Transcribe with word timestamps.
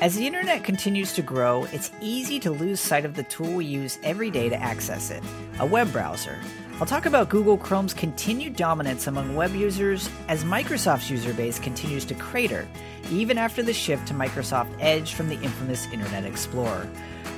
As 0.00 0.16
the 0.16 0.26
internet 0.26 0.64
continues 0.64 1.12
to 1.12 1.20
grow, 1.20 1.64
it's 1.72 1.90
easy 2.00 2.40
to 2.40 2.50
lose 2.50 2.80
sight 2.80 3.04
of 3.04 3.14
the 3.14 3.22
tool 3.24 3.52
we 3.52 3.66
use 3.66 3.98
every 4.02 4.30
day 4.30 4.48
to 4.48 4.56
access 4.56 5.10
it 5.10 5.22
a 5.58 5.66
web 5.66 5.92
browser. 5.92 6.38
I'll 6.80 6.86
talk 6.86 7.04
about 7.04 7.28
Google 7.28 7.58
Chrome's 7.58 7.92
continued 7.92 8.56
dominance 8.56 9.06
among 9.06 9.36
web 9.36 9.54
users 9.54 10.08
as 10.28 10.44
Microsoft's 10.44 11.10
user 11.10 11.34
base 11.34 11.58
continues 11.58 12.06
to 12.06 12.14
crater, 12.14 12.66
even 13.10 13.36
after 13.36 13.62
the 13.62 13.74
shift 13.74 14.08
to 14.08 14.14
Microsoft 14.14 14.74
Edge 14.80 15.12
from 15.12 15.28
the 15.28 15.38
infamous 15.42 15.86
Internet 15.92 16.24
Explorer. 16.24 16.88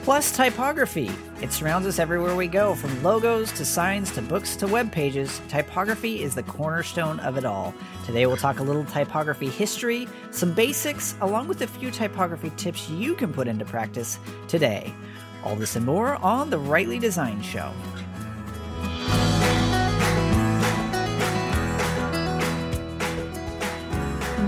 Plus, 0.04 0.30
typography. 0.30 1.10
It 1.40 1.50
surrounds 1.50 1.88
us 1.88 1.98
everywhere 1.98 2.36
we 2.36 2.46
go, 2.46 2.76
from 2.76 3.02
logos 3.02 3.50
to 3.52 3.64
signs 3.64 4.12
to 4.12 4.22
books 4.22 4.54
to 4.56 4.68
web 4.68 4.92
pages. 4.92 5.40
Typography 5.48 6.22
is 6.22 6.36
the 6.36 6.44
cornerstone 6.44 7.18
of 7.18 7.36
it 7.36 7.44
all. 7.44 7.74
Today, 8.06 8.26
we'll 8.26 8.36
talk 8.36 8.60
a 8.60 8.64
little 8.64 8.84
typography 8.84 9.48
history, 9.48 10.06
some 10.30 10.52
basics, 10.52 11.16
along 11.20 11.48
with 11.48 11.62
a 11.62 11.66
few 11.66 11.90
typography 11.90 12.52
tips 12.56 12.88
you 12.88 13.16
can 13.16 13.32
put 13.32 13.48
into 13.48 13.64
practice 13.64 14.20
today. 14.46 14.94
All 15.42 15.56
this 15.56 15.74
and 15.74 15.84
more 15.84 16.14
on 16.22 16.48
The 16.48 16.58
Rightly 16.58 17.00
Designed 17.00 17.44
Show. 17.44 17.72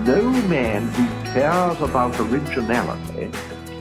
No 0.07 0.21
man 0.49 0.89
who 0.89 1.33
cares 1.33 1.81
about 1.81 2.21
originality 2.21 3.31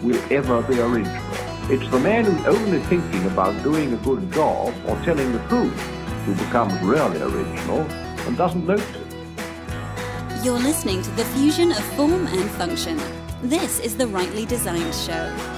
will 0.01 0.21
ever 0.31 0.61
be 0.61 0.79
original. 0.79 1.21
It's 1.69 1.85
the 1.91 1.99
man 1.99 2.23
who's 2.23 2.45
only 2.45 2.79
thinking 2.83 3.25
about 3.25 3.61
doing 3.61 3.91
a 3.91 3.97
good 3.97 4.31
job 4.31 4.73
or 4.87 4.95
telling 5.03 5.33
the 5.33 5.39
truth 5.49 5.77
who 6.25 6.33
becomes 6.35 6.73
really 6.81 7.21
original 7.21 7.81
and 8.25 8.37
doesn't 8.37 8.65
notice 8.65 8.89
it. 8.95 10.45
You're 10.45 10.59
listening 10.59 11.01
to 11.01 11.11
the 11.11 11.25
fusion 11.25 11.73
of 11.73 11.83
form 11.97 12.25
and 12.27 12.49
function. 12.51 12.97
This 13.41 13.81
is 13.81 13.97
the 13.97 14.07
Rightly 14.07 14.45
Designed 14.45 14.95
Show. 14.95 15.52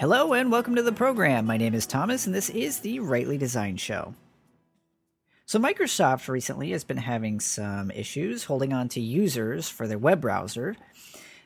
Hello 0.00 0.32
and 0.32 0.50
welcome 0.50 0.76
to 0.76 0.82
the 0.82 0.92
program. 0.92 1.44
My 1.44 1.58
name 1.58 1.74
is 1.74 1.84
Thomas 1.84 2.24
and 2.24 2.34
this 2.34 2.48
is 2.48 2.78
the 2.78 3.00
Rightly 3.00 3.36
Designed 3.36 3.82
Show. 3.82 4.14
So, 5.44 5.58
Microsoft 5.58 6.26
recently 6.26 6.70
has 6.70 6.84
been 6.84 6.96
having 6.96 7.38
some 7.38 7.90
issues 7.90 8.44
holding 8.44 8.72
on 8.72 8.88
to 8.88 9.00
users 9.02 9.68
for 9.68 9.86
their 9.86 9.98
web 9.98 10.22
browser. 10.22 10.74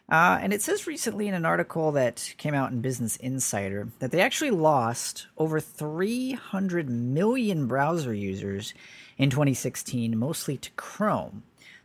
Uh, 0.09 0.39
and 0.41 0.53
it 0.53 0.63
says 0.63 0.87
recently 0.87 1.27
in 1.27 1.35
an 1.35 1.45
article 1.45 1.91
that 1.91 2.33
came 2.39 2.55
out 2.55 2.71
in 2.71 2.81
Business 2.81 3.17
Insider 3.17 3.89
that 3.99 4.13
they 4.13 4.21
actually 4.21 4.53
lost 4.53 5.27
over 5.37 5.59
300 5.59 6.89
million 6.89 7.67
browser 7.67 8.15
users 8.15 8.73
in 9.19 9.31
2016, 9.31 10.17
mostly 10.17 10.57
to 10.59 10.71
Chrome. 10.77 11.43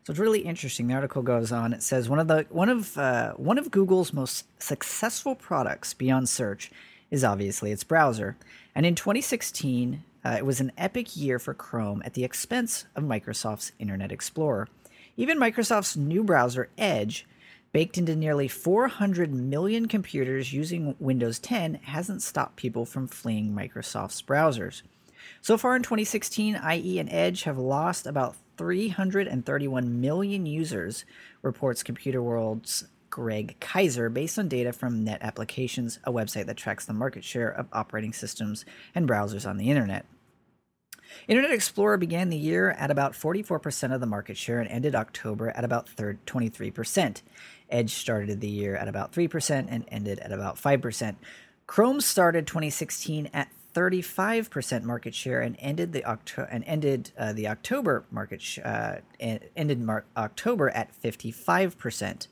So 0.09 0.13
it's 0.13 0.19
really 0.19 0.39
interesting. 0.39 0.87
The 0.87 0.95
article 0.95 1.21
goes 1.21 1.51
on. 1.51 1.71
It 1.71 1.83
says 1.83 2.09
one 2.09 2.17
of 2.17 2.27
the 2.27 2.47
one 2.49 2.67
of 2.67 2.97
uh, 2.97 3.33
one 3.33 3.59
of 3.59 3.69
Google's 3.69 4.11
most 4.11 4.47
successful 4.59 5.35
products 5.35 5.93
beyond 5.93 6.27
search 6.27 6.71
is 7.11 7.23
obviously 7.23 7.71
its 7.71 7.83
browser. 7.83 8.35
And 8.73 8.87
in 8.87 8.95
2016, 8.95 10.03
uh, 10.25 10.35
it 10.39 10.47
was 10.47 10.59
an 10.59 10.71
epic 10.79 11.15
year 11.15 11.37
for 11.37 11.53
Chrome 11.53 12.01
at 12.03 12.15
the 12.15 12.23
expense 12.23 12.85
of 12.95 13.03
Microsoft's 13.03 13.71
Internet 13.77 14.11
Explorer. 14.11 14.67
Even 15.15 15.37
Microsoft's 15.37 15.95
new 15.95 16.23
browser, 16.23 16.69
Edge, 16.75 17.27
baked 17.71 17.95
into 17.95 18.15
nearly 18.15 18.47
400 18.47 19.31
million 19.31 19.87
computers 19.87 20.51
using 20.51 20.95
Windows 20.97 21.37
10, 21.37 21.75
hasn't 21.83 22.23
stopped 22.23 22.55
people 22.55 22.83
from 22.83 23.07
fleeing 23.07 23.51
Microsoft's 23.51 24.23
browsers. 24.23 24.81
So 25.41 25.55
far 25.55 25.75
in 25.75 25.83
2016, 25.83 26.59
IE 26.67 26.97
and 26.97 27.09
Edge 27.11 27.43
have 27.43 27.59
lost 27.59 28.07
about 28.07 28.35
331 28.59 30.01
million 30.01 30.45
users, 30.45 31.05
reports 31.41 31.81
Computer 31.81 32.21
World's 32.21 32.89
Gregg 33.09 33.55
Keizer 33.61 34.13
based 34.13 34.37
on 34.37 34.49
data 34.49 34.73
from 34.73 35.05
Net 35.05 35.19
Applications, 35.21 35.97
a 36.03 36.11
website 36.11 36.45
that 36.47 36.57
tracks 36.57 36.85
the 36.85 36.91
market 36.91 37.23
share 37.23 37.49
of 37.49 37.69
operating 37.71 38.11
systems 38.11 38.65
and 38.93 39.07
browsers 39.07 39.49
on 39.49 39.55
the 39.55 39.69
internet. 39.69 40.05
Internet 41.29 41.51
Explorer 41.51 41.95
began 41.95 42.27
the 42.27 42.37
year 42.37 42.71
at 42.71 42.91
about 42.91 43.13
44% 43.13 43.95
of 43.95 44.01
the 44.01 44.05
market 44.05 44.35
share 44.35 44.59
and 44.59 44.69
ended 44.69 44.93
October 44.93 45.51
at 45.51 45.63
about 45.63 45.87
23%. 45.95 47.21
Edge 47.69 47.93
started 47.93 48.41
the 48.41 48.49
year 48.49 48.75
at 48.75 48.89
about 48.89 49.13
3% 49.13 49.67
and 49.69 49.85
ended 49.87 50.19
at 50.19 50.33
about 50.33 50.57
5%. 50.57 51.15
Chrome 51.65 52.01
started 52.01 52.45
2016 52.45 53.29
at 53.33 53.47
35% 53.79 54.83
market 54.83 55.15
share 55.15 55.39
and 55.39 55.55
ended 55.57 55.93
the 55.93 56.03
Octo- 56.03 56.47
and 56.51 56.65
ended 56.65 57.11
uh, 57.17 57.31
the 57.31 57.47
October 57.47 58.03
market 58.11 58.41
sh- 58.41 58.59
uh, 58.59 58.97
ended 59.19 59.81
Mar- 59.81 60.03
October 60.17 60.69
at 60.71 60.91
55%. 61.01 62.27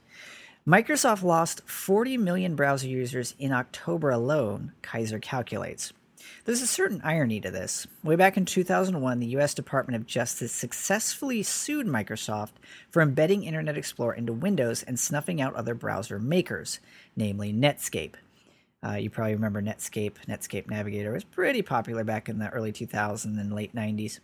Microsoft 0.67 1.23
lost 1.23 1.61
40 1.65 2.17
million 2.17 2.55
browser 2.57 2.87
users 2.87 3.33
in 3.39 3.53
October 3.53 4.09
alone, 4.09 4.73
Keizer 4.83 5.21
calculates. 5.21 5.93
There's 6.43 6.61
a 6.61 6.67
certain 6.67 6.99
irony 7.05 7.39
to 7.39 7.49
this. 7.49 7.87
Way 8.03 8.17
back 8.17 8.35
in 8.35 8.43
2001, 8.43 9.19
the 9.19 9.37
US 9.37 9.53
Department 9.53 9.95
of 9.95 10.05
Justice 10.05 10.51
successfully 10.51 11.43
sued 11.43 11.87
Microsoft 11.87 12.59
for 12.89 13.01
embedding 13.01 13.45
Internet 13.45 13.77
Explorer 13.77 14.15
into 14.15 14.33
Windows 14.33 14.83
and 14.83 14.99
snuffing 14.99 15.39
out 15.39 15.55
other 15.55 15.73
browser 15.73 16.19
makers, 16.19 16.81
namely 17.15 17.53
Netscape. 17.53 18.15
Uh, 18.87 18.95
you 18.95 19.09
probably 19.09 19.33
remember 19.33 19.61
Netscape. 19.61 20.13
Netscape 20.27 20.69
Navigator 20.69 21.11
was 21.11 21.23
pretty 21.23 21.61
popular 21.61 22.03
back 22.03 22.29
in 22.29 22.39
the 22.39 22.49
early 22.49 22.71
2000s 22.71 23.25
and 23.25 23.53
late 23.53 23.75
90s. 23.75 24.19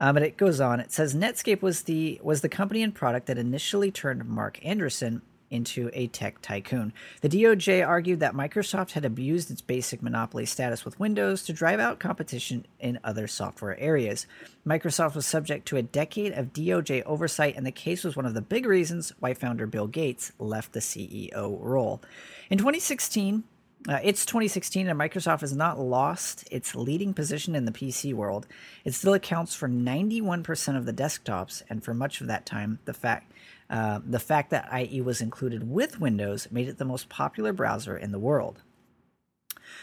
Uh, 0.00 0.12
but 0.12 0.22
it 0.22 0.36
goes 0.36 0.60
on. 0.60 0.80
It 0.80 0.90
says 0.90 1.14
Netscape 1.14 1.62
was 1.62 1.82
the 1.82 2.20
was 2.22 2.40
the 2.40 2.48
company 2.48 2.82
and 2.82 2.94
product 2.94 3.26
that 3.26 3.38
initially 3.38 3.92
turned 3.92 4.24
Marc 4.24 4.58
Andreessen 4.64 5.20
into 5.50 5.88
a 5.92 6.08
tech 6.08 6.42
tycoon. 6.42 6.92
The 7.20 7.28
DOJ 7.28 7.86
argued 7.86 8.18
that 8.18 8.34
Microsoft 8.34 8.92
had 8.92 9.04
abused 9.04 9.52
its 9.52 9.60
basic 9.60 10.02
monopoly 10.02 10.46
status 10.46 10.84
with 10.84 10.98
Windows 10.98 11.44
to 11.44 11.52
drive 11.52 11.78
out 11.78 12.00
competition 12.00 12.66
in 12.80 12.98
other 13.04 13.28
software 13.28 13.78
areas. 13.78 14.26
Microsoft 14.66 15.14
was 15.14 15.26
subject 15.26 15.66
to 15.68 15.76
a 15.76 15.82
decade 15.82 16.32
of 16.32 16.52
DOJ 16.52 17.04
oversight, 17.06 17.54
and 17.56 17.64
the 17.64 17.70
case 17.70 18.02
was 18.02 18.16
one 18.16 18.26
of 18.26 18.34
the 18.34 18.42
big 18.42 18.66
reasons 18.66 19.12
why 19.20 19.32
founder 19.32 19.68
Bill 19.68 19.86
Gates 19.86 20.32
left 20.40 20.72
the 20.72 20.80
CEO 20.80 21.56
role. 21.60 22.02
In 22.50 22.58
2016, 22.58 23.44
uh, 23.86 23.98
it's 24.02 24.24
2016 24.24 24.88
and 24.88 24.98
Microsoft 24.98 25.40
has 25.40 25.54
not 25.54 25.78
lost 25.78 26.48
its 26.50 26.74
leading 26.74 27.12
position 27.12 27.54
in 27.54 27.66
the 27.66 27.72
PC 27.72 28.14
world. 28.14 28.46
It 28.84 28.94
still 28.94 29.12
accounts 29.12 29.54
for 29.54 29.68
91% 29.68 30.76
of 30.76 30.86
the 30.86 30.92
desktops, 30.92 31.62
and 31.68 31.84
for 31.84 31.92
much 31.92 32.20
of 32.20 32.26
that 32.28 32.46
time, 32.46 32.78
the 32.86 32.94
fact 32.94 33.30
uh, 33.70 34.00
the 34.04 34.20
fact 34.20 34.50
that 34.50 34.68
IE 34.72 35.00
was 35.00 35.22
included 35.22 35.70
with 35.70 35.98
Windows 35.98 36.48
made 36.50 36.68
it 36.68 36.76
the 36.76 36.84
most 36.84 37.08
popular 37.08 37.52
browser 37.52 37.96
in 37.96 38.12
the 38.12 38.18
world. 38.18 38.60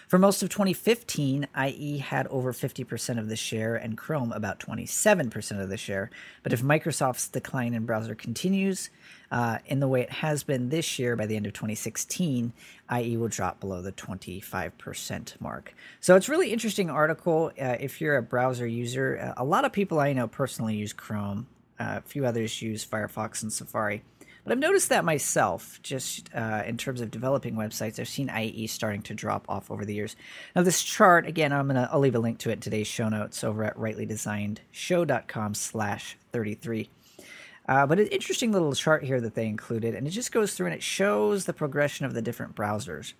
For 0.07 0.17
most 0.17 0.43
of 0.43 0.49
2015, 0.49 1.47
IE 1.57 1.97
had 1.97 2.27
over 2.27 2.53
50% 2.53 3.19
of 3.19 3.29
the 3.29 3.35
share 3.35 3.75
and 3.75 3.97
Chrome 3.97 4.31
about 4.31 4.59
27% 4.59 5.61
of 5.61 5.69
the 5.69 5.77
share. 5.77 6.09
But 6.43 6.53
if 6.53 6.61
Microsoft's 6.61 7.27
decline 7.27 7.73
in 7.73 7.85
browser 7.85 8.15
continues 8.15 8.89
uh, 9.31 9.59
in 9.65 9.79
the 9.79 9.87
way 9.87 10.01
it 10.01 10.09
has 10.11 10.43
been 10.43 10.69
this 10.69 10.99
year, 10.99 11.15
by 11.15 11.25
the 11.25 11.35
end 11.35 11.45
of 11.45 11.53
2016, 11.53 12.53
IE 12.93 13.17
will 13.17 13.27
drop 13.27 13.59
below 13.59 13.81
the 13.81 13.91
25% 13.93 15.39
mark. 15.39 15.73
So 15.99 16.15
it's 16.15 16.27
really 16.27 16.51
interesting 16.51 16.89
article. 16.89 17.51
Uh, 17.59 17.77
if 17.79 18.01
you're 18.01 18.17
a 18.17 18.23
browser 18.23 18.67
user, 18.67 19.33
uh, 19.37 19.41
a 19.41 19.45
lot 19.45 19.65
of 19.65 19.71
people 19.71 19.99
I 19.99 20.13
know 20.13 20.27
personally 20.27 20.75
use 20.75 20.93
Chrome. 20.93 21.47
Uh, 21.79 21.95
a 21.97 22.01
few 22.01 22.25
others 22.25 22.61
use 22.61 22.85
Firefox 22.85 23.41
and 23.41 23.51
Safari. 23.51 24.03
But 24.51 24.57
I've 24.57 24.63
noticed 24.63 24.89
that 24.89 25.05
myself, 25.05 25.79
just 25.81 26.29
uh, 26.35 26.63
in 26.65 26.75
terms 26.75 26.99
of 26.99 27.09
developing 27.09 27.55
websites. 27.55 27.99
I've 27.99 28.09
seen 28.09 28.29
IE 28.29 28.67
starting 28.67 29.01
to 29.03 29.13
drop 29.13 29.45
off 29.47 29.71
over 29.71 29.85
the 29.85 29.93
years. 29.93 30.17
Now, 30.53 30.63
this 30.63 30.83
chart, 30.83 31.25
again, 31.25 31.53
I'm 31.53 31.67
gonna 31.67 31.87
I'll 31.89 32.01
leave 32.01 32.15
a 32.15 32.19
link 32.19 32.37
to 32.39 32.49
it 32.49 32.55
in 32.55 32.59
today's 32.59 32.87
show 32.87 33.07
notes 33.07 33.45
over 33.45 33.63
at 33.63 33.77
rightlydesignedshow.com 33.77 35.53
slash 35.53 36.17
33. 36.33 36.89
Uh, 37.69 37.87
but 37.87 38.01
an 38.01 38.07
interesting 38.07 38.51
little 38.51 38.73
chart 38.73 39.05
here 39.05 39.21
that 39.21 39.35
they 39.35 39.47
included, 39.47 39.95
and 39.95 40.05
it 40.05 40.11
just 40.11 40.33
goes 40.33 40.53
through 40.53 40.65
and 40.65 40.75
it 40.75 40.83
shows 40.83 41.45
the 41.45 41.53
progression 41.53 42.05
of 42.05 42.13
the 42.13 42.21
different 42.21 42.53
browsers. 42.53 43.13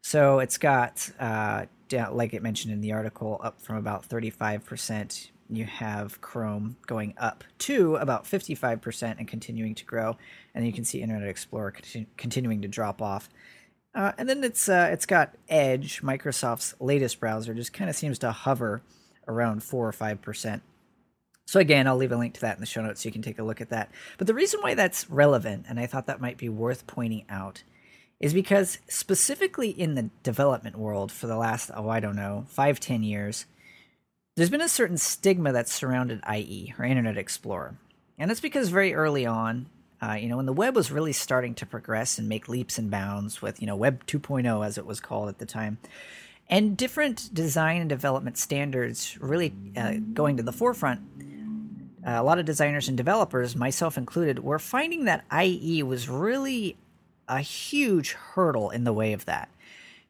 So 0.00 0.40
it's 0.40 0.58
got, 0.58 1.08
uh, 1.20 1.66
like 2.10 2.34
it 2.34 2.42
mentioned 2.42 2.74
in 2.74 2.80
the 2.80 2.90
article, 2.90 3.40
up 3.40 3.62
from 3.62 3.76
about 3.76 4.08
35% 4.08 5.30
you 5.50 5.64
have 5.64 6.20
Chrome 6.20 6.76
going 6.86 7.14
up 7.18 7.44
to 7.58 7.96
about 7.96 8.24
55% 8.24 9.16
and 9.18 9.28
continuing 9.28 9.74
to 9.74 9.84
grow. 9.84 10.16
And 10.54 10.66
you 10.66 10.72
can 10.72 10.84
see 10.84 11.02
Internet 11.02 11.28
Explorer 11.28 11.72
continu- 11.72 12.06
continuing 12.16 12.62
to 12.62 12.68
drop 12.68 13.00
off. 13.00 13.28
Uh, 13.94 14.12
and 14.18 14.28
then 14.28 14.44
it's 14.44 14.68
uh, 14.68 14.90
it's 14.92 15.06
got 15.06 15.34
Edge, 15.48 16.02
Microsoft's 16.02 16.74
latest 16.80 17.18
browser, 17.18 17.54
just 17.54 17.72
kind 17.72 17.88
of 17.88 17.96
seems 17.96 18.18
to 18.18 18.30
hover 18.30 18.82
around 19.26 19.62
four 19.62 19.88
or 19.88 19.92
five 19.92 20.20
percent. 20.20 20.62
So 21.46 21.60
again, 21.60 21.86
I'll 21.86 21.96
leave 21.96 22.12
a 22.12 22.16
link 22.16 22.34
to 22.34 22.40
that 22.42 22.56
in 22.56 22.60
the 22.60 22.66
show 22.66 22.82
notes 22.82 23.02
so 23.02 23.06
you 23.06 23.12
can 23.12 23.22
take 23.22 23.38
a 23.38 23.42
look 23.42 23.60
at 23.60 23.70
that. 23.70 23.90
But 24.18 24.26
the 24.26 24.34
reason 24.34 24.60
why 24.60 24.74
that's 24.74 25.08
relevant, 25.08 25.64
and 25.68 25.80
I 25.80 25.86
thought 25.86 26.06
that 26.06 26.20
might 26.20 26.36
be 26.36 26.48
worth 26.48 26.86
pointing 26.86 27.24
out, 27.30 27.62
is 28.20 28.34
because 28.34 28.78
specifically 28.88 29.70
in 29.70 29.94
the 29.94 30.10
development 30.22 30.76
world 30.76 31.12
for 31.12 31.26
the 31.26 31.36
last 31.36 31.70
oh 31.74 31.88
I 31.88 32.00
don't 32.00 32.16
know 32.16 32.44
five 32.48 32.78
ten 32.78 33.02
years, 33.02 33.46
there's 34.36 34.50
been 34.50 34.60
a 34.60 34.68
certain 34.68 34.98
stigma 34.98 35.50
that's 35.52 35.72
surrounded 35.72 36.20
IE 36.30 36.74
or 36.78 36.84
Internet 36.84 37.16
Explorer. 37.16 37.76
And 38.18 38.30
that's 38.30 38.40
because 38.40 38.68
very 38.68 38.94
early 38.94 39.24
on, 39.24 39.66
uh, 40.02 40.12
you 40.12 40.28
know, 40.28 40.36
when 40.36 40.46
the 40.46 40.52
web 40.52 40.76
was 40.76 40.92
really 40.92 41.14
starting 41.14 41.54
to 41.54 41.66
progress 41.66 42.18
and 42.18 42.28
make 42.28 42.48
leaps 42.48 42.78
and 42.78 42.90
bounds 42.90 43.40
with, 43.40 43.60
you 43.60 43.66
know, 43.66 43.76
Web 43.76 44.06
2.0 44.06 44.64
as 44.64 44.76
it 44.76 44.84
was 44.84 45.00
called 45.00 45.30
at 45.30 45.38
the 45.38 45.46
time, 45.46 45.78
and 46.48 46.76
different 46.76 47.32
design 47.32 47.80
and 47.80 47.88
development 47.88 48.36
standards 48.36 49.18
really 49.20 49.54
uh, 49.76 49.94
going 50.12 50.36
to 50.36 50.42
the 50.42 50.52
forefront, 50.52 51.00
uh, 52.06 52.10
a 52.10 52.22
lot 52.22 52.38
of 52.38 52.44
designers 52.44 52.88
and 52.88 52.96
developers, 52.96 53.56
myself 53.56 53.96
included, 53.96 54.38
were 54.40 54.58
finding 54.58 55.06
that 55.06 55.24
IE 55.32 55.82
was 55.82 56.08
really 56.08 56.76
a 57.26 57.40
huge 57.40 58.12
hurdle 58.12 58.70
in 58.70 58.84
the 58.84 58.92
way 58.92 59.12
of 59.12 59.24
that. 59.24 59.48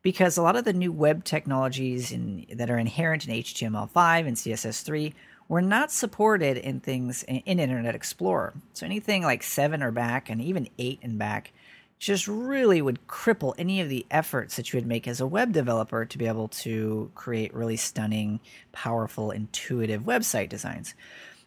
Because 0.06 0.36
a 0.36 0.42
lot 0.42 0.54
of 0.54 0.64
the 0.64 0.72
new 0.72 0.92
web 0.92 1.24
technologies 1.24 2.12
in, 2.12 2.46
that 2.52 2.70
are 2.70 2.78
inherent 2.78 3.26
in 3.26 3.34
HTML5 3.34 4.24
and 4.28 4.36
CSS3 4.36 5.12
were 5.48 5.60
not 5.60 5.90
supported 5.90 6.58
in 6.58 6.78
things 6.78 7.24
in, 7.24 7.38
in 7.38 7.58
Internet 7.58 7.96
Explorer. 7.96 8.54
So 8.72 8.86
anything 8.86 9.24
like 9.24 9.42
7 9.42 9.82
or 9.82 9.90
back, 9.90 10.30
and 10.30 10.40
even 10.40 10.68
8 10.78 11.00
and 11.02 11.18
back, 11.18 11.50
just 11.98 12.28
really 12.28 12.80
would 12.80 13.08
cripple 13.08 13.54
any 13.58 13.80
of 13.80 13.88
the 13.88 14.06
efforts 14.08 14.54
that 14.54 14.72
you 14.72 14.76
would 14.76 14.86
make 14.86 15.08
as 15.08 15.20
a 15.20 15.26
web 15.26 15.50
developer 15.50 16.04
to 16.04 16.18
be 16.18 16.28
able 16.28 16.46
to 16.62 17.10
create 17.16 17.52
really 17.52 17.76
stunning, 17.76 18.38
powerful, 18.70 19.32
intuitive 19.32 20.02
website 20.02 20.48
designs. 20.48 20.94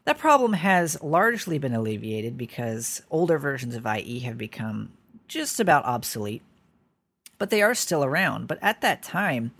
That 0.04 0.18
problem 0.18 0.52
has 0.52 1.02
largely 1.02 1.60
been 1.60 1.74
alleviated 1.74 2.38
because 2.38 3.04
older 3.10 3.38
versions 3.38 3.74
of 3.74 3.88
IE 3.88 4.20
have 4.20 4.38
become 4.38 4.92
just 5.30 5.62
about 5.62 5.86
obsolete, 5.86 6.42
but 7.40 7.50
they 7.50 7.64
are 7.64 7.74
still 7.74 8.04
around. 8.04 8.48
But 8.48 8.60
at 8.62 8.82
that 8.82 9.02
time, 9.02 9.52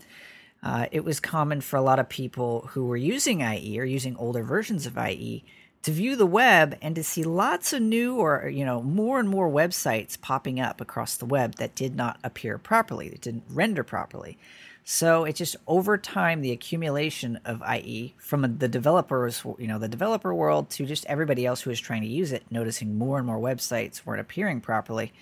uh, 0.62 0.86
it 0.92 1.04
was 1.04 1.18
common 1.18 1.60
for 1.60 1.76
a 1.76 1.82
lot 1.82 1.98
of 1.98 2.08
people 2.08 2.68
who 2.72 2.86
were 2.86 2.96
using 2.96 3.40
IE 3.40 3.80
or 3.80 3.84
using 3.84 4.16
older 4.16 4.44
versions 4.44 4.86
of 4.86 4.96
IE 4.96 5.44
to 5.82 5.90
view 5.90 6.14
the 6.14 6.26
web 6.26 6.76
and 6.82 6.94
to 6.94 7.02
see 7.02 7.24
lots 7.24 7.72
of 7.72 7.80
new 7.80 8.16
or 8.16 8.48
you 8.48 8.64
know 8.64 8.82
more 8.82 9.18
and 9.18 9.28
more 9.28 9.48
websites 9.48 10.20
popping 10.20 10.60
up 10.60 10.80
across 10.80 11.16
the 11.16 11.24
web 11.24 11.54
that 11.56 11.74
did 11.74 11.96
not 11.96 12.18
appear 12.22 12.58
properly 12.58 13.08
that 13.08 13.22
didn't 13.22 13.44
render 13.48 13.82
properly 13.82 14.36
so 14.84 15.24
it's 15.24 15.38
just 15.38 15.56
over 15.66 15.96
time 15.96 16.42
the 16.42 16.52
accumulation 16.52 17.40
of 17.44 17.62
ie 17.74 18.14
from 18.18 18.58
the 18.58 18.68
developers 18.68 19.42
you 19.58 19.66
know 19.66 19.78
the 19.78 19.88
developer 19.88 20.34
world 20.34 20.68
to 20.68 20.84
just 20.84 21.06
everybody 21.06 21.46
else 21.46 21.62
who 21.62 21.70
is 21.70 21.80
trying 21.80 22.02
to 22.02 22.08
use 22.08 22.32
it 22.32 22.44
noticing 22.50 22.98
more 22.98 23.16
and 23.16 23.26
more 23.26 23.38
websites 23.38 24.04
weren't 24.04 24.20
appearing 24.20 24.60
properly 24.60 25.12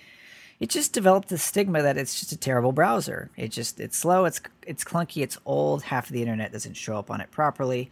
it 0.59 0.69
just 0.69 0.91
developed 0.91 1.29
the 1.29 1.37
stigma 1.37 1.81
that 1.81 1.97
it's 1.97 2.19
just 2.19 2.31
a 2.31 2.37
terrible 2.37 2.71
browser 2.71 3.29
it 3.37 3.49
just 3.49 3.79
it's 3.79 3.97
slow 3.97 4.25
it's 4.25 4.41
it's 4.65 4.83
clunky 4.83 5.23
it's 5.23 5.37
old 5.45 5.83
half 5.83 6.07
of 6.07 6.13
the 6.13 6.21
internet 6.21 6.51
doesn't 6.51 6.75
show 6.75 6.97
up 6.97 7.09
on 7.09 7.21
it 7.21 7.31
properly 7.31 7.89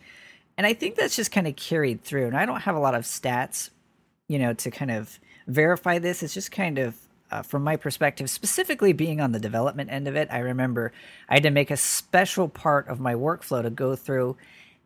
and 0.57 0.65
I 0.65 0.73
think 0.73 0.95
that's 0.95 1.15
just 1.15 1.31
kind 1.31 1.47
of 1.47 1.55
carried 1.55 2.03
through. 2.03 2.25
And 2.25 2.35
I 2.35 2.45
don't 2.45 2.61
have 2.61 2.75
a 2.75 2.79
lot 2.79 2.95
of 2.95 3.03
stats, 3.03 3.69
you 4.27 4.39
know, 4.39 4.53
to 4.53 4.71
kind 4.71 4.89
of 4.89 5.19
verify 5.45 5.99
this. 5.99 6.23
It's 6.23 6.33
just 6.33 6.51
kind 6.51 6.79
of 6.79 6.95
uh, 7.29 7.43
from 7.43 7.63
my 7.63 7.75
perspective, 7.75 8.29
specifically 8.29 8.93
being 8.93 9.21
on 9.21 9.33
the 9.33 9.39
development 9.39 9.91
end 9.91 10.07
of 10.07 10.15
it. 10.15 10.29
I 10.31 10.39
remember 10.39 10.93
I 11.29 11.35
had 11.35 11.43
to 11.43 11.51
make 11.51 11.69
a 11.69 11.77
special 11.77 12.49
part 12.49 12.87
of 12.87 12.99
my 12.99 13.13
workflow 13.13 13.61
to 13.61 13.69
go 13.69 13.95
through. 13.95 14.35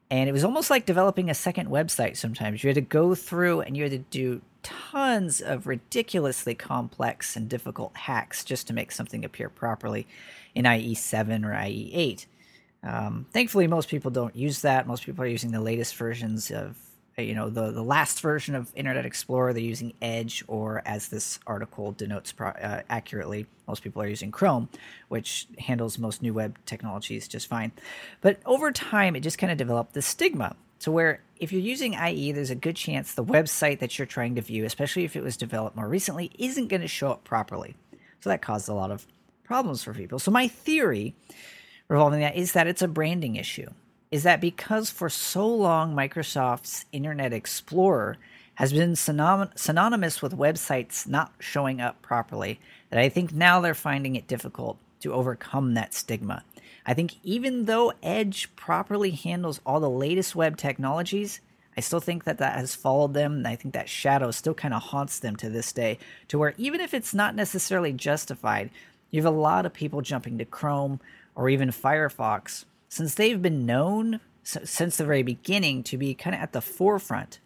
And 0.09 0.27
it 0.27 0.33
was 0.33 0.43
almost 0.43 0.69
like 0.69 0.85
developing 0.85 1.29
a 1.29 1.33
second 1.33 1.69
website 1.69 2.17
sometimes. 2.17 2.63
You 2.63 2.67
had 2.67 2.75
to 2.75 2.81
go 2.81 3.15
through 3.15 3.61
and 3.61 3.77
you 3.77 3.83
had 3.83 3.93
to 3.93 3.99
do 3.99 4.41
tons 4.63 5.41
of 5.41 5.67
ridiculously 5.67 6.55
complex 6.55 7.35
and 7.35 7.49
difficult 7.49 7.95
hacks 7.95 8.43
just 8.43 8.67
to 8.67 8.73
make 8.73 8.91
something 8.91 9.25
appear 9.25 9.49
properly 9.49 10.07
in 10.55 10.65
IE7 10.65 11.45
or 11.45 11.53
IE8. 11.53 12.25
Um, 12.83 13.25
thankfully, 13.31 13.67
most 13.67 13.89
people 13.89 14.11
don't 14.11 14.35
use 14.35 14.61
that. 14.61 14.87
Most 14.87 15.05
people 15.05 15.23
are 15.23 15.27
using 15.27 15.51
the 15.51 15.61
latest 15.61 15.95
versions 15.95 16.51
of, 16.51 16.77
you 17.17 17.35
know, 17.35 17.49
the, 17.49 17.71
the 17.71 17.83
last 17.83 18.21
version 18.21 18.55
of 18.55 18.71
Internet 18.75 19.05
Explorer. 19.05 19.53
They're 19.53 19.61
using 19.61 19.93
Edge, 20.01 20.43
or 20.47 20.81
as 20.85 21.09
this 21.09 21.39
article 21.45 21.91
denotes 21.91 22.31
pro- 22.31 22.49
uh, 22.49 22.81
accurately, 22.89 23.45
most 23.67 23.83
people 23.83 24.01
are 24.01 24.07
using 24.07 24.31
Chrome, 24.31 24.67
which 25.09 25.47
handles 25.59 25.99
most 25.99 26.21
new 26.21 26.33
web 26.33 26.57
technologies 26.65 27.27
just 27.27 27.47
fine. 27.47 27.71
But 28.21 28.39
over 28.45 28.71
time, 28.71 29.15
it 29.15 29.21
just 29.21 29.37
kind 29.37 29.51
of 29.51 29.57
developed 29.57 29.93
this 29.93 30.07
stigma 30.07 30.55
to 30.81 30.91
where 30.91 31.21
if 31.37 31.51
you're 31.51 31.61
using 31.61 31.93
IE, 31.93 32.31
there's 32.31 32.49
a 32.49 32.55
good 32.55 32.75
chance 32.75 33.13
the 33.13 33.23
website 33.23 33.79
that 33.79 33.97
you're 33.97 34.05
trying 34.05 34.35
to 34.35 34.41
view, 34.41 34.65
especially 34.65 35.05
if 35.05 35.15
it 35.15 35.23
was 35.23 35.37
developed 35.37 35.75
more 35.75 35.87
recently, 35.87 36.31
isn't 36.37 36.67
going 36.67 36.81
to 36.81 36.87
show 36.87 37.11
up 37.11 37.23
properly. 37.23 37.75
So 38.19 38.29
that 38.29 38.41
caused 38.41 38.69
a 38.69 38.73
lot 38.73 38.91
of 38.91 39.07
problems 39.43 39.83
for 39.83 39.93
people. 39.93 40.19
So 40.19 40.31
my 40.31 40.47
theory 40.47 41.15
revolving 41.87 42.21
that 42.21 42.35
is 42.35 42.53
that 42.53 42.67
it's 42.67 42.81
a 42.81 42.87
branding 42.87 43.35
issue. 43.35 43.69
Is 44.11 44.23
that 44.23 44.41
because 44.41 44.89
for 44.89 45.09
so 45.09 45.47
long 45.47 45.95
Microsoft's 45.95 46.85
Internet 46.91 47.33
Explorer 47.33 48.17
has 48.55 48.73
been 48.73 48.93
synon- 48.93 49.57
synonymous 49.57 50.21
with 50.21 50.37
websites 50.37 51.07
not 51.07 51.33
showing 51.39 51.81
up 51.81 52.01
properly, 52.01 52.59
that 52.89 52.99
I 52.99 53.09
think 53.09 53.33
now 53.33 53.59
they're 53.59 53.73
finding 53.73 54.15
it 54.15 54.27
difficult 54.27 54.77
to 55.01 55.13
overcome 55.13 55.73
that 55.73 55.93
stigma. 55.93 56.43
I 56.85 56.93
think 56.93 57.17
even 57.23 57.65
though 57.65 57.93
Edge 58.01 58.53
properly 58.55 59.11
handles 59.11 59.61
all 59.65 59.79
the 59.79 59.89
latest 59.89 60.35
web 60.35 60.57
technologies, 60.57 61.39
I 61.77 61.81
still 61.81 61.99
think 61.99 62.23
that 62.25 62.39
that 62.39 62.57
has 62.57 62.75
followed 62.75 63.13
them. 63.13 63.33
And 63.33 63.47
I 63.47 63.55
think 63.55 63.73
that 63.73 63.89
shadow 63.89 64.31
still 64.31 64.53
kind 64.53 64.73
of 64.73 64.81
haunts 64.81 65.19
them 65.19 65.35
to 65.37 65.49
this 65.49 65.71
day, 65.71 65.99
to 66.27 66.37
where 66.37 66.53
even 66.57 66.81
if 66.81 66.93
it's 66.93 67.13
not 67.13 67.35
necessarily 67.35 67.93
justified, 67.93 68.71
you 69.09 69.21
have 69.21 69.31
a 69.31 69.37
lot 69.37 69.65
of 69.65 69.73
people 69.73 70.01
jumping 70.01 70.37
to 70.37 70.45
Chrome 70.45 70.99
or 71.35 71.49
even 71.49 71.69
Firefox, 71.69 72.65
since 72.89 73.15
they've 73.15 73.41
been 73.41 73.65
known 73.65 74.19
since 74.43 74.97
the 74.97 75.05
very 75.05 75.23
beginning 75.23 75.83
to 75.83 75.97
be 75.97 76.15
kind 76.15 76.35
of 76.35 76.41
at 76.41 76.51
the 76.51 76.61
forefront 76.61 77.39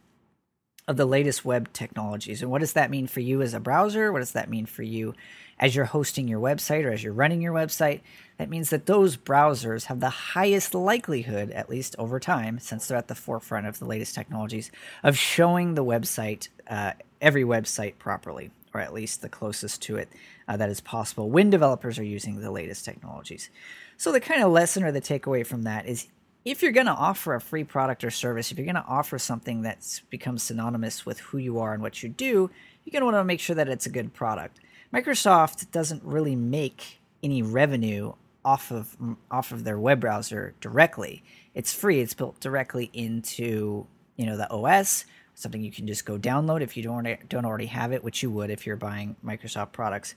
of 0.87 0.97
the 0.97 1.05
latest 1.05 1.43
web 1.43 1.71
technologies. 1.73 2.41
And 2.41 2.49
what 2.49 2.61
does 2.61 2.73
that 2.73 2.89
mean 2.89 3.07
for 3.07 3.19
you 3.19 3.41
as 3.41 3.53
a 3.53 3.59
browser? 3.59 4.11
What 4.11 4.19
does 4.19 4.31
that 4.31 4.49
mean 4.49 4.65
for 4.65 4.83
you 4.83 5.13
as 5.59 5.75
you're 5.75 5.85
hosting 5.85 6.27
your 6.27 6.39
website 6.39 6.85
or 6.85 6.91
as 6.91 7.03
you're 7.03 7.13
running 7.13 7.41
your 7.41 7.53
website? 7.53 8.01
That 8.37 8.49
means 8.49 8.69
that 8.69 8.85
those 8.85 9.15
browsers 9.15 9.85
have 9.85 9.99
the 10.01 10.09
highest 10.09 10.75
likelihood, 10.75 11.51
at 11.51 11.69
least 11.69 11.95
over 11.97 12.19
time, 12.19 12.59
since 12.59 12.87
they're 12.87 12.97
at 12.97 13.07
the 13.07 13.15
forefront 13.15 13.67
of 13.67 13.79
the 13.79 13.85
latest 13.85 14.13
technologies, 14.13 14.71
of 15.03 15.17
showing 15.17 15.75
the 15.75 15.85
website, 15.85 16.49
uh, 16.69 16.93
every 17.21 17.43
website 17.43 17.97
properly, 17.97 18.51
or 18.73 18.81
at 18.81 18.93
least 18.93 19.21
the 19.21 19.29
closest 19.29 19.81
to 19.83 19.95
it 19.95 20.09
uh, 20.47 20.57
that 20.57 20.69
is 20.69 20.81
possible 20.81 21.29
when 21.29 21.49
developers 21.49 21.97
are 21.97 22.03
using 22.03 22.41
the 22.41 22.51
latest 22.51 22.83
technologies. 22.83 23.49
So, 23.97 24.11
the 24.11 24.19
kind 24.19 24.43
of 24.43 24.51
lesson 24.51 24.83
or 24.83 24.91
the 24.91 25.01
takeaway 25.01 25.47
from 25.47 25.63
that 25.63 25.85
is 25.85 26.07
if 26.43 26.61
you're 26.61 26.71
going 26.71 26.85
to 26.85 26.91
offer 26.91 27.33
a 27.33 27.41
free 27.41 27.63
product 27.63 28.03
or 28.03 28.11
service, 28.11 28.51
if 28.51 28.57
you're 28.57 28.65
going 28.65 28.75
to 28.75 28.85
offer 28.87 29.17
something 29.17 29.63
that's 29.63 30.01
becomes 30.11 30.43
synonymous 30.43 31.05
with 31.05 31.19
who 31.19 31.39
you 31.39 31.59
are 31.59 31.73
and 31.73 31.81
what 31.81 32.03
you 32.03 32.09
do, 32.09 32.51
you're 32.83 32.91
going 32.91 33.01
to 33.01 33.05
want 33.05 33.15
to 33.15 33.23
make 33.23 33.39
sure 33.39 33.55
that 33.55 33.67
it's 33.67 33.87
a 33.87 33.89
good 33.89 34.13
product. 34.13 34.59
Microsoft 34.95 35.71
doesn't 35.71 36.03
really 36.03 36.35
make 36.35 37.01
any 37.21 37.41
revenue 37.41 38.13
off 38.45 38.71
of 38.71 38.95
off 39.29 39.51
of 39.51 39.63
their 39.63 39.77
web 39.77 39.99
browser 39.99 40.53
directly. 40.61 41.23
It's 41.53 41.73
free. 41.73 41.99
It's 41.99 42.13
built 42.13 42.39
directly 42.39 42.89
into 42.93 43.87
you 44.15 44.25
know 44.25 44.37
the 44.37 44.49
OS 44.49 45.05
something 45.35 45.61
you 45.61 45.71
can 45.71 45.85
just 45.85 46.05
go 46.05 46.17
download 46.17 46.61
if 46.61 46.75
you 46.75 46.83
don't 46.83 47.07
don't 47.29 47.45
already 47.45 47.67
have 47.67 47.91
it, 47.91 48.03
which 48.03 48.23
you 48.23 48.31
would 48.31 48.49
if 48.49 48.65
you're 48.65 48.75
buying 48.75 49.15
Microsoft 49.23 49.73
products. 49.73 50.15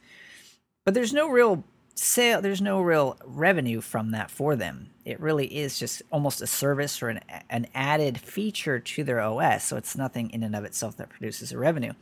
But 0.84 0.94
there's 0.94 1.12
no 1.12 1.28
real 1.28 1.64
sale, 1.94 2.40
there's 2.40 2.62
no 2.62 2.80
real 2.80 3.18
revenue 3.24 3.80
from 3.80 4.12
that 4.12 4.30
for 4.30 4.54
them. 4.56 4.90
It 5.04 5.20
really 5.20 5.46
is 5.46 5.78
just 5.78 6.02
almost 6.12 6.40
a 6.40 6.46
service 6.46 7.02
or 7.02 7.08
an 7.08 7.20
an 7.50 7.66
added 7.74 8.18
feature 8.18 8.78
to 8.78 9.04
their 9.04 9.20
OS, 9.20 9.64
so 9.64 9.76
it's 9.76 9.96
nothing 9.96 10.30
in 10.30 10.42
and 10.42 10.54
of 10.54 10.64
itself 10.64 10.96
that 10.96 11.10
produces 11.10 11.52
a 11.52 11.58
revenue. 11.58 11.92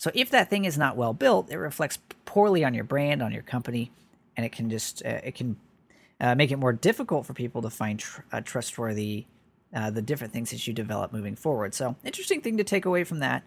So 0.00 0.10
if 0.14 0.30
that 0.30 0.48
thing 0.48 0.64
is 0.64 0.78
not 0.78 0.96
well 0.96 1.12
built, 1.12 1.50
it 1.50 1.58
reflects 1.58 1.98
poorly 2.24 2.64
on 2.64 2.72
your 2.72 2.84
brand, 2.84 3.22
on 3.22 3.32
your 3.32 3.42
company, 3.42 3.92
and 4.34 4.46
it 4.46 4.50
can 4.50 4.70
just 4.70 5.04
uh, 5.04 5.20
it 5.22 5.34
can 5.34 5.56
uh, 6.18 6.34
make 6.34 6.50
it 6.50 6.56
more 6.56 6.72
difficult 6.72 7.26
for 7.26 7.34
people 7.34 7.60
to 7.60 7.68
find 7.68 7.98
tr- 7.98 8.22
a 8.32 8.40
trustworthy 8.40 9.26
uh, 9.74 9.90
the 9.90 10.00
different 10.00 10.32
things 10.32 10.52
that 10.52 10.66
you 10.66 10.72
develop 10.72 11.12
moving 11.12 11.36
forward. 11.36 11.74
So, 11.74 11.96
interesting 12.02 12.40
thing 12.40 12.56
to 12.56 12.64
take 12.64 12.86
away 12.86 13.04
from 13.04 13.18
that. 13.18 13.44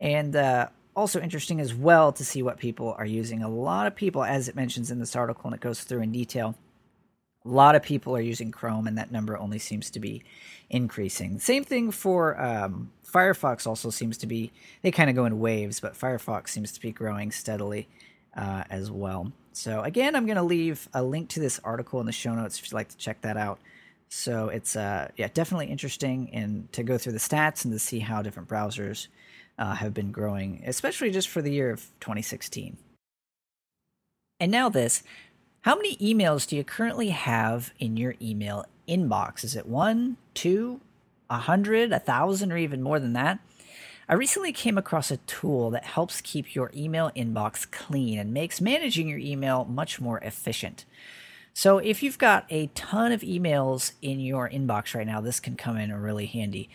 And 0.00 0.34
uh, 0.34 0.68
also 0.96 1.20
interesting 1.20 1.60
as 1.60 1.74
well 1.74 2.12
to 2.14 2.24
see 2.24 2.42
what 2.42 2.56
people 2.56 2.94
are 2.96 3.04
using. 3.04 3.42
A 3.42 3.48
lot 3.48 3.86
of 3.86 3.94
people, 3.94 4.24
as 4.24 4.48
it 4.48 4.56
mentions 4.56 4.90
in 4.90 5.00
this 5.00 5.14
article 5.14 5.44
and 5.48 5.54
it 5.54 5.60
goes 5.60 5.84
through 5.84 6.00
in 6.00 6.12
detail, 6.12 6.56
a 7.44 7.48
lot 7.48 7.74
of 7.74 7.82
people 7.82 8.16
are 8.16 8.20
using 8.20 8.50
Chrome, 8.50 8.86
and 8.86 8.98
that 8.98 9.10
number 9.10 9.36
only 9.38 9.58
seems 9.58 9.90
to 9.90 10.00
be 10.00 10.22
increasing. 10.68 11.38
Same 11.38 11.64
thing 11.64 11.90
for 11.90 12.40
um, 12.40 12.90
Firefox, 13.06 13.66
also 13.66 13.90
seems 13.90 14.18
to 14.18 14.26
be, 14.26 14.52
they 14.82 14.90
kind 14.90 15.10
of 15.10 15.16
go 15.16 15.24
in 15.24 15.40
waves, 15.40 15.80
but 15.80 15.94
Firefox 15.94 16.48
seems 16.48 16.72
to 16.72 16.80
be 16.80 16.92
growing 16.92 17.32
steadily 17.32 17.88
uh, 18.36 18.64
as 18.70 18.90
well. 18.90 19.32
So, 19.52 19.82
again, 19.82 20.14
I'm 20.14 20.26
going 20.26 20.36
to 20.36 20.42
leave 20.42 20.88
a 20.94 21.02
link 21.02 21.28
to 21.30 21.40
this 21.40 21.58
article 21.64 22.00
in 22.00 22.06
the 22.06 22.12
show 22.12 22.34
notes 22.34 22.58
if 22.58 22.66
you'd 22.66 22.74
like 22.74 22.88
to 22.88 22.96
check 22.96 23.22
that 23.22 23.36
out. 23.36 23.58
So 24.10 24.48
it's 24.48 24.74
uh, 24.74 25.08
yeah 25.16 25.28
definitely 25.32 25.66
interesting 25.66 26.30
and 26.32 26.70
to 26.72 26.82
go 26.82 26.98
through 26.98 27.12
the 27.12 27.18
stats 27.18 27.64
and 27.64 27.72
to 27.72 27.78
see 27.78 28.00
how 28.00 28.22
different 28.22 28.48
browsers 28.48 29.06
uh, 29.56 29.74
have 29.74 29.94
been 29.94 30.10
growing, 30.10 30.62
especially 30.66 31.12
just 31.12 31.28
for 31.28 31.40
the 31.40 31.52
year 31.52 31.70
of 31.70 31.80
2016. 32.00 32.76
And 34.40 34.50
now 34.50 34.68
this, 34.68 35.04
how 35.62 35.76
many 35.76 35.96
emails 35.96 36.46
do 36.46 36.56
you 36.56 36.64
currently 36.64 37.10
have 37.10 37.72
in 37.78 37.96
your 37.96 38.14
email 38.20 38.64
inbox? 38.88 39.44
Is 39.44 39.54
it 39.54 39.66
one, 39.66 40.16
two, 40.32 40.80
a 41.28 41.38
hundred, 41.38 41.92
a 41.92 41.98
thousand, 41.98 42.50
or 42.50 42.56
even 42.56 42.82
more 42.82 42.98
than 42.98 43.12
that, 43.12 43.38
I 44.08 44.14
recently 44.14 44.52
came 44.52 44.76
across 44.76 45.10
a 45.10 45.18
tool 45.18 45.70
that 45.70 45.84
helps 45.84 46.20
keep 46.20 46.54
your 46.54 46.72
email 46.74 47.12
inbox 47.14 47.70
clean 47.70 48.18
and 48.18 48.34
makes 48.34 48.60
managing 48.60 49.06
your 49.06 49.20
email 49.20 49.64
much 49.64 50.00
more 50.00 50.18
efficient. 50.18 50.84
So, 51.52 51.78
if 51.78 52.02
you've 52.02 52.18
got 52.18 52.46
a 52.48 52.68
ton 52.68 53.12
of 53.12 53.20
emails 53.20 53.92
in 54.02 54.18
your 54.18 54.48
inbox 54.48 54.94
right 54.94 55.06
now, 55.06 55.20
this 55.20 55.40
can 55.40 55.56
come 55.56 55.76
in 55.76 55.94
really 55.94 56.26
handy. 56.26 56.68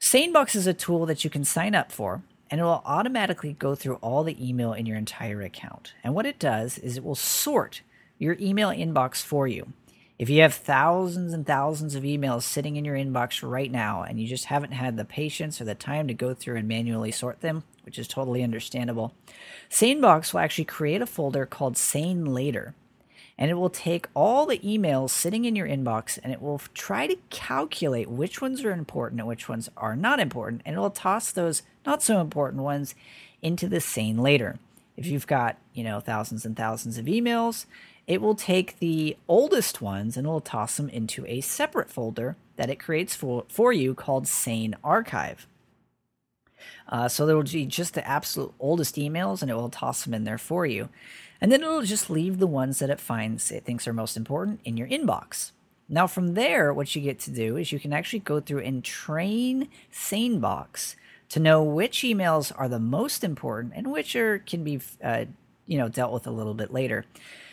SaneBox 0.00 0.54
is 0.54 0.66
a 0.66 0.72
tool 0.72 1.04
that 1.06 1.24
you 1.24 1.30
can 1.30 1.44
sign 1.44 1.74
up 1.74 1.92
for, 1.92 2.22
and 2.50 2.60
it 2.60 2.64
will 2.64 2.82
automatically 2.86 3.54
go 3.58 3.74
through 3.74 3.96
all 3.96 4.24
the 4.24 4.48
email 4.48 4.72
in 4.72 4.86
your 4.86 4.96
entire 4.96 5.42
account. 5.42 5.94
And 6.02 6.14
what 6.14 6.26
it 6.26 6.38
does 6.38 6.78
is 6.78 6.96
it 6.96 7.04
will 7.04 7.14
sort 7.14 7.82
your 8.20 8.36
email 8.38 8.68
inbox 8.68 9.20
for 9.20 9.48
you. 9.48 9.72
If 10.18 10.28
you 10.28 10.42
have 10.42 10.52
thousands 10.52 11.32
and 11.32 11.46
thousands 11.46 11.94
of 11.94 12.02
emails 12.02 12.42
sitting 12.42 12.76
in 12.76 12.84
your 12.84 12.94
inbox 12.94 13.42
right 13.42 13.72
now 13.72 14.02
and 14.02 14.20
you 14.20 14.28
just 14.28 14.44
haven't 14.44 14.72
had 14.72 14.98
the 14.98 15.04
patience 15.06 15.60
or 15.60 15.64
the 15.64 15.74
time 15.74 16.06
to 16.08 16.14
go 16.14 16.34
through 16.34 16.56
and 16.56 16.68
manually 16.68 17.10
sort 17.10 17.40
them, 17.40 17.64
which 17.84 17.98
is 17.98 18.06
totally 18.06 18.42
understandable, 18.42 19.14
SaneBox 19.70 20.34
will 20.34 20.40
actually 20.40 20.66
create 20.66 21.00
a 21.00 21.06
folder 21.06 21.46
called 21.46 21.78
Sane 21.78 22.26
Later. 22.26 22.74
And 23.38 23.50
it 23.50 23.54
will 23.54 23.70
take 23.70 24.08
all 24.12 24.44
the 24.44 24.58
emails 24.58 25.08
sitting 25.08 25.46
in 25.46 25.56
your 25.56 25.66
inbox 25.66 26.18
and 26.22 26.30
it 26.30 26.42
will 26.42 26.60
try 26.74 27.06
to 27.06 27.16
calculate 27.30 28.10
which 28.10 28.42
ones 28.42 28.62
are 28.62 28.72
important 28.72 29.22
and 29.22 29.28
which 29.28 29.48
ones 29.48 29.70
are 29.78 29.96
not 29.96 30.20
important. 30.20 30.60
And 30.66 30.76
it 30.76 30.78
will 30.78 30.90
toss 30.90 31.32
those 31.32 31.62
not 31.86 32.02
so 32.02 32.20
important 32.20 32.62
ones 32.62 32.94
into 33.40 33.66
the 33.66 33.80
Sane 33.80 34.18
Later. 34.18 34.58
If 34.98 35.06
you've 35.06 35.26
got, 35.26 35.56
you 35.72 35.82
know, 35.82 36.00
thousands 36.00 36.44
and 36.44 36.54
thousands 36.54 36.98
of 36.98 37.06
emails, 37.06 37.64
it 38.06 38.20
will 38.20 38.34
take 38.34 38.78
the 38.78 39.16
oldest 39.28 39.80
ones 39.80 40.16
and 40.16 40.26
it 40.26 40.30
will 40.30 40.40
toss 40.40 40.76
them 40.76 40.88
into 40.88 41.24
a 41.26 41.40
separate 41.40 41.90
folder 41.90 42.36
that 42.56 42.70
it 42.70 42.80
creates 42.80 43.14
for, 43.14 43.44
for 43.48 43.72
you 43.72 43.94
called 43.94 44.26
Sane 44.26 44.76
Archive. 44.82 45.46
Uh, 46.88 47.08
so 47.08 47.24
there 47.24 47.36
will 47.36 47.42
be 47.42 47.66
just 47.66 47.94
the 47.94 48.06
absolute 48.06 48.52
oldest 48.60 48.96
emails 48.96 49.42
and 49.42 49.50
it 49.50 49.54
will 49.54 49.70
toss 49.70 50.04
them 50.04 50.14
in 50.14 50.24
there 50.24 50.38
for 50.38 50.66
you. 50.66 50.88
And 51.40 51.50
then 51.50 51.62
it'll 51.62 51.82
just 51.82 52.10
leave 52.10 52.38
the 52.38 52.46
ones 52.46 52.80
that 52.80 52.90
it 52.90 53.00
finds 53.00 53.50
it 53.50 53.64
thinks 53.64 53.88
are 53.88 53.92
most 53.92 54.16
important 54.16 54.60
in 54.64 54.76
your 54.76 54.88
inbox. 54.88 55.52
Now, 55.88 56.06
from 56.06 56.34
there, 56.34 56.72
what 56.72 56.94
you 56.94 57.02
get 57.02 57.18
to 57.20 57.30
do 57.30 57.56
is 57.56 57.72
you 57.72 57.80
can 57.80 57.92
actually 57.92 58.20
go 58.20 58.40
through 58.40 58.60
and 58.60 58.84
train 58.84 59.68
SaneBox 59.92 60.94
to 61.30 61.40
know 61.40 61.62
which 61.62 62.02
emails 62.02 62.52
are 62.56 62.68
the 62.68 62.78
most 62.78 63.24
important 63.24 63.72
and 63.74 63.90
which 63.90 64.14
are 64.14 64.38
can 64.38 64.62
be, 64.62 64.80
uh, 65.02 65.24
you 65.66 65.78
know, 65.78 65.88
dealt 65.88 66.12
with 66.12 66.26
a 66.26 66.30
little 66.30 66.54
bit 66.54 66.72
later 66.72 67.06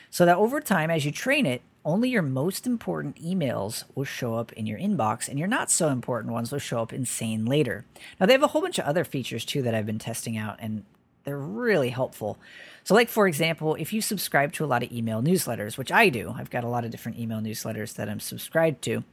so 0.09 0.25
that 0.25 0.37
over 0.37 0.61
time, 0.61 0.89
as 0.89 1.05
you 1.05 1.11
train 1.11 1.45
it, 1.45 1.61
only 1.85 2.09
your 2.09 2.21
most 2.21 2.67
important 2.67 3.15
emails 3.23 3.85
will 3.95 4.03
show 4.03 4.35
up 4.35 4.51
in 4.53 4.65
your 4.65 4.77
inbox, 4.77 5.29
and 5.29 5.39
your 5.39 5.47
not 5.47 5.71
so 5.71 5.87
important 5.87 6.33
ones 6.33 6.51
will 6.51 6.59
show 6.59 6.81
up 6.81 6.91
in 6.91 7.05
Sane 7.05 7.45
later. 7.45 7.85
Now, 8.19 8.25
they 8.25 8.33
have 8.33 8.43
a 8.43 8.47
whole 8.47 8.61
bunch 8.61 8.77
of 8.77 8.85
other 8.85 9.05
features 9.05 9.45
too 9.45 9.61
that 9.61 9.73
I've 9.73 9.85
been 9.85 9.99
testing 9.99 10.37
out, 10.37 10.57
and 10.59 10.83
they're 11.23 11.37
really 11.37 11.89
helpful. 11.89 12.37
So, 12.83 12.93
like 12.93 13.09
for 13.09 13.27
example, 13.27 13.75
if 13.75 13.91
you 13.91 14.01
subscribe 14.01 14.53
to 14.53 14.63
a 14.63 14.67
lot 14.67 14.83
of 14.83 14.91
email 14.91 15.21
newsletters, 15.21 15.77
which 15.77 15.91
I 15.91 16.09
do, 16.09 16.33
I've 16.37 16.49
got 16.49 16.63
a 16.63 16.69
lot 16.69 16.85
of 16.85 16.91
different 16.91 17.19
email 17.19 17.39
newsletters 17.39 17.95
that 17.95 18.07
I'm 18.07 18.21
subscribed 18.21 18.81
to, 18.83 19.03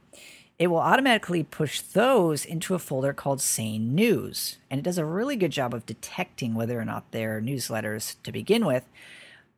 it 0.57 0.67
will 0.67 0.77
automatically 0.77 1.43
push 1.43 1.81
those 1.81 2.45
into 2.45 2.73
a 2.73 2.79
folder 2.79 3.11
called 3.11 3.41
Sane 3.41 3.93
News. 3.93 4.57
And 4.69 4.79
it 4.79 4.83
does 4.83 4.97
a 4.97 5.03
really 5.03 5.35
good 5.35 5.51
job 5.51 5.73
of 5.73 5.85
detecting 5.85 6.55
whether 6.55 6.79
or 6.79 6.85
not 6.85 7.11
they're 7.11 7.41
newsletters 7.41 8.15
to 8.23 8.31
begin 8.31 8.65
with. 8.65 8.85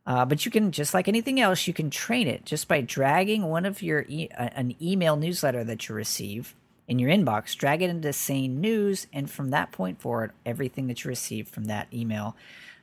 Uh, 0.07 0.23
but 0.25 0.45
you 0.45 0.51
can, 0.51 0.71
just 0.71 0.93
like 0.93 1.09
anything 1.09 1.39
else, 1.39 1.67
you 1.67 1.73
can 1.73 1.89
train 1.89 2.27
it 2.27 2.45
just 2.45 2.69
by 2.69 2.79
dragging 2.79 3.43
one 3.43 3.65
of 3.65 3.81
your 3.81 4.05
e- 4.07 4.29
an 4.31 4.73
email 4.81 5.17
newsletter 5.17 5.65
that 5.65 5.87
you 5.87 5.93
receive 5.93 6.55
in 6.87 6.97
your 6.97 7.11
inbox, 7.11 7.55
drag 7.57 7.81
it 7.81 7.89
into 7.89 8.13
Sane 8.13 8.61
News, 8.61 9.07
and 9.11 9.29
from 9.29 9.49
that 9.49 9.73
point 9.73 9.99
forward, 9.99 10.31
everything 10.45 10.87
that 10.87 11.03
you 11.03 11.09
receive 11.09 11.49
from 11.49 11.65
that 11.65 11.87
email 11.93 12.37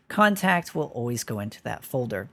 contact 0.09 0.75
will 0.75 0.93
always 0.95 1.25
go 1.25 1.41
into 1.41 1.63
that 1.63 1.83
folder. 1.83 2.29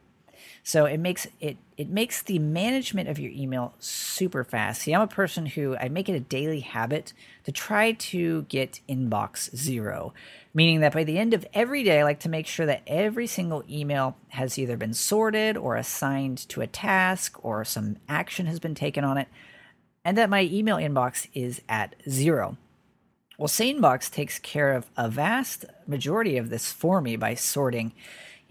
So 0.63 0.85
it 0.85 0.99
makes 0.99 1.27
it 1.39 1.57
it 1.77 1.89
makes 1.89 2.21
the 2.21 2.37
management 2.37 3.09
of 3.09 3.17
your 3.17 3.31
email 3.31 3.73
super 3.79 4.43
fast. 4.43 4.81
See, 4.81 4.93
I'm 4.93 5.01
a 5.01 5.07
person 5.07 5.45
who 5.47 5.75
I 5.77 5.89
make 5.89 6.09
it 6.09 6.13
a 6.13 6.19
daily 6.19 6.59
habit 6.59 7.13
to 7.45 7.51
try 7.51 7.93
to 7.93 8.43
get 8.43 8.81
inbox 8.87 9.55
zero, 9.55 10.13
meaning 10.53 10.81
that 10.81 10.93
by 10.93 11.03
the 11.03 11.17
end 11.17 11.33
of 11.33 11.45
every 11.53 11.83
day, 11.83 11.99
I 11.99 12.03
like 12.03 12.19
to 12.21 12.29
make 12.29 12.47
sure 12.47 12.65
that 12.65 12.83
every 12.87 13.27
single 13.27 13.63
email 13.69 14.17
has 14.29 14.57
either 14.59 14.77
been 14.77 14.93
sorted 14.93 15.57
or 15.57 15.75
assigned 15.75 16.37
to 16.49 16.61
a 16.61 16.67
task 16.67 17.43
or 17.43 17.63
some 17.63 17.97
action 18.09 18.45
has 18.45 18.59
been 18.59 18.75
taken 18.75 19.03
on 19.03 19.17
it, 19.17 19.27
and 20.03 20.17
that 20.17 20.29
my 20.29 20.41
email 20.43 20.77
inbox 20.77 21.27
is 21.33 21.61
at 21.69 21.95
zero. 22.09 22.57
Well, 23.37 23.47
SaneBox 23.47 24.11
takes 24.11 24.37
care 24.37 24.73
of 24.73 24.89
a 24.95 25.09
vast 25.09 25.65
majority 25.87 26.37
of 26.37 26.49
this 26.49 26.71
for 26.71 27.01
me 27.01 27.15
by 27.15 27.33
sorting 27.33 27.93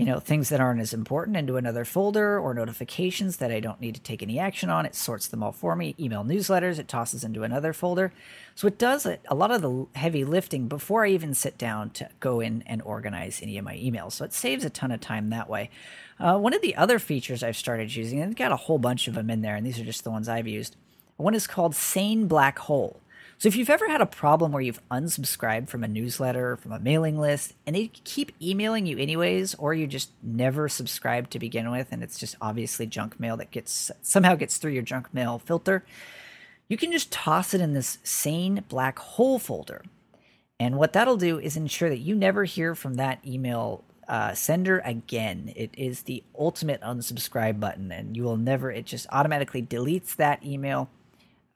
you 0.01 0.07
know, 0.07 0.19
things 0.19 0.49
that 0.49 0.61
aren't 0.61 0.81
as 0.81 0.95
important 0.95 1.37
into 1.37 1.59
another 1.59 1.85
folder 1.85 2.39
or 2.39 2.55
notifications 2.55 3.37
that 3.37 3.53
I 3.53 3.61
don't 3.61 3.83
need 3.83 3.95
to 3.97 4.01
take 4.01 4.23
any 4.23 4.39
action 4.39 4.71
on. 4.71 4.87
It 4.87 4.95
sorts 4.95 5.27
them 5.27 5.43
all 5.43 5.53
for 5.53 5.77
me. 5.77 5.95
Email 6.01 6.25
newsletters, 6.25 6.79
it 6.79 6.89
tosses 6.89 7.23
into 7.23 7.43
another 7.43 7.75
folder. 7.75 8.11
So 8.55 8.67
it 8.67 8.79
does 8.79 9.05
a, 9.05 9.19
a 9.29 9.35
lot 9.35 9.51
of 9.51 9.61
the 9.61 9.87
heavy 9.95 10.25
lifting 10.25 10.69
before 10.69 11.05
I 11.05 11.11
even 11.11 11.35
sit 11.35 11.59
down 11.59 11.91
to 11.91 12.09
go 12.19 12.41
in 12.41 12.65
and 12.67 12.81
organize 12.81 13.43
any 13.43 13.59
of 13.59 13.65
my 13.67 13.77
emails. 13.77 14.13
So 14.13 14.25
it 14.25 14.33
saves 14.33 14.65
a 14.65 14.71
ton 14.71 14.91
of 14.91 15.03
time 15.03 15.29
that 15.29 15.51
way. 15.51 15.69
Uh, 16.19 16.39
one 16.39 16.55
of 16.55 16.63
the 16.63 16.77
other 16.77 16.99
features 16.99 17.43
I've 17.43 17.59
started 17.59 17.95
using, 17.95 18.23
and 18.23 18.31
I've 18.31 18.37
got 18.37 18.53
a 18.53 18.57
whole 18.57 18.79
bunch 18.79 19.07
of 19.07 19.13
them 19.13 19.29
in 19.29 19.43
there, 19.43 19.55
and 19.55 19.67
these 19.67 19.79
are 19.79 19.85
just 19.85 20.05
the 20.05 20.11
ones 20.11 20.31
I've 20.31 20.49
used. 20.49 20.77
One 21.19 21.35
is 21.35 21.47
called 21.47 21.75
Sane 21.75 22.27
Black 22.27 22.59
Hole. 22.61 23.03
So 23.41 23.49
if 23.49 23.57
you've 23.57 23.71
ever 23.71 23.89
had 23.89 24.03
a 24.03 24.07
problem 24.07 24.53
where 24.53 24.61
you've 24.61 24.87
unsubscribed 24.91 25.71
from 25.71 25.83
a 25.83 25.89
newsletter, 25.89 26.59
from 26.59 26.73
a 26.73 26.79
mailing 26.79 27.19
list, 27.19 27.55
and 27.67 27.75
they 27.75 27.87
keep 27.87 28.33
emailing 28.39 28.85
you 28.85 28.99
anyways, 28.99 29.55
or 29.55 29.73
you 29.73 29.87
just 29.87 30.11
never 30.23 30.69
subscribed 30.69 31.31
to 31.31 31.39
begin 31.39 31.71
with, 31.71 31.89
and 31.91 32.03
it's 32.03 32.19
just 32.19 32.37
obviously 32.43 32.87
junk 32.87 33.19
mail 33.19 33.39
that 33.39 33.51
gets 33.51 33.91
somehow 34.03 34.35
gets 34.35 34.59
through 34.59 34.73
your 34.73 34.83
junk 34.83 35.15
mail 35.15 35.39
filter, 35.39 35.87
you 36.69 36.77
can 36.77 36.93
just 36.93 37.11
toss 37.11 37.55
it 37.55 37.63
in 37.63 37.73
this 37.73 37.97
sane 38.03 38.63
black 38.69 38.99
hole 38.99 39.39
folder. 39.39 39.85
And 40.59 40.77
what 40.77 40.93
that'll 40.93 41.17
do 41.17 41.39
is 41.39 41.57
ensure 41.57 41.89
that 41.89 42.01
you 42.01 42.15
never 42.15 42.45
hear 42.45 42.75
from 42.75 42.97
that 42.97 43.27
email 43.27 43.85
uh, 44.07 44.35
sender 44.35 44.83
again. 44.85 45.51
It 45.57 45.71
is 45.79 46.03
the 46.03 46.23
ultimate 46.39 46.83
unsubscribe 46.83 47.59
button, 47.59 47.91
and 47.91 48.15
you 48.15 48.23
will 48.23 48.37
never, 48.37 48.71
it 48.71 48.85
just 48.85 49.07
automatically 49.11 49.63
deletes 49.63 50.15
that 50.17 50.45
email 50.45 50.91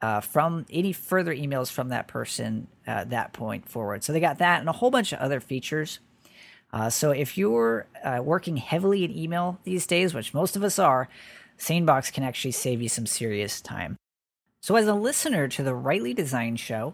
uh, 0.05 0.21
from 0.21 0.67
any 0.69 0.93
further 0.93 1.33
emails 1.35 1.71
from 1.71 1.89
that 1.89 2.07
person 2.07 2.67
uh, 2.85 3.03
that 3.05 3.33
point 3.33 3.67
forward. 3.67 4.03
So 4.03 4.13
they 4.13 4.19
got 4.19 4.37
that 4.37 4.59
and 4.59 4.69
a 4.69 4.71
whole 4.71 4.91
bunch 4.91 5.11
of 5.11 5.17
other 5.17 5.39
features. 5.39 5.97
Uh, 6.71 6.91
so 6.91 7.09
if 7.09 7.39
you're 7.39 7.87
uh, 8.03 8.21
working 8.23 8.57
heavily 8.57 9.03
in 9.03 9.17
email 9.17 9.57
these 9.63 9.87
days, 9.87 10.13
which 10.13 10.31
most 10.31 10.55
of 10.55 10.63
us 10.63 10.77
are, 10.77 11.09
SaneBox 11.57 12.13
can 12.13 12.23
actually 12.23 12.51
save 12.51 12.83
you 12.83 12.89
some 12.89 13.07
serious 13.07 13.59
time. 13.59 13.97
So 14.61 14.75
as 14.75 14.85
a 14.85 14.93
listener 14.93 15.47
to 15.47 15.63
the 15.63 15.73
Rightly 15.73 16.13
Designed 16.13 16.59
show, 16.59 16.93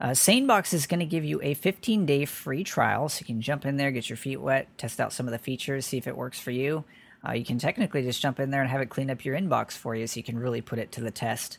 uh, 0.00 0.10
SaneBox 0.10 0.72
is 0.72 0.86
going 0.86 1.00
to 1.00 1.06
give 1.06 1.26
you 1.26 1.40
a 1.42 1.52
15 1.52 2.06
day 2.06 2.24
free 2.24 2.64
trial. 2.64 3.10
So 3.10 3.20
you 3.20 3.26
can 3.26 3.42
jump 3.42 3.66
in 3.66 3.76
there, 3.76 3.90
get 3.90 4.08
your 4.08 4.16
feet 4.16 4.40
wet, 4.40 4.68
test 4.78 5.00
out 5.00 5.12
some 5.12 5.26
of 5.26 5.32
the 5.32 5.38
features, 5.38 5.84
see 5.84 5.98
if 5.98 6.06
it 6.06 6.16
works 6.16 6.40
for 6.40 6.50
you. 6.50 6.84
Uh, 7.28 7.32
you 7.32 7.44
can 7.44 7.58
technically 7.58 8.02
just 8.02 8.22
jump 8.22 8.40
in 8.40 8.50
there 8.50 8.62
and 8.62 8.70
have 8.70 8.80
it 8.80 8.88
clean 8.88 9.10
up 9.10 9.22
your 9.22 9.36
inbox 9.36 9.72
for 9.72 9.94
you 9.94 10.06
so 10.06 10.16
you 10.16 10.24
can 10.24 10.38
really 10.38 10.62
put 10.62 10.78
it 10.78 10.92
to 10.92 11.02
the 11.02 11.10
test. 11.10 11.58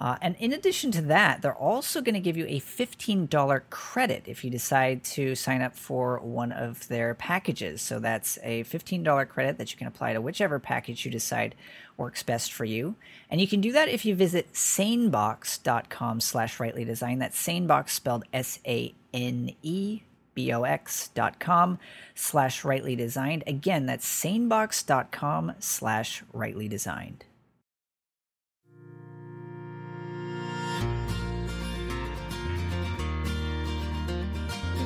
Uh, 0.00 0.16
and 0.22 0.34
in 0.38 0.52
addition 0.54 0.90
to 0.90 1.02
that, 1.02 1.42
they're 1.42 1.54
also 1.54 2.00
going 2.00 2.14
to 2.14 2.20
give 2.20 2.36
you 2.36 2.46
a 2.46 2.58
$15 2.58 3.60
credit 3.68 4.22
if 4.26 4.42
you 4.42 4.50
decide 4.50 5.04
to 5.04 5.34
sign 5.34 5.60
up 5.60 5.76
for 5.76 6.18
one 6.20 6.52
of 6.52 6.88
their 6.88 7.14
packages. 7.14 7.82
So 7.82 7.98
that's 7.98 8.38
a 8.42 8.64
$15 8.64 9.28
credit 9.28 9.58
that 9.58 9.70
you 9.70 9.76
can 9.76 9.86
apply 9.86 10.14
to 10.14 10.20
whichever 10.20 10.58
package 10.58 11.04
you 11.04 11.10
decide 11.10 11.54
works 11.98 12.22
best 12.22 12.50
for 12.50 12.64
you. 12.64 12.96
And 13.28 13.42
you 13.42 13.46
can 13.46 13.60
do 13.60 13.72
that 13.72 13.90
if 13.90 14.06
you 14.06 14.14
visit 14.14 14.54
sanebox.com 14.54 16.20
slash 16.20 16.58
rightly 16.58 16.84
design. 16.86 17.18
That's 17.18 17.46
sanebox 17.46 17.90
spelled 17.90 18.24
S-A-N-E 18.32 20.02
B-O-X 20.32 21.08
dot 21.08 21.40
com 21.40 21.78
slash 22.14 22.64
rightly 22.64 22.96
designed. 22.96 23.42
Again, 23.46 23.86
that's 23.86 24.06
sanebox.com 24.06 25.54
slash 25.58 26.22
rightly 26.32 26.68
designed. 26.68 27.24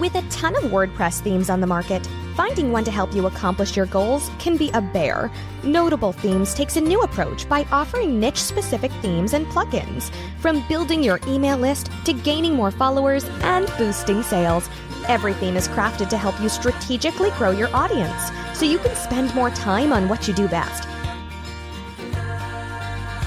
With 0.01 0.17
a 0.17 0.23
ton 0.23 0.57
of 0.57 0.73
WordPress 0.73 1.21
themes 1.21 1.49
on 1.49 1.61
the 1.61 1.69
market, 1.69 2.05
finding 2.35 2.73
one 2.73 2.83
to 2.83 2.91
help 2.91 3.15
you 3.15 3.27
accomplish 3.27 3.77
your 3.77 3.87
goals 3.87 4.29
can 4.41 4.57
be 4.57 4.71
a 4.71 4.81
bear. 4.81 5.31
Notable 5.63 6.13
Themes 6.13 6.53
takes 6.53 6.77
a 6.77 6.81
new 6.81 7.01
approach 7.03 7.49
by 7.49 7.65
offering 7.71 8.19
niche 8.19 8.43
specific 8.43 8.91
themes 9.03 9.35
and 9.35 9.47
plugins. 9.47 10.11
From 10.41 10.67
building 10.67 11.01
your 11.01 11.21
email 11.29 11.57
list 11.57 11.91
to 12.07 12.13
gaining 12.13 12.55
more 12.55 12.73
followers 12.73 13.25
and 13.43 13.69
boosting 13.79 14.25
sales, 14.25 14.69
every 15.07 15.33
theme 15.35 15.57
is 15.57 15.69
crafted 15.69 16.09
to 16.09 16.19
help 16.19 16.39
you 16.41 16.49
strategically 16.49 17.31
grow 17.33 17.53
your 17.53 17.75
audience 17.75 18.33
so 18.53 18.65
you 18.65 18.79
can 18.79 18.97
spend 18.97 19.33
more 19.33 19.51
time 19.51 19.93
on 19.93 20.09
what 20.09 20.27
you 20.27 20.35
do 20.35 20.49
best. 20.49 20.89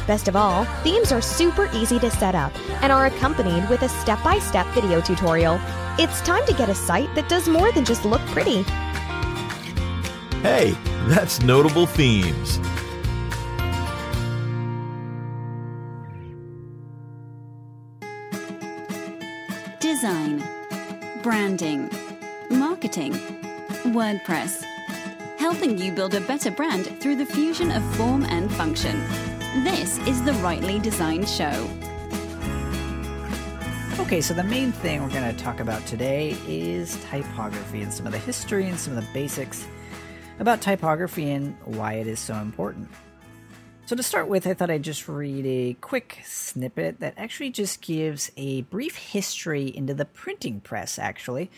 Best 0.06 0.28
of 0.28 0.36
all, 0.36 0.66
themes 0.84 1.14
are 1.14 1.22
super 1.22 1.70
easy 1.74 1.98
to 2.00 2.12
set 2.12 2.36
up 2.36 2.52
and 2.82 2.92
are 2.92 3.06
accompanied 3.06 3.70
with 3.70 3.84
a 3.84 3.90
step 3.90 4.22
by 4.22 4.38
step 4.40 4.68
video 4.68 5.00
tutorial. 5.00 5.60
It's 6.00 6.22
time 6.22 6.46
to 6.46 6.54
get 6.54 6.70
a 6.70 6.76
site 6.76 7.14
that 7.16 7.28
does 7.28 7.50
more 7.50 7.72
than 7.72 7.84
just 7.84 8.06
look 8.06 8.22
pretty. 8.28 8.62
Hey, 10.44 10.78
that's 11.08 11.42
Notable 11.42 11.88
Themes. 11.88 12.60
Design, 19.80 20.44
branding, 21.24 21.90
marketing, 22.52 23.14
WordPress. 23.86 24.64
Helping 25.40 25.80
you 25.80 25.92
build 25.92 26.14
a 26.14 26.22
better 26.22 26.52
brand 26.52 26.86
through 27.02 27.16
the 27.16 27.26
fusion 27.26 27.72
of 27.72 27.84
form 27.96 28.24
and 28.26 28.54
function. 28.54 29.04
This 29.64 29.98
is 30.08 30.22
the 30.22 30.34
Rightly 30.34 30.78
Designed 30.78 31.28
Show. 31.28 31.68
Okay, 34.08 34.22
so 34.22 34.34
the 34.34 34.42
main 34.42 34.72
thing 34.72 35.04
we're 35.04 35.10
going 35.10 35.36
to 35.36 35.44
talk 35.44 35.60
about 35.60 35.86
today 35.86 36.38
is 36.48 36.96
typography 37.10 37.82
and 37.82 37.94
some 37.94 38.06
of 38.06 38.14
the 38.14 38.18
history 38.18 38.66
and 38.66 38.80
some 38.80 38.98
of 38.98 39.06
the 39.06 39.14
basics 39.14 39.68
about 40.40 40.62
typography 40.62 41.30
and 41.32 41.58
why 41.66 41.96
it 41.96 42.08
is 42.08 42.18
so 42.18 42.36
important. 42.36 42.88
So, 43.86 43.98
to 43.98 44.04
start 44.04 44.30
with, 44.30 44.48
I 44.48 44.54
thought 44.54 44.70
I'd 44.70 44.84
just 44.84 45.10
read 45.10 45.46
a 45.46 45.74
quick 45.82 46.20
snippet 46.24 47.02
that 47.02 47.16
actually 47.18 47.50
just 47.50 47.82
gives 47.82 48.32
a 48.38 48.62
brief 48.62 48.96
history 48.96 49.76
into 49.76 49.94
the 49.94 50.06
printing 50.06 50.62
press, 50.62 50.98
actually, 50.98 51.52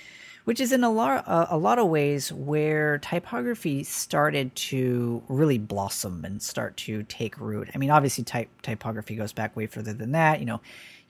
which 0.49 0.59
is 0.59 0.71
in 0.71 0.83
a 0.83 0.89
lot, 0.89 1.23
a 1.27 1.59
lot 1.59 1.77
of 1.77 1.89
ways 1.89 2.33
where 2.33 2.97
typography 2.97 3.83
started 3.83 4.55
to 4.55 5.21
really 5.27 5.59
blossom 5.59 6.25
and 6.25 6.41
start 6.41 6.75
to 6.75 7.03
take 7.03 7.39
root. 7.39 7.69
I 7.75 7.77
mean, 7.77 7.91
obviously, 7.91 8.23
type 8.23 8.49
typography 8.63 9.15
goes 9.15 9.31
back 9.31 9.55
way 9.55 9.67
further 9.67 9.93
than 9.93 10.11
that. 10.13 10.39
You 10.39 10.47
know, 10.47 10.61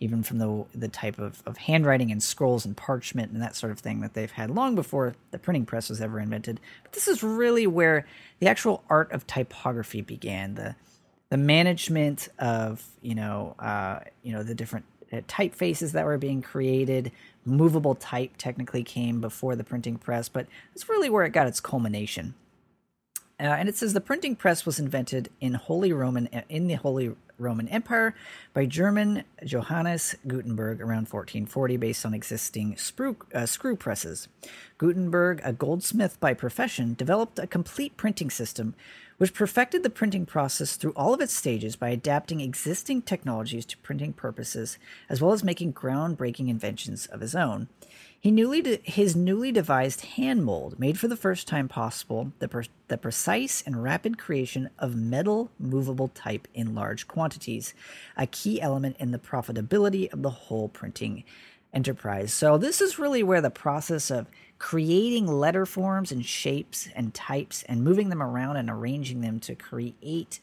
even 0.02 0.24
from 0.24 0.40
the 0.40 0.66
the 0.76 0.90
type 0.90 1.20
of, 1.20 1.42
of 1.46 1.56
handwriting 1.56 2.12
and 2.12 2.22
scrolls 2.22 2.66
and 2.66 2.76
parchment 2.76 3.32
and 3.32 3.42
that 3.42 3.56
sort 3.56 3.72
of 3.72 3.80
thing 3.80 4.02
that 4.02 4.14
they've 4.14 4.30
had 4.30 4.52
long 4.52 4.76
before 4.76 5.16
the 5.32 5.40
printing 5.40 5.66
press 5.66 5.88
was 5.90 6.02
ever 6.02 6.20
invented. 6.20 6.60
But 6.84 6.92
this 6.92 7.08
is 7.08 7.24
really 7.24 7.66
where 7.66 8.06
the 8.40 8.50
actual 8.50 8.84
art 8.90 9.10
of 9.14 9.26
typography 9.26 10.02
began. 10.02 10.56
The 10.56 10.76
the 11.30 11.38
management 11.38 12.28
of 12.40 12.86
you 13.02 13.16
know 13.16 13.56
uh, 13.58 14.02
you 14.22 14.34
know 14.34 14.44
the 14.44 14.54
different 14.54 14.84
uh, 15.14 15.22
typefaces 15.30 15.94
that 15.94 16.06
were 16.06 16.18
being 16.18 16.42
created. 16.42 17.14
Movable 17.46 17.96
type 17.96 18.32
technically 18.38 18.84
came 18.84 19.22
before 19.22 19.56
the 19.56 19.64
printing 19.64 19.98
press, 19.98 20.30
but 20.30 20.48
it's 20.74 20.90
really 20.90 21.10
where 21.10 21.26
it 21.26 21.32
got 21.32 21.48
its 21.48 21.60
culmination. 21.60 22.36
Uh, 23.40 23.44
and 23.44 23.70
it 23.70 23.78
says 23.78 23.94
the 23.94 24.02
printing 24.02 24.36
press 24.36 24.66
was 24.66 24.80
invented 24.80 25.30
in 25.40 25.54
Holy 25.54 25.94
Roman 25.94 26.28
in 26.50 26.68
the 26.68 26.74
Holy 26.74 27.16
Roman 27.38 27.70
Empire 27.70 28.14
by 28.54 28.66
German 28.66 29.24
Johannes 29.46 30.16
Gutenberg 30.28 30.82
around 30.82 31.08
1440, 31.08 31.78
based 31.78 32.06
on 32.06 32.14
existing 32.14 32.78
uh, 33.34 33.46
screw 33.46 33.76
presses. 33.78 34.28
Gutenberg, 34.78 35.40
a 35.44 35.54
goldsmith 35.54 36.20
by 36.20 36.34
profession, 36.34 36.96
developed 36.96 37.40
a 37.40 37.48
complete 37.48 37.96
printing 37.96 38.30
system 38.30 38.76
which 39.20 39.34
perfected 39.34 39.84
the 39.84 39.90
printing 39.90 40.26
process 40.26 40.76
through 40.76 40.94
all 40.96 41.14
of 41.14 41.22
its 41.22 41.34
stages 41.34 41.76
by 41.76 41.90
adapting 41.90 42.40
existing 42.42 43.02
technologies 43.02 43.66
to 43.66 43.78
printing 43.80 44.14
purposes, 44.14 44.80
as 45.10 45.22
well 45.22 45.34
as 45.34 45.44
making 45.44 45.74
groundbreaking 45.74 46.48
inventions 46.48 47.06
of 47.08 47.20
his 47.22 47.36
own. 47.36 47.68
He 48.22 48.32
newly 48.32 48.62
de- 48.62 48.82
his 48.84 49.16
newly 49.16 49.52
devised 49.52 50.02
hand 50.02 50.44
mold 50.44 50.80
made 50.80 50.98
for 50.98 51.08
the 51.08 51.18
first 51.18 51.48
time 51.48 51.68
possible 51.68 52.32
the, 52.40 52.48
per- 52.48 52.64
the 52.88 52.98
precise 52.98 53.62
and 53.66 53.84
rapid 53.84 54.18
creation 54.18 54.70
of 54.80 54.96
metal 54.96 55.52
movable 55.60 56.08
type 56.10 56.48
in 56.54 56.74
large 56.74 57.08
quantities, 57.08 57.74
a 58.18 58.26
key 58.26 58.62
element 58.62 58.96
in 59.00 59.12
the 59.12 59.20
profitability 59.20 60.12
of 60.12 60.22
the 60.22 60.30
whole 60.30 60.70
printing 60.70 61.24
enterprise. 61.74 62.34
So 62.34 62.58
this 62.58 62.82
is 62.82 63.00
really 63.00 63.24
where 63.24 63.42
the 63.42 63.50
process 63.50 64.10
of 64.10 64.28
creating 64.58 65.28
letter 65.28 65.66
forms 65.66 66.12
and 66.12 66.26
shapes 66.26 66.90
and 66.96 67.14
types 67.14 67.64
and 67.64 67.84
moving 67.84 68.10
them 68.10 68.22
around 68.22 68.58
and 68.58 68.70
arranging 68.70 69.22
them 69.22 69.40
to 69.42 69.56
create 69.56 70.40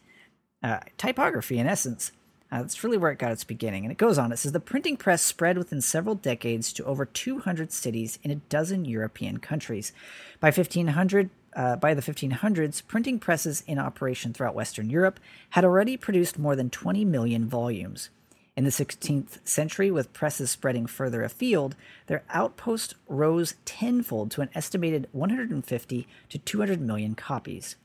uh, 0.62 0.80
typography 0.96 1.58
in 1.58 1.66
essence 1.66 2.12
uh, 2.50 2.60
that's 2.60 2.84
really 2.84 2.96
where 2.96 3.10
it 3.10 3.18
got 3.18 3.32
its 3.32 3.44
beginning. 3.44 3.84
And 3.84 3.90
it 3.90 3.98
goes 3.98 4.18
on. 4.18 4.30
It 4.30 4.38
says 4.38 4.52
the 4.52 4.60
printing 4.60 4.96
press 4.96 5.22
spread 5.22 5.58
within 5.58 5.80
several 5.80 6.14
decades 6.14 6.72
to 6.74 6.84
over 6.84 7.04
200 7.04 7.72
cities 7.72 8.18
in 8.22 8.30
a 8.30 8.36
dozen 8.36 8.84
European 8.84 9.38
countries. 9.38 9.92
By 10.38 10.48
1500, 10.48 11.30
uh, 11.56 11.76
by 11.76 11.94
the 11.94 12.02
1500s, 12.02 12.86
printing 12.86 13.18
presses 13.18 13.64
in 13.66 13.78
operation 13.78 14.32
throughout 14.32 14.54
Western 14.54 14.90
Europe 14.90 15.18
had 15.50 15.64
already 15.64 15.96
produced 15.96 16.38
more 16.38 16.54
than 16.54 16.70
20 16.70 17.04
million 17.04 17.48
volumes. 17.48 18.10
In 18.56 18.64
the 18.64 18.70
16th 18.70 19.46
century, 19.46 19.90
with 19.90 20.14
presses 20.14 20.50
spreading 20.50 20.86
further 20.86 21.22
afield, 21.22 21.76
their 22.06 22.24
outpost 22.30 22.94
rose 23.06 23.54
tenfold 23.64 24.30
to 24.30 24.40
an 24.40 24.48
estimated 24.54 25.08
150 25.12 26.08
to 26.30 26.38
200 26.38 26.80
million 26.80 27.14
copies 27.14 27.76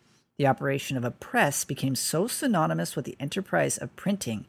the 0.42 0.48
operation 0.48 0.98
of 0.98 1.06
a 1.06 1.12
press 1.12 1.64
became 1.64 1.94
so 1.94 2.26
synonymous 2.26 2.96
with 2.96 3.06
the 3.06 3.16
enterprise 3.20 3.78
of 3.78 3.96
printing 3.96 4.48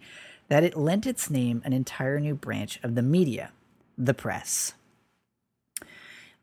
that 0.48 0.64
it 0.64 0.74
lent 0.74 1.06
its 1.06 1.28
name 1.28 1.60
an 1.66 1.74
entire 1.74 2.18
new 2.18 2.34
branch 2.34 2.80
of 2.82 2.94
the 2.94 3.02
media, 3.02 3.52
the 3.98 4.14
press. 4.14 4.72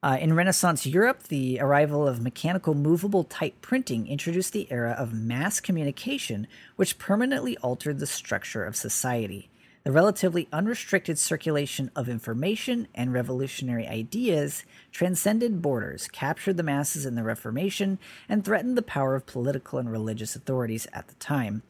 Uh, 0.04 0.20
in 0.22 0.36
Renaissance 0.36 0.86
Europe, 0.86 1.24
the 1.24 1.60
arrival 1.60 2.08
of 2.08 2.22
mechanical 2.22 2.76
movable 2.76 3.24
type 3.24 3.60
printing 3.60 4.06
introduced 4.06 4.54
the 4.54 4.72
era 4.72 4.92
of 4.92 5.15
mass 5.15 5.60
communication, 5.60 6.46
which 6.76 7.00
permanently 7.00 7.58
altered 7.58 7.98
the 7.98 8.06
structure 8.06 8.63
of 8.63 8.76
society. 8.76 9.50
The 9.86 9.94
relatively 9.94 10.50
unrestricted 10.52 11.18
circulation 11.18 11.89
of 11.96 12.10
information 12.10 12.89
and 12.94 13.13
revolutionary 13.13 13.88
ideas 13.88 14.63
transcended 14.92 15.62
borders, 15.62 16.10
captured 16.10 16.58
the 16.58 16.63
masses 16.63 17.06
in 17.06 17.15
the 17.15 17.24
Reformation, 17.24 17.98
and 18.28 18.44
threatened 18.44 18.78
the 18.78 18.82
power 18.82 19.15
of 19.15 19.26
political 19.26 19.80
and 19.80 19.89
religious 19.89 20.36
authorities 20.36 20.86
at 20.92 21.08
the 21.08 21.15
time. 21.15 21.63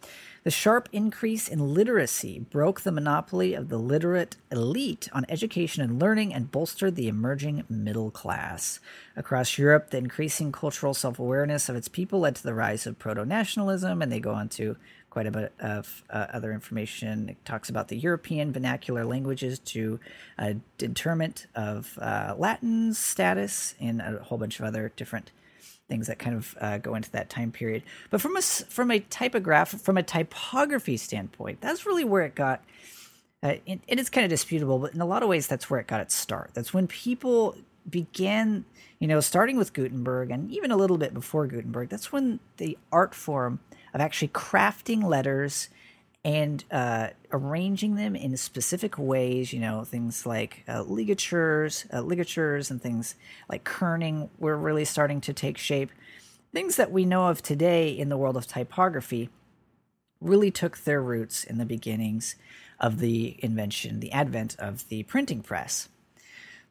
The 0.43 0.52
sharp 0.52 0.89
increase 0.91 1.48
in 1.48 1.74
literacy 1.74 2.39
broke 2.39 2.82
the 2.82 2.93
monopoly 2.93 3.54
of 3.54 3.69
the 3.69 3.78
literate 3.78 4.38
elite 4.52 5.10
on 5.12 5.26
education 5.28 5.84
and 5.84 6.02
learning 6.02 6.34
and 6.34 6.50
bolstered 6.50 6.95
the 6.95 7.10
emerging 7.10 7.65
middle 7.69 8.10
class. 8.10 8.80
Across 9.17 9.58
Europe, 9.58 9.89
the 9.89 9.98
increasing 9.98 10.52
cultural 10.52 10.93
self 10.93 11.19
awareness 11.19 11.67
of 11.67 11.76
its 11.76 11.89
people 11.89 12.22
led 12.22 12.36
to 12.38 12.43
the 12.43 12.54
rise 12.54 12.88
of 12.88 12.98
proto 12.98 13.26
nationalism, 13.26 14.02
and 14.02 14.12
they 14.12 14.22
go 14.22 14.34
on 14.34 14.48
to 14.50 14.78
quite 15.10 15.28
a 15.28 15.32
bit 15.32 15.54
of 15.60 16.04
uh, 16.10 16.28
other 16.34 16.52
information. 16.54 17.30
It 17.30 17.43
talks 17.45 17.69
about 17.69 17.88
the 17.88 17.98
European 17.98 18.52
vernacular 18.52 19.06
languages 19.06 19.60
to 19.60 20.00
uh, 20.38 20.54
determent 20.78 21.48
of 21.56 21.98
uh, 22.02 22.36
Latin's 22.38 22.98
status 22.98 23.76
and 23.80 24.02
a 24.02 24.19
whole 24.24 24.38
bunch 24.38 24.60
of 24.60 24.65
other 24.65 24.91
different 24.95 25.32
things 25.88 26.08
that 26.08 26.19
kind 26.19 26.36
of 26.36 26.56
uh, 26.62 26.78
go 26.78 26.95
into 26.95 27.12
that 27.12 27.30
time 27.30 27.52
period. 27.52 27.84
But 28.10 28.22
from 28.22 28.38
a 28.38 28.41
from 28.41 28.91
a 28.91 29.00
typograph 29.00 29.69
from 29.69 29.98
a 29.98 30.04
typography 30.04 30.98
standpoint, 30.98 31.62
that's 31.62 31.86
really 31.86 32.06
where 32.06 32.24
it 32.24 32.36
got. 32.36 32.63
Uh, 33.41 33.56
it 33.65 34.00
is 34.00 34.10
kind 34.10 34.26
of 34.26 34.30
disputable, 34.30 34.80
but 34.80 34.93
in 34.93 35.00
a 35.00 35.06
lot 35.06 35.24
of 35.24 35.30
ways, 35.30 35.48
that's 35.48 35.69
where 35.69 35.80
it 35.80 35.88
got 35.88 36.02
its 36.02 36.13
start. 36.13 36.52
That's 36.54 36.74
when 36.74 36.88
people 36.88 37.56
began, 37.89 38.65
you 39.00 39.08
know, 39.08 39.22
starting 39.22 39.58
with 39.58 39.72
Gutenberg 39.72 40.30
and 40.30 40.52
even 40.52 40.72
a 40.72 40.76
little 40.76 40.98
bit 40.98 41.13
before 41.13 41.48
Gutenberg. 41.48 41.88
That's 41.88 42.12
when 42.12 42.41
the 42.58 42.78
art 42.91 43.15
form 43.15 43.62
of 43.93 44.02
actually 44.02 44.30
crafting 44.30 45.04
letters 45.04 45.69
and 46.23 46.63
uh, 46.69 47.08
arranging 47.32 47.95
them 47.95 48.15
in 48.15 48.36
specific 48.38 48.97
ways. 48.97 49.54
You 49.54 49.60
know, 49.60 49.84
things 49.84 50.25
like 50.25 50.63
uh, 50.67 50.82
ligatures, 50.82 51.86
uh, 51.93 52.02
ligatures, 52.02 52.69
and 52.69 52.82
things 52.82 53.15
like 53.49 53.63
kerning 53.63 54.30
were 54.38 54.58
really 54.58 54.86
starting 54.86 55.21
to 55.21 55.34
take 55.34 55.58
shape. 55.58 55.91
Things 56.54 56.75
that 56.78 56.91
we 56.91 57.06
know 57.06 57.28
of 57.28 57.41
today 57.41 57.89
in 57.89 58.10
the 58.10 58.17
world 58.17 58.36
of 58.36 58.47
typography 58.47 59.30
really 60.19 60.52
took 60.52 60.80
their 60.80 61.02
roots 61.02 61.43
in 61.43 61.58
the 61.58 61.65
beginnings 61.65 62.36
of 62.80 62.99
the 62.99 63.38
invention, 63.39 63.99
the 63.99 64.12
advent 64.12 64.56
of 64.60 64.88
the 64.89 65.04
printing 65.04 65.41
press. 65.41 65.89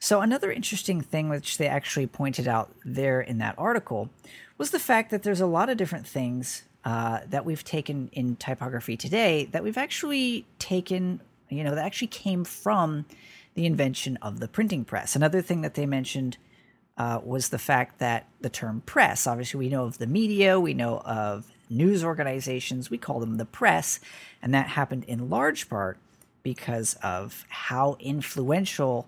So, 0.01 0.21
another 0.21 0.53
interesting 0.53 1.01
thing 1.01 1.29
which 1.29 1.59
they 1.59 1.67
actually 1.67 2.07
pointed 2.07 2.47
out 2.47 2.73
there 2.85 3.21
in 3.21 3.39
that 3.39 3.57
article 3.59 4.11
was 4.57 4.71
the 4.71 4.79
fact 4.79 5.11
that 5.11 5.23
there's 5.23 5.41
a 5.41 5.47
lot 5.47 5.69
of 5.69 5.77
different 5.77 6.07
things 6.07 6.65
uh, 6.89 7.21
that 7.29 7.45
we've 7.45 7.65
taken 7.65 8.09
in 8.15 8.35
typography 8.37 8.97
today 8.97 9.47
that 9.53 9.63
we've 9.63 9.77
actually 9.77 10.47
taken, 10.59 11.21
you 11.51 11.63
know, 11.63 11.75
that 11.75 11.85
actually 11.85 12.09
came 12.09 12.45
from 12.45 13.05
the 13.53 13.67
invention 13.67 14.17
of 14.23 14.41
the 14.41 14.49
printing 14.49 14.87
press. 14.87 15.15
Another 15.15 15.43
thing 15.43 15.61
that 15.61 15.75
they 15.75 15.85
mentioned 15.85 16.39
uh, 16.97 17.21
was 17.23 17.51
the 17.51 17.59
fact 17.59 17.99
that 17.99 18.27
the 18.41 18.49
term 18.49 18.81
press, 18.87 19.27
obviously, 19.27 19.59
we 19.59 19.69
know 19.69 19.85
of 19.85 19.99
the 19.99 20.07
media, 20.07 20.59
we 20.59 20.73
know 20.73 21.01
of 21.01 21.47
news 21.69 22.03
organizations, 22.03 22.89
we 22.89 22.97
call 22.97 23.21
them 23.21 23.37
the 23.37 23.45
press, 23.45 24.01
and 24.41 24.55
that 24.55 24.69
happened 24.69 25.05
in 25.05 25.29
large 25.29 25.69
part 25.69 25.99
because 26.43 26.95
of 27.03 27.45
how 27.51 27.99
influential 28.01 29.07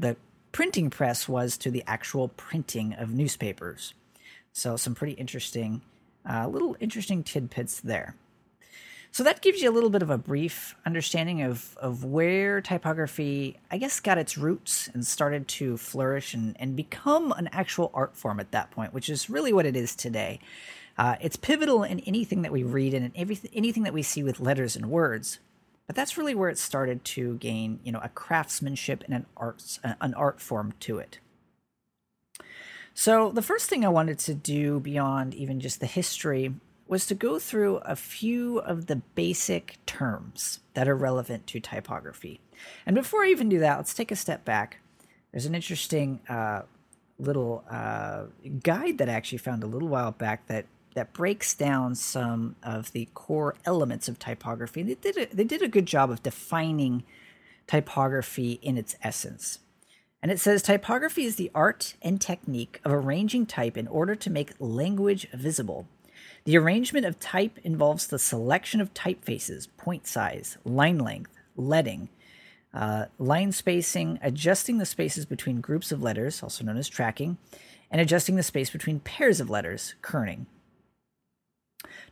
the 0.00 0.16
printing 0.50 0.90
press 0.90 1.28
was 1.28 1.56
to 1.58 1.70
the 1.70 1.84
actual 1.86 2.26
printing 2.26 2.92
of 2.94 3.08
newspapers. 3.08 3.94
So, 4.52 4.76
some 4.76 4.96
pretty 4.96 5.12
interesting 5.12 5.82
uh, 6.30 6.46
little 6.46 6.76
interesting 6.80 7.22
tidbits 7.24 7.80
there. 7.80 8.14
So 9.12 9.24
that 9.24 9.42
gives 9.42 9.60
you 9.60 9.68
a 9.68 9.74
little 9.74 9.90
bit 9.90 10.02
of 10.02 10.10
a 10.10 10.18
brief 10.18 10.76
understanding 10.86 11.42
of, 11.42 11.76
of 11.78 12.04
where 12.04 12.60
typography, 12.60 13.58
I 13.68 13.76
guess, 13.76 13.98
got 13.98 14.18
its 14.18 14.38
roots 14.38 14.88
and 14.94 15.04
started 15.04 15.48
to 15.48 15.76
flourish 15.76 16.32
and, 16.32 16.56
and 16.60 16.76
become 16.76 17.32
an 17.32 17.48
actual 17.50 17.90
art 17.92 18.16
form 18.16 18.38
at 18.38 18.52
that 18.52 18.70
point, 18.70 18.94
which 18.94 19.08
is 19.08 19.28
really 19.28 19.52
what 19.52 19.66
it 19.66 19.74
is 19.74 19.96
today. 19.96 20.38
Uh, 20.96 21.16
it's 21.20 21.34
pivotal 21.34 21.82
in 21.82 21.98
anything 22.00 22.42
that 22.42 22.52
we 22.52 22.62
read 22.62 22.94
and 22.94 23.04
in 23.06 23.12
everything, 23.16 23.50
anything 23.52 23.82
that 23.82 23.92
we 23.92 24.02
see 24.02 24.22
with 24.22 24.38
letters 24.38 24.76
and 24.76 24.86
words. 24.86 25.40
But 25.88 25.96
that's 25.96 26.16
really 26.16 26.36
where 26.36 26.50
it 26.50 26.58
started 26.58 27.04
to 27.06 27.34
gain, 27.38 27.80
you 27.82 27.90
know, 27.90 28.00
a 28.00 28.08
craftsmanship 28.10 29.02
and 29.06 29.14
an 29.14 29.26
arts, 29.36 29.80
an 29.82 30.14
art 30.14 30.40
form 30.40 30.74
to 30.80 30.98
it. 30.98 31.18
So 32.94 33.30
the 33.30 33.42
first 33.42 33.68
thing 33.68 33.84
I 33.84 33.88
wanted 33.88 34.18
to 34.20 34.34
do 34.34 34.80
beyond 34.80 35.34
even 35.34 35.60
just 35.60 35.80
the 35.80 35.86
history 35.86 36.54
was 36.86 37.06
to 37.06 37.14
go 37.14 37.38
through 37.38 37.76
a 37.78 37.94
few 37.94 38.58
of 38.58 38.86
the 38.86 38.96
basic 38.96 39.78
terms 39.86 40.60
that 40.74 40.88
are 40.88 40.96
relevant 40.96 41.46
to 41.46 41.60
typography. 41.60 42.40
And 42.84 42.96
before 42.96 43.22
I 43.22 43.28
even 43.28 43.48
do 43.48 43.60
that, 43.60 43.76
let's 43.76 43.94
take 43.94 44.10
a 44.10 44.16
step 44.16 44.44
back. 44.44 44.78
There's 45.30 45.46
an 45.46 45.54
interesting 45.54 46.20
uh, 46.28 46.62
little 47.18 47.64
uh, 47.70 48.24
guide 48.62 48.98
that 48.98 49.08
I 49.08 49.12
actually 49.12 49.38
found 49.38 49.62
a 49.62 49.68
little 49.68 49.88
while 49.88 50.10
back 50.10 50.46
that 50.48 50.66
that 50.94 51.12
breaks 51.12 51.54
down 51.54 51.94
some 51.94 52.56
of 52.64 52.90
the 52.90 53.08
core 53.14 53.54
elements 53.64 54.08
of 54.08 54.18
typography. 54.18 54.82
They 54.82 54.94
did 54.94 55.16
a, 55.16 55.34
they 55.34 55.44
did 55.44 55.62
a 55.62 55.68
good 55.68 55.86
job 55.86 56.10
of 56.10 56.22
defining 56.22 57.04
typography 57.68 58.58
in 58.62 58.76
its 58.76 58.96
essence. 59.00 59.60
And 60.22 60.30
it 60.30 60.38
says 60.38 60.62
typography 60.62 61.24
is 61.24 61.36
the 61.36 61.50
art 61.54 61.94
and 62.02 62.20
technique 62.20 62.80
of 62.84 62.92
arranging 62.92 63.46
type 63.46 63.76
in 63.76 63.88
order 63.88 64.14
to 64.14 64.30
make 64.30 64.52
language 64.58 65.28
visible 65.32 65.86
the 66.44 66.56
arrangement 66.56 67.06
of 67.06 67.20
type 67.20 67.58
involves 67.64 68.06
the 68.06 68.18
selection 68.18 68.80
of 68.80 68.94
typefaces, 68.94 69.68
point 69.76 70.06
size, 70.06 70.56
line 70.64 70.98
length, 70.98 71.38
leading, 71.56 72.08
uh, 72.72 73.06
line 73.18 73.52
spacing, 73.52 74.18
adjusting 74.22 74.78
the 74.78 74.86
spaces 74.86 75.26
between 75.26 75.60
groups 75.60 75.92
of 75.92 76.02
letters, 76.02 76.42
also 76.42 76.64
known 76.64 76.78
as 76.78 76.88
tracking, 76.88 77.36
and 77.90 78.00
adjusting 78.00 78.36
the 78.36 78.42
space 78.42 78.70
between 78.70 79.00
pairs 79.00 79.40
of 79.40 79.50
letters, 79.50 79.94
kerning. 80.02 80.46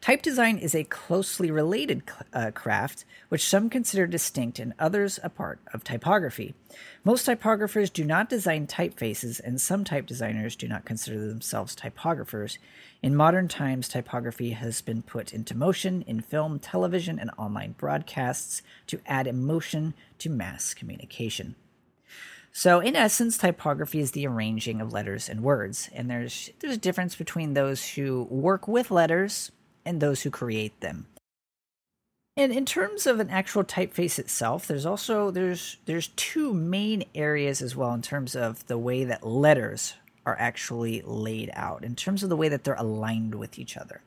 Type 0.01 0.23
design 0.23 0.59
is 0.59 0.75
a 0.75 0.85
closely 0.85 1.51
related 1.51 2.03
uh, 2.33 2.51
craft, 2.53 3.05
which 3.29 3.47
some 3.47 3.69
consider 3.69 4.07
distinct 4.07 4.59
and 4.59 4.73
others 4.79 5.19
a 5.23 5.29
part 5.29 5.59
of 5.75 5.83
typography. 5.83 6.55
Most 7.05 7.27
typographers 7.27 7.93
do 7.93 8.05
not 8.05 8.29
design 8.29 8.67
typefaces, 8.67 9.41
and 9.41 9.61
some 9.61 9.85
type 9.85 10.07
designers 10.07 10.57
do 10.57 10.69
not 10.69 10.85
consider 10.85 11.19
themselves 11.27 11.75
typographers. 11.75 12.59
In 13.03 13.17
modern 13.17 13.49
times, 13.49 13.89
typography 13.89 14.51
has 14.51 14.81
been 14.81 15.03
put 15.03 15.33
into 15.33 15.57
motion 15.57 16.03
in 16.03 16.21
film, 16.21 16.59
television, 16.59 17.19
and 17.19 17.31
online 17.37 17.73
broadcasts 17.73 18.63
to 18.87 19.01
add 19.07 19.27
emotion 19.27 19.95
to 20.19 20.31
mass 20.31 20.75
communication. 20.75 21.57
So, 22.53 22.81
in 22.81 22.97
essence, 22.97 23.37
typography 23.37 24.01
is 24.01 24.13
the 24.13 24.27
arranging 24.27 24.81
of 24.81 24.93
letters 24.93 25.29
and 25.29 25.43
words, 25.43 25.89
and 25.93 26.11
there's 26.11 26.51
there's 26.59 26.75
a 26.75 26.79
difference 26.79 27.15
between 27.15 27.55
those 27.55 27.91
who 27.91 28.27
work 28.31 28.67
with 28.67 28.91
letters 28.91 29.53
and 29.85 30.01
those 30.01 30.23
who 30.23 30.31
create 30.31 30.81
them. 30.81 31.07
And 32.37 32.53
in 32.53 32.67
terms 32.67 33.07
of 33.07 33.19
an 33.19 33.31
actual 33.31 33.65
typeface 33.65 34.19
itself, 34.19 34.69
there's 34.69 34.87
also 34.87 35.33
there's 35.33 35.77
there's 35.87 36.09
two 36.09 36.55
main 36.55 37.05
areas 37.15 37.61
as 37.61 37.75
well 37.75 37.93
in 37.93 38.03
terms 38.03 38.37
of 38.37 38.65
the 38.69 38.79
way 38.79 39.03
that 39.05 39.27
letters 39.27 39.95
are 40.25 40.37
actually 40.39 41.03
laid 41.05 41.51
out, 41.55 41.83
in 41.83 41.97
terms 41.97 42.23
of 42.23 42.29
the 42.29 42.37
way 42.37 42.49
that 42.49 42.63
they're 42.63 42.75
aligned 42.75 43.35
with 43.35 43.59
each 43.59 43.77
other. 43.77 44.03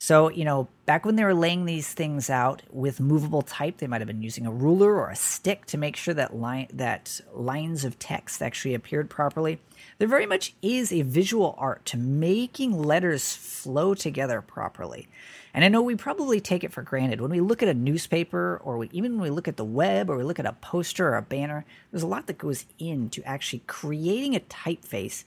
So, 0.00 0.30
you 0.30 0.44
know, 0.44 0.68
back 0.86 1.04
when 1.04 1.16
they 1.16 1.24
were 1.24 1.34
laying 1.34 1.64
these 1.64 1.92
things 1.92 2.30
out 2.30 2.62
with 2.70 3.00
movable 3.00 3.42
type, 3.42 3.78
they 3.78 3.88
might 3.88 4.00
have 4.00 4.06
been 4.06 4.22
using 4.22 4.46
a 4.46 4.52
ruler 4.52 4.94
or 4.94 5.10
a 5.10 5.16
stick 5.16 5.66
to 5.66 5.76
make 5.76 5.96
sure 5.96 6.14
that 6.14 6.36
line 6.36 6.68
that 6.72 7.20
lines 7.34 7.84
of 7.84 7.98
text 7.98 8.40
actually 8.40 8.74
appeared 8.74 9.10
properly. 9.10 9.58
There 9.98 10.06
very 10.06 10.26
much 10.26 10.54
is 10.62 10.92
a 10.92 11.02
visual 11.02 11.56
art 11.58 11.84
to 11.86 11.96
making 11.96 12.80
letters 12.80 13.34
flow 13.34 13.94
together 13.94 14.40
properly. 14.40 15.08
And 15.52 15.64
I 15.64 15.68
know 15.68 15.82
we 15.82 15.96
probably 15.96 16.40
take 16.40 16.62
it 16.62 16.72
for 16.72 16.82
granted 16.82 17.20
when 17.20 17.32
we 17.32 17.40
look 17.40 17.64
at 17.64 17.68
a 17.68 17.74
newspaper 17.74 18.60
or 18.62 18.78
we, 18.78 18.88
even 18.92 19.14
when 19.14 19.22
we 19.22 19.30
look 19.30 19.48
at 19.48 19.56
the 19.56 19.64
web 19.64 20.08
or 20.08 20.16
we 20.16 20.22
look 20.22 20.38
at 20.38 20.46
a 20.46 20.52
poster 20.52 21.08
or 21.08 21.16
a 21.16 21.22
banner, 21.22 21.64
there's 21.90 22.04
a 22.04 22.06
lot 22.06 22.28
that 22.28 22.38
goes 22.38 22.66
into 22.78 23.20
actually 23.24 23.62
creating 23.66 24.36
a 24.36 24.40
typeface 24.40 25.24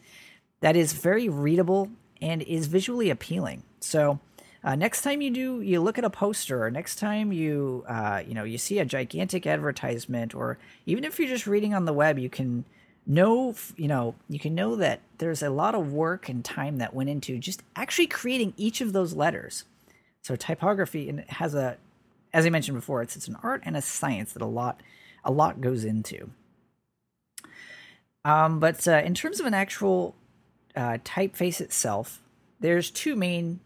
that 0.61 0.77
is 0.77 0.93
very 0.93 1.27
readable 1.27 1.89
and 2.21 2.41
is 2.43 2.67
visually 2.67 3.09
appealing. 3.09 3.63
So, 3.81 4.19
uh, 4.63 4.75
next 4.75 5.01
time 5.01 5.21
you 5.21 5.31
do, 5.31 5.61
you 5.61 5.81
look 5.81 5.97
at 5.97 6.03
a 6.03 6.09
poster, 6.09 6.65
or 6.65 6.71
next 6.71 6.97
time 6.97 7.31
you, 7.31 7.83
uh, 7.87 8.21
you 8.25 8.33
know, 8.33 8.43
you 8.43 8.57
see 8.57 8.79
a 8.79 8.85
gigantic 8.85 9.47
advertisement, 9.47 10.35
or 10.35 10.59
even 10.85 11.03
if 11.03 11.19
you're 11.19 11.27
just 11.27 11.47
reading 11.47 11.73
on 11.73 11.85
the 11.85 11.93
web, 11.93 12.19
you 12.19 12.29
can 12.29 12.65
know, 13.07 13.55
you 13.75 13.87
know, 13.87 14.13
you 14.29 14.39
can 14.39 14.53
know 14.53 14.75
that 14.75 15.01
there's 15.17 15.41
a 15.41 15.49
lot 15.49 15.73
of 15.73 15.91
work 15.91 16.29
and 16.29 16.45
time 16.45 16.77
that 16.77 16.93
went 16.93 17.09
into 17.09 17.39
just 17.39 17.63
actually 17.75 18.07
creating 18.07 18.53
each 18.55 18.81
of 18.81 18.93
those 18.93 19.13
letters. 19.13 19.65
So 20.21 20.35
typography 20.35 21.09
and 21.09 21.21
it 21.21 21.29
has 21.31 21.55
a, 21.55 21.77
as 22.31 22.45
I 22.45 22.49
mentioned 22.49 22.77
before, 22.77 23.01
it's 23.01 23.15
it's 23.15 23.27
an 23.27 23.37
art 23.41 23.63
and 23.65 23.75
a 23.75 23.81
science 23.81 24.33
that 24.33 24.41
a 24.43 24.45
lot, 24.45 24.81
a 25.25 25.31
lot 25.31 25.59
goes 25.59 25.83
into. 25.83 26.29
Um, 28.23 28.59
but 28.59 28.87
uh, 28.87 29.01
in 29.03 29.15
terms 29.15 29.39
of 29.39 29.47
an 29.47 29.55
actual 29.55 30.15
uh, 30.75 30.99
typeface 31.03 31.59
itself, 31.59 32.21
there's 32.59 32.91
two 32.91 33.15
main 33.15 33.59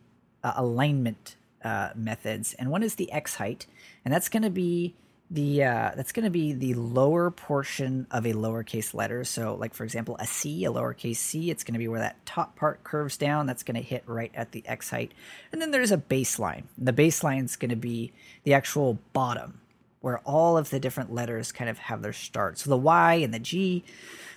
uh, 0.45 0.53
alignment 0.57 1.35
uh, 1.63 1.89
methods, 1.95 2.53
and 2.53 2.69
one 2.69 2.83
is 2.83 2.95
the 2.95 3.11
X 3.11 3.35
height, 3.35 3.65
and 4.05 4.13
that's 4.13 4.29
going 4.29 4.43
to 4.43 4.51
be 4.51 4.93
the 5.31 5.63
uh, 5.63 5.91
that's 5.95 6.11
going 6.11 6.23
to 6.23 6.29
be 6.29 6.53
the 6.53 6.75
lower 6.75 7.31
portion 7.31 8.05
of 8.11 8.27
a 8.27 8.33
lowercase 8.33 8.93
letter. 8.93 9.23
So, 9.23 9.55
like 9.55 9.73
for 9.73 9.83
example, 9.83 10.17
a 10.19 10.27
C, 10.27 10.63
a 10.65 10.71
lowercase 10.71 11.15
c, 11.15 11.49
it's 11.49 11.63
going 11.63 11.73
to 11.73 11.79
be 11.79 11.87
where 11.87 12.01
that 12.01 12.23
top 12.27 12.55
part 12.55 12.83
curves 12.83 13.17
down. 13.17 13.47
That's 13.47 13.63
going 13.63 13.75
to 13.75 13.81
hit 13.81 14.03
right 14.05 14.31
at 14.35 14.51
the 14.51 14.61
X 14.67 14.91
height, 14.91 15.13
and 15.51 15.59
then 15.59 15.71
there's 15.71 15.91
a 15.91 15.97
baseline. 15.97 16.65
The 16.77 16.93
baseline 16.93 17.45
is 17.45 17.55
going 17.55 17.69
to 17.69 17.75
be 17.75 18.13
the 18.43 18.53
actual 18.53 18.99
bottom, 19.13 19.61
where 20.01 20.19
all 20.19 20.59
of 20.59 20.69
the 20.69 20.79
different 20.79 21.11
letters 21.11 21.51
kind 21.51 21.71
of 21.71 21.79
have 21.79 22.03
their 22.03 22.13
start. 22.13 22.59
So 22.59 22.69
the 22.69 22.77
Y 22.77 23.15
and 23.15 23.33
the 23.33 23.39
G, 23.39 23.83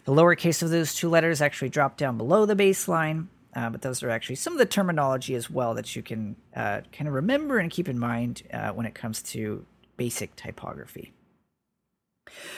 the 0.05 0.13
lowercase 0.13 0.63
of 0.63 0.71
those 0.71 0.95
two 0.95 1.11
letters 1.11 1.43
actually 1.43 1.69
drop 1.69 1.99
down 1.99 2.17
below 2.17 2.47
the 2.47 2.57
baseline, 2.57 3.27
uh, 3.55 3.71
but 3.71 3.83
those 3.83 4.03
are 4.03 4.11
actually 4.11 4.37
some 4.37 4.53
of 4.53 4.59
the 4.59 4.67
terminology 4.67 5.35
as 5.35 5.51
well 5.51 5.75
that 5.75 5.97
you 5.97 6.03
can 6.03 6.37
uh, 6.55 6.81
kind 6.93 7.09
of 7.09 7.15
remember 7.15 7.59
and 7.59 7.71
keep 7.71 7.89
in 7.89 7.99
mind 7.99 8.43
uh, 8.53 8.71
when 8.71 8.87
it 8.87 8.95
comes 8.95 9.23
to 9.23 9.65
basic 9.97 10.37
typography. 10.37 11.13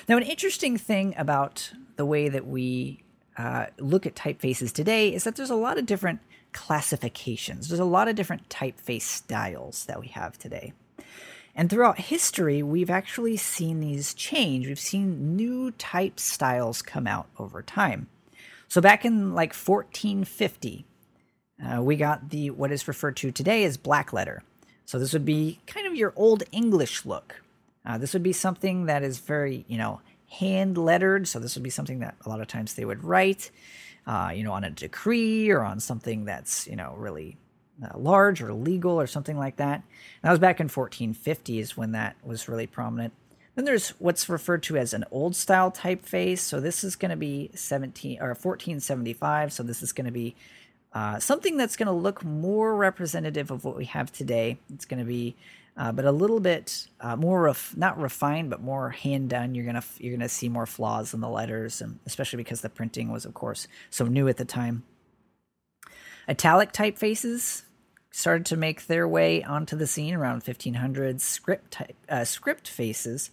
Now, 0.08 0.16
an 0.16 0.22
interesting 0.24 0.76
thing 0.76 1.14
about 1.16 1.72
the 1.96 2.04
way 2.04 2.28
that 2.28 2.46
we 2.46 3.02
uh, 3.38 3.66
look 3.78 4.04
at 4.04 4.14
typefaces 4.14 4.72
today 4.72 5.14
is 5.14 5.24
that 5.24 5.36
there's 5.36 5.50
a 5.50 5.54
lot 5.54 5.78
of 5.78 5.86
different 5.86 6.20
classifications. 6.52 7.68
There's 7.68 7.80
a 7.80 7.84
lot 7.84 8.08
of 8.08 8.16
different 8.16 8.48
typeface 8.48 9.02
styles 9.02 9.84
that 9.84 10.00
we 10.00 10.08
have 10.08 10.38
today. 10.38 10.72
And 11.54 11.68
throughout 11.68 11.98
history, 11.98 12.62
we've 12.62 12.90
actually 12.90 13.36
seen 13.36 13.80
these 13.80 14.14
change. 14.14 14.66
We've 14.66 14.78
seen 14.78 15.36
new 15.36 15.70
type 15.72 16.20
styles 16.20 16.82
come 16.82 17.06
out 17.06 17.28
over 17.38 17.62
time. 17.62 18.08
So 18.70 18.80
back 18.80 19.04
in 19.04 19.34
like 19.34 19.52
1450, 19.52 20.86
uh, 21.60 21.82
we 21.82 21.96
got 21.96 22.30
the 22.30 22.50
what 22.50 22.70
is 22.70 22.86
referred 22.86 23.16
to 23.16 23.32
today 23.32 23.64
as 23.64 23.76
black 23.76 24.12
letter. 24.12 24.44
So 24.86 24.96
this 24.96 25.12
would 25.12 25.24
be 25.24 25.58
kind 25.66 25.88
of 25.88 25.96
your 25.96 26.12
old 26.14 26.44
English 26.52 27.04
look. 27.04 27.42
Uh, 27.84 27.98
this 27.98 28.12
would 28.12 28.22
be 28.22 28.32
something 28.32 28.86
that 28.86 29.02
is 29.02 29.18
very, 29.18 29.64
you 29.66 29.76
know, 29.76 30.00
hand 30.30 30.78
lettered. 30.78 31.26
So 31.26 31.40
this 31.40 31.56
would 31.56 31.64
be 31.64 31.70
something 31.70 31.98
that 31.98 32.14
a 32.24 32.28
lot 32.28 32.40
of 32.40 32.46
times 32.46 32.74
they 32.74 32.84
would 32.84 33.02
write, 33.02 33.50
uh, 34.06 34.30
you 34.32 34.44
know, 34.44 34.52
on 34.52 34.62
a 34.62 34.70
decree 34.70 35.50
or 35.50 35.62
on 35.62 35.80
something 35.80 36.24
that's, 36.24 36.68
you 36.68 36.76
know, 36.76 36.94
really 36.96 37.36
uh, 37.82 37.98
large 37.98 38.40
or 38.40 38.52
legal 38.52 39.00
or 39.00 39.08
something 39.08 39.36
like 39.36 39.56
that. 39.56 39.82
And 39.82 40.22
that 40.22 40.30
was 40.30 40.38
back 40.38 40.60
in 40.60 40.68
1450s 40.68 41.70
when 41.70 41.90
that 41.92 42.14
was 42.22 42.48
really 42.48 42.68
prominent. 42.68 43.14
Then 43.54 43.64
there's 43.64 43.90
what's 43.90 44.28
referred 44.28 44.62
to 44.64 44.76
as 44.76 44.94
an 44.94 45.04
old 45.10 45.34
style 45.34 45.70
typeface. 45.70 46.38
So 46.38 46.60
this 46.60 46.84
is 46.84 46.96
going 46.96 47.10
to 47.10 47.16
be 47.16 47.50
17 47.54 48.18
or 48.20 48.28
1475. 48.28 49.52
So 49.52 49.62
this 49.62 49.82
is 49.82 49.92
going 49.92 50.06
to 50.06 50.12
be 50.12 50.36
uh, 50.92 51.18
something 51.18 51.56
that's 51.56 51.76
going 51.76 51.86
to 51.86 51.92
look 51.92 52.24
more 52.24 52.74
representative 52.74 53.50
of 53.50 53.64
what 53.64 53.76
we 53.76 53.84
have 53.86 54.12
today. 54.12 54.58
It's 54.72 54.84
going 54.84 54.98
to 54.98 55.06
be, 55.06 55.36
uh, 55.76 55.92
but 55.92 56.04
a 56.04 56.12
little 56.12 56.40
bit 56.40 56.88
uh, 57.00 57.16
more 57.16 57.42
ref- 57.42 57.76
not 57.76 58.00
refined, 58.00 58.50
but 58.50 58.60
more 58.60 58.90
hand 58.90 59.30
done. 59.30 59.54
You're 59.54 59.66
gonna 59.66 59.84
you're 59.98 60.16
gonna 60.16 60.28
see 60.28 60.48
more 60.48 60.66
flaws 60.66 61.14
in 61.14 61.20
the 61.20 61.28
letters, 61.28 61.80
and 61.80 62.00
especially 62.06 62.38
because 62.38 62.60
the 62.60 62.68
printing 62.68 63.10
was, 63.10 63.24
of 63.24 63.34
course, 63.34 63.68
so 63.88 64.04
new 64.04 64.26
at 64.26 64.36
the 64.36 64.44
time. 64.44 64.82
Italic 66.28 66.72
typefaces 66.72 67.62
started 68.10 68.44
to 68.46 68.56
make 68.56 68.86
their 68.88 69.06
way 69.06 69.44
onto 69.44 69.76
the 69.76 69.86
scene 69.86 70.14
around 70.14 70.42
1500. 70.42 71.20
Script 71.20 71.70
type, 71.70 71.96
uh, 72.08 72.24
script 72.24 72.66
faces 72.66 73.30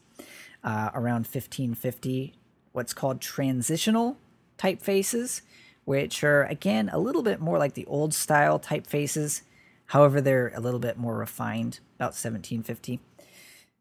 uh, 0.63 0.91
around 0.93 1.25
1550. 1.25 2.33
What's 2.71 2.93
called 2.93 3.21
transitional 3.21 4.17
typefaces 4.57 5.41
which 5.87 6.21
are 6.21 6.43
again 6.43 6.89
a 6.91 6.99
little 6.99 7.23
bit 7.23 7.39
more 7.39 7.57
like 7.57 7.73
the 7.73 7.85
old 7.85 8.13
style 8.13 8.59
typefaces. 8.59 9.41
However, 9.85 10.19
they're 10.19 10.51
a 10.53 10.59
little 10.59 10.81
bit 10.81 10.97
more 10.97 11.15
refined, 11.15 11.79
about 11.95 12.07
1750. 12.07 12.99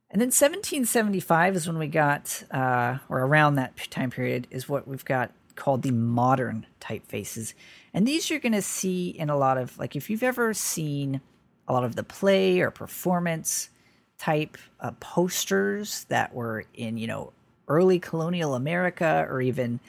And 0.09 0.21
then 0.21 0.29
1775 0.29 1.57
is 1.57 1.67
when 1.67 1.79
we 1.79 1.89
got, 1.89 2.45
uh, 2.53 2.99
or 3.09 3.23
around 3.23 3.57
that 3.57 3.77
time 3.91 4.11
period, 4.11 4.47
is 4.53 4.69
what 4.69 4.87
we've 4.87 5.05
got 5.05 5.33
called 5.57 5.83
the 5.83 5.91
modern 5.91 6.65
typefaces. 6.81 7.55
And 7.93 8.07
these 8.07 8.31
you're 8.31 8.39
going 8.39 8.53
to 8.53 8.63
see 8.63 9.09
in 9.09 9.29
a 9.29 9.37
lot 9.37 9.59
of, 9.59 9.77
like, 9.77 9.97
if 9.97 10.09
you've 10.09 10.23
ever 10.23 10.55
seen 10.55 11.21
a 11.67 11.73
lot 11.73 11.83
of 11.83 11.97
the 11.97 12.05
play 12.05 12.61
or 12.61 12.71
performance 12.71 13.71
type 14.19 14.57
uh, 14.81 14.93
posters 15.01 16.05
that 16.09 16.35
were 16.35 16.65
in, 16.75 16.97
you 16.97 17.07
know, 17.07 17.33
early 17.69 17.99
colonial 17.99 18.55
America 18.55 19.27
or 19.29 19.41
even, 19.41 19.81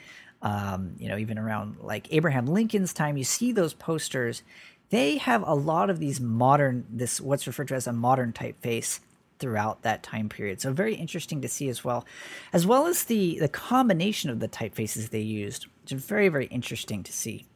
um, 0.42 0.94
you 0.98 1.08
know, 1.08 1.16
even 1.16 1.38
around 1.38 1.76
like 1.80 2.08
Abraham 2.12 2.46
Lincoln's 2.46 2.92
time, 2.92 3.16
you 3.16 3.24
see 3.24 3.52
those 3.52 3.74
posters. 3.74 4.42
They 4.90 5.18
have 5.18 5.46
a 5.46 5.54
lot 5.54 5.90
of 5.90 5.98
these 5.98 6.20
modern, 6.20 6.86
this 6.90 7.20
what's 7.20 7.46
referred 7.46 7.68
to 7.68 7.74
as 7.74 7.86
a 7.86 7.92
modern 7.92 8.32
typeface 8.32 9.00
throughout 9.38 9.82
that 9.82 10.02
time 10.02 10.28
period. 10.28 10.60
So 10.60 10.72
very 10.72 10.94
interesting 10.94 11.40
to 11.42 11.48
see 11.48 11.68
as 11.68 11.84
well, 11.84 12.04
as 12.52 12.66
well 12.66 12.86
as 12.86 13.04
the 13.04 13.38
the 13.38 13.48
combination 13.48 14.30
of 14.30 14.40
the 14.40 14.48
typefaces 14.48 15.10
they 15.10 15.20
used, 15.20 15.66
which 15.82 15.92
is 15.92 16.04
very 16.04 16.28
very 16.28 16.46
interesting 16.46 17.02
to 17.04 17.12
see. 17.12 17.46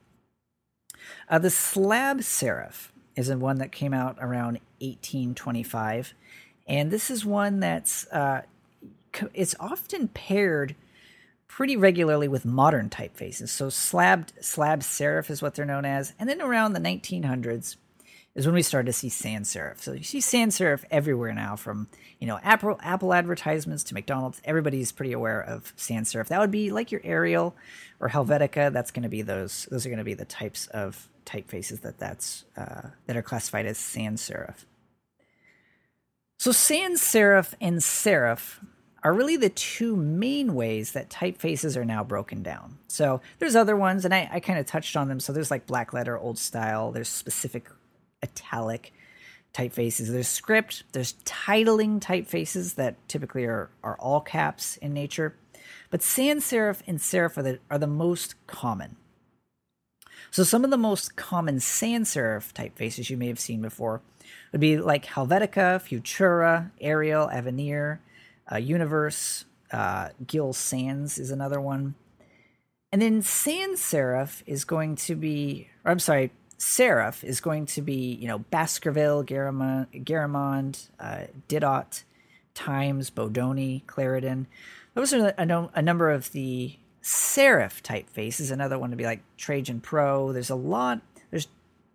Uh, 1.29 1.39
the 1.39 1.51
slab 1.51 2.19
serif 2.19 2.91
is 3.17 3.33
one 3.35 3.59
that 3.59 3.73
came 3.73 3.93
out 3.93 4.17
around 4.21 4.61
1825, 4.81 6.15
and 6.73 6.91
this 6.91 7.11
is 7.11 7.25
one 7.25 7.61
that's 7.61 8.07
uh, 8.07 8.43
it's 9.35 9.55
often 9.61 10.09
paired 10.09 10.75
pretty 11.47 11.77
regularly 11.77 12.29
with 12.29 12.47
modern 12.47 12.89
typefaces. 12.89 13.51
So 13.51 13.69
slab 13.69 14.29
slab 14.41 14.81
serif 14.81 15.29
is 15.31 15.43
what 15.43 15.55
they're 15.55 15.67
known 15.67 15.85
as, 15.85 16.15
and 16.19 16.31
then 16.31 16.41
around 16.41 16.73
the 16.73 16.81
1900s 16.81 17.77
is 18.35 18.47
when 18.47 18.55
we 18.55 18.63
started 18.63 18.87
to 18.87 18.95
see 18.95 19.11
sans 19.11 19.55
serif. 19.55 19.81
So 19.81 19.93
you 19.93 20.03
see 20.03 20.23
sans 20.23 20.59
serif 20.59 20.85
everywhere 20.91 21.35
now, 21.35 21.57
from 21.57 21.89
you 22.19 22.27
know 22.27 22.41
Apple 22.43 22.81
Apple 22.83 23.13
advertisements 23.13 23.85
to 23.85 23.95
McDonald's. 23.95 24.41
Everybody's 24.43 24.93
pretty 24.93 25.13
aware 25.13 25.43
of 25.43 25.75
sans 25.77 26.11
serif. 26.11 26.29
That 26.29 26.41
would 26.41 26.51
be 26.51 26.71
like 26.71 26.91
your 26.91 27.03
Arial 27.05 27.55
or 28.01 28.09
Helvetica. 28.09 28.73
That's 28.73 28.91
going 28.91 29.03
to 29.03 29.11
be 29.11 29.21
those. 29.21 29.69
Those 29.71 29.85
are 29.85 29.91
going 29.91 29.99
to 29.99 30.05
be 30.05 30.15
the 30.15 30.25
types 30.25 30.69
of 30.69 31.11
typefaces 31.27 31.83
that 31.83 31.99
that's 31.99 32.47
uh, 32.57 32.89
that 33.05 33.15
are 33.15 33.23
classified 33.23 33.67
as 33.67 33.77
sans 33.77 34.23
serif. 34.27 34.65
So 36.43 36.51
sans 36.51 37.01
serif 37.01 37.55
and 37.61 37.79
serif 37.79 38.59
are 39.05 39.15
really 39.15 39.37
the 39.37 39.49
two 39.49 39.95
main 39.95 40.57
ways 40.57 40.91
that 40.91 41.09
typefaces 41.09 41.77
are 41.77 41.85
now 41.85 42.03
broken 42.03 42.43
down. 42.43 42.79
So 42.89 43.21
there's 43.39 43.55
other 43.55 43.77
ones, 43.77 44.05
and 44.05 44.13
I, 44.13 44.29
I 44.29 44.41
kind 44.41 44.59
of 44.59 44.67
touched 44.67 44.97
on 44.97 45.07
them. 45.07 45.21
So 45.21 45.33
there's 45.33 45.53
like 45.53 45.69
black 45.69 45.93
letter, 45.93 46.19
old 46.19 46.41
style. 46.41 46.91
There's 46.91 47.09
specific 47.09 47.71
italic 48.25 48.93
typefaces. 49.55 50.09
There's 50.09 50.27
script, 50.27 50.83
there's 50.91 51.13
titling 51.25 52.01
typefaces 52.01 52.75
that 52.75 52.97
typically 53.07 53.45
are, 53.45 53.71
are 53.85 53.95
all 54.01 54.21
caps 54.21 54.79
in 54.79 54.93
nature. 54.93 55.37
But 55.91 56.03
sans 56.03 56.45
serif 56.45 56.83
and 56.89 56.99
serif 56.99 57.37
are 57.37 57.43
the, 57.45 57.61
are 57.71 57.79
the 57.79 57.87
most 57.87 58.35
common. 58.49 58.97
So 60.33 60.45
some 60.45 60.65
of 60.65 60.71
the 60.71 60.79
most 60.79 61.15
common 61.15 61.61
sans 61.61 62.09
serif 62.15 62.55
typefaces 62.55 63.11
you 63.11 63.19
may 63.19 63.29
have 63.29 63.39
seen 63.39 63.61
before 63.61 64.01
would 64.51 64.63
be 64.63 64.79
like 64.79 65.05
Helvetica, 65.05 65.79
Futura, 65.79 66.71
Arial, 66.81 67.29
Avenir, 67.29 68.01
uh, 68.51 68.57
Universe, 68.57 69.45
uh, 69.73 70.09
Gill 70.27 70.55
Sans 70.55 71.19
is 71.19 71.31
another 71.31 71.61
one. 71.61 71.97
And 72.91 73.03
then 73.03 73.21
sans 73.21 73.79
serif 73.79 74.43
is 74.47 74.65
going 74.65 74.97
to 74.97 75.15
be, 75.15 75.69
I'm 75.85 75.99
sorry, 75.99 76.31
serif 76.59 77.23
is 77.23 77.43
going 77.43 77.67
to 77.67 77.83
be, 77.83 78.15
you 78.15 78.27
know, 78.27 78.39
Baskerville, 78.39 79.25
Garamond, 79.25 80.03
Garamond 80.03 80.89
uh, 80.99 81.27
Didot, 81.47 82.05
Times, 82.55 83.11
Bodoni, 83.11 83.87
Clarendon. 83.87 84.47
Those 84.95 85.13
are 85.13 85.35
a, 85.37 85.71
a 85.75 85.83
number 85.83 86.11
of 86.11 86.33
the 86.33 86.79
serif 87.03 87.83
typefaces. 87.83 88.51
Another 88.51 88.79
one 88.79 88.91
to 88.91 88.97
be 88.97 89.05
like 89.05 89.23
Trajan 89.37 89.81
Pro. 89.81 90.33
There's 90.33 90.51
a 90.51 90.55
lot, 90.55 91.01
there's 91.31 91.49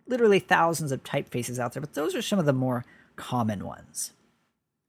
literally 0.06 0.38
thousands 0.38 0.92
of 0.92 1.02
typefaces 1.02 1.58
out 1.58 1.72
there, 1.72 1.80
but 1.80 1.94
those 1.94 2.14
are 2.14 2.22
some 2.22 2.38
of 2.38 2.46
the 2.46 2.52
more 2.52 2.84
common 3.16 3.64
ones. 3.64 4.12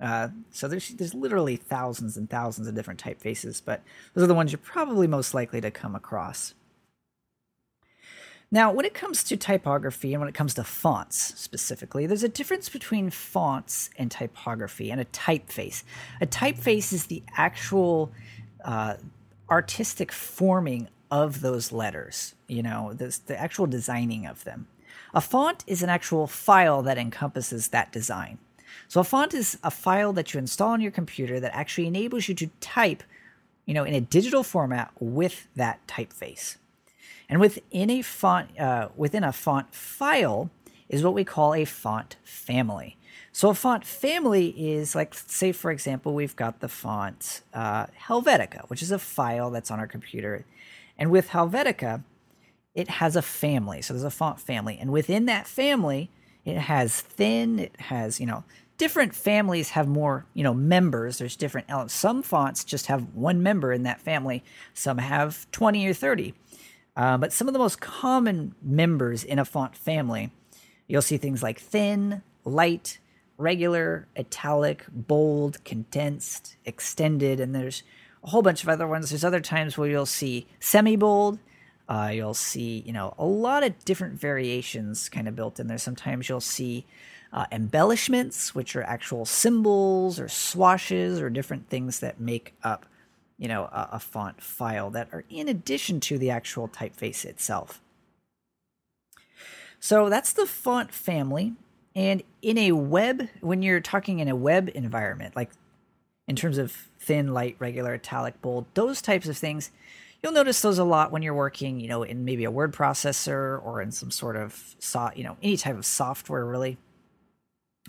Uh, 0.02 0.30
so 0.50 0.68
there's 0.68 0.90
there's 0.90 1.14
literally 1.14 1.58
thousands 1.58 2.16
and 2.16 2.30
thousands 2.30 2.68
of 2.68 2.76
different 2.76 3.04
typefaces, 3.04 3.62
but 3.64 3.82
those 4.14 4.24
are 4.24 4.28
the 4.28 4.34
ones 4.34 4.52
you're 4.52 4.60
probably 4.60 5.08
most 5.08 5.34
likely 5.34 5.60
to 5.60 5.72
come 5.72 5.94
across. 5.94 6.54
Now, 8.52 8.72
when 8.72 8.86
it 8.86 8.96
comes 8.96 9.24
to 9.26 9.38
typography 9.38 10.14
and 10.14 10.22
when 10.22 10.30
it 10.30 10.34
comes 10.34 10.56
to 10.56 10.64
fonts 10.64 11.40
specifically, 11.40 12.08
there's 12.08 12.24
a 12.24 12.30
difference 12.30 12.68
between 12.68 13.12
fonts 13.12 13.92
and 13.98 14.10
typography 14.10 14.90
and 14.90 15.00
a 15.00 15.06
typeface. 15.06 15.84
A 16.20 16.26
typeface 16.26 16.92
is 16.92 17.06
the 17.08 17.22
actual 17.38 18.12
uh, 18.66 18.96
artistic 19.50 20.12
forming 20.12 20.88
of 21.12 21.42
those 21.42 21.72
letters, 21.72 22.36
you 22.48 22.62
know, 22.62 22.94
this, 22.94 23.18
the 23.18 23.40
actual 23.40 23.66
designing 23.66 24.26
of 24.26 24.44
them. 24.44 24.68
A 25.14 25.22
font 25.22 25.64
is 25.66 25.82
an 25.82 25.90
actual 25.90 26.28
file 26.28 26.82
that 26.84 26.98
encompasses 26.98 27.70
that 27.70 27.92
design. 27.92 28.38
So 28.88 29.02
a 29.02 29.04
font 29.04 29.34
is 29.34 29.58
a 29.64 29.72
file 29.72 30.14
that 30.14 30.34
you 30.34 30.40
install 30.40 30.72
on 30.72 30.82
your 30.82 30.92
computer 30.92 31.40
that 31.40 31.56
actually 31.56 31.88
enables 31.88 32.28
you 32.28 32.36
to 32.36 32.50
type, 32.60 33.04
you 33.66 33.74
know, 33.74 33.84
in 33.84 33.94
a 33.94 34.02
digital 34.02 34.44
format 34.44 34.92
with 35.00 35.48
that 35.56 35.86
typeface. 35.88 36.58
And 37.28 37.40
within 37.40 37.90
a 37.90 38.02
font, 38.02 38.60
uh, 38.60 38.90
within 38.96 39.24
a 39.24 39.32
font 39.32 39.74
file 39.74 40.50
is 40.90 41.04
what 41.04 41.14
we 41.14 41.24
call 41.24 41.54
a 41.54 41.66
font 41.66 42.18
family. 42.24 42.98
So 43.32 43.50
a 43.50 43.54
font 43.54 43.86
family 43.86 44.48
is 44.50 44.96
like, 44.96 45.14
say, 45.14 45.52
for 45.52 45.72
example, 45.72 46.14
we've 46.14 46.36
got 46.36 46.60
the 46.60 46.68
font 46.68 47.42
uh, 47.54 47.88
Helvetica, 48.08 48.70
which 48.70 48.82
is 48.82 48.92
a 48.92 49.00
file 49.00 49.50
that's 49.52 49.72
on 49.72 49.80
our 49.80 49.88
computer. 49.88 50.46
And 50.98 51.12
with 51.12 51.30
Helvetica, 51.30 52.04
it 52.76 52.88
has 52.88 53.16
a 53.16 53.22
family. 53.22 53.82
So 53.82 53.94
there's 53.94 54.04
a 54.04 54.12
font 54.12 54.40
family. 54.40 54.78
And 54.80 54.92
within 54.92 55.26
that 55.26 55.48
family, 55.48 56.10
it 56.46 56.58
has 56.58 57.02
thin, 57.02 57.60
it 57.60 57.80
has, 57.80 58.20
you 58.20 58.26
know, 58.26 58.44
different 58.78 59.14
families 59.14 59.72
have 59.72 59.88
more, 59.88 60.26
you 60.34 60.44
know, 60.44 60.54
members. 60.54 61.18
There's 61.18 61.36
different 61.36 61.68
elements. 61.70 61.94
Some 61.94 62.24
fonts 62.24 62.64
just 62.64 62.88
have 62.88 63.14
one 63.14 63.44
member 63.44 63.72
in 63.72 63.84
that 63.84 64.02
family, 64.02 64.44
some 64.74 64.98
have 64.98 65.50
20 65.52 65.86
or 65.88 65.94
30. 65.94 66.34
Uh, 66.96 67.18
but 67.18 67.32
some 67.32 67.48
of 67.48 67.54
the 67.54 67.60
most 67.60 67.80
common 67.80 68.56
members 68.62 69.24
in 69.24 69.38
a 69.40 69.46
font 69.46 69.76
family, 69.76 70.32
you'll 70.88 71.02
see 71.02 71.18
things 71.18 71.44
like 71.44 71.60
thin, 71.60 72.24
light, 72.44 73.00
regular, 73.40 74.08
italic, 74.18 74.86
bold, 74.92 75.64
condensed, 75.64 76.58
extended, 76.66 77.40
and 77.40 77.56
there's 77.56 77.82
a 78.24 78.30
whole 78.30 78.44
bunch 78.44 78.62
of 78.62 78.70
other 78.70 78.88
ones. 78.88 79.10
There's 79.10 79.24
other 79.24 79.40
times 79.40 79.78
where 79.78 79.90
you'll 79.90 80.06
see 80.06 80.46
semi 80.60 80.96
bold. 80.96 81.40
Uh, 81.88 82.12
you'll 82.14 82.36
see, 82.36 82.84
you 82.86 82.94
know, 82.94 83.16
a 83.18 83.26
lot 83.26 83.64
of 83.64 83.84
different 83.84 84.20
variations 84.20 85.10
kind 85.10 85.28
of 85.28 85.36
built 85.36 85.60
in 85.60 85.66
there. 85.66 85.80
Sometimes 85.80 86.30
you'll 86.30 86.40
see 86.40 86.86
uh, 87.34 87.48
embellishments, 87.52 88.54
which 88.54 88.76
are 88.76 88.84
actual 88.84 89.26
symbols 89.26 90.20
or 90.20 90.28
swashes 90.28 91.20
or 91.20 91.32
different 91.32 91.68
things 91.68 92.00
that 92.02 92.20
make 92.20 92.54
up 92.64 92.86
you 93.40 93.48
know, 93.48 93.64
a, 93.64 93.90
a 93.94 94.00
font 94.00 94.42
file 94.42 94.92
that 94.92 95.08
are 95.14 95.24
in 95.30 95.48
addition 95.48 96.00
to 96.02 96.18
the 96.18 96.30
actual 96.30 96.68
typeface 96.68 97.26
itself. 97.26 97.82
So 99.80 100.10
that's 100.10 100.34
the 100.34 100.46
font 100.46 100.94
family. 100.94 101.54
And 102.00 102.24
in 102.42 102.58
a 102.58 102.72
web, 102.72 103.28
when 103.42 103.62
you're 103.62 103.82
talking 103.82 104.20
in 104.20 104.30
a 104.30 104.36
web 104.36 104.70
environment, 104.74 105.36
like 105.36 105.50
in 106.30 106.38
terms 106.38 106.58
of 106.58 106.72
thin, 106.98 107.34
light, 107.34 107.58
regular, 107.60 107.94
italic, 107.94 108.42
bold, 108.42 108.68
those 108.74 109.02
types 109.02 109.28
of 109.28 109.38
things, 109.38 109.70
you'll 110.24 110.32
notice 110.32 110.62
those 110.62 110.78
a 110.78 110.86
lot 110.86 111.12
when 111.12 111.24
you're 111.24 111.34
working, 111.34 111.78
you 111.82 111.90
know, 111.90 112.04
in 112.04 112.24
maybe 112.24 112.46
a 112.46 112.52
word 112.52 112.74
processor 112.74 113.62
or 113.66 113.82
in 113.82 113.92
some 113.92 114.12
sort 114.12 114.38
of, 114.38 114.78
so, 114.80 115.10
you 115.14 115.26
know, 115.26 115.36
any 115.44 115.58
type 115.58 115.76
of 115.76 115.86
software 115.86 116.46
really. 116.46 116.78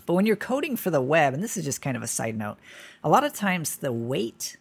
But 0.05 0.15
when 0.15 0.25
you're 0.25 0.35
coding 0.35 0.75
for 0.75 0.89
the 0.89 1.01
web, 1.01 1.33
and 1.33 1.41
this 1.41 1.55
is 1.55 1.63
just 1.63 1.81
kind 1.81 1.95
of 1.95 2.03
a 2.03 2.07
side 2.07 2.37
note, 2.37 2.57
a 3.05 3.09
lot 3.09 3.23
of 3.23 3.33
times 3.33 3.77
the 3.77 3.93
weight 3.93 4.57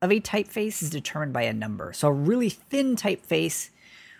of 0.00 0.12
a 0.12 0.20
typeface 0.20 0.80
is 0.80 0.90
determined 0.90 1.32
by 1.32 1.42
a 1.42 1.52
number. 1.52 1.92
So 1.92 2.06
a 2.06 2.12
really 2.12 2.50
thin 2.50 2.94
typeface 2.94 3.70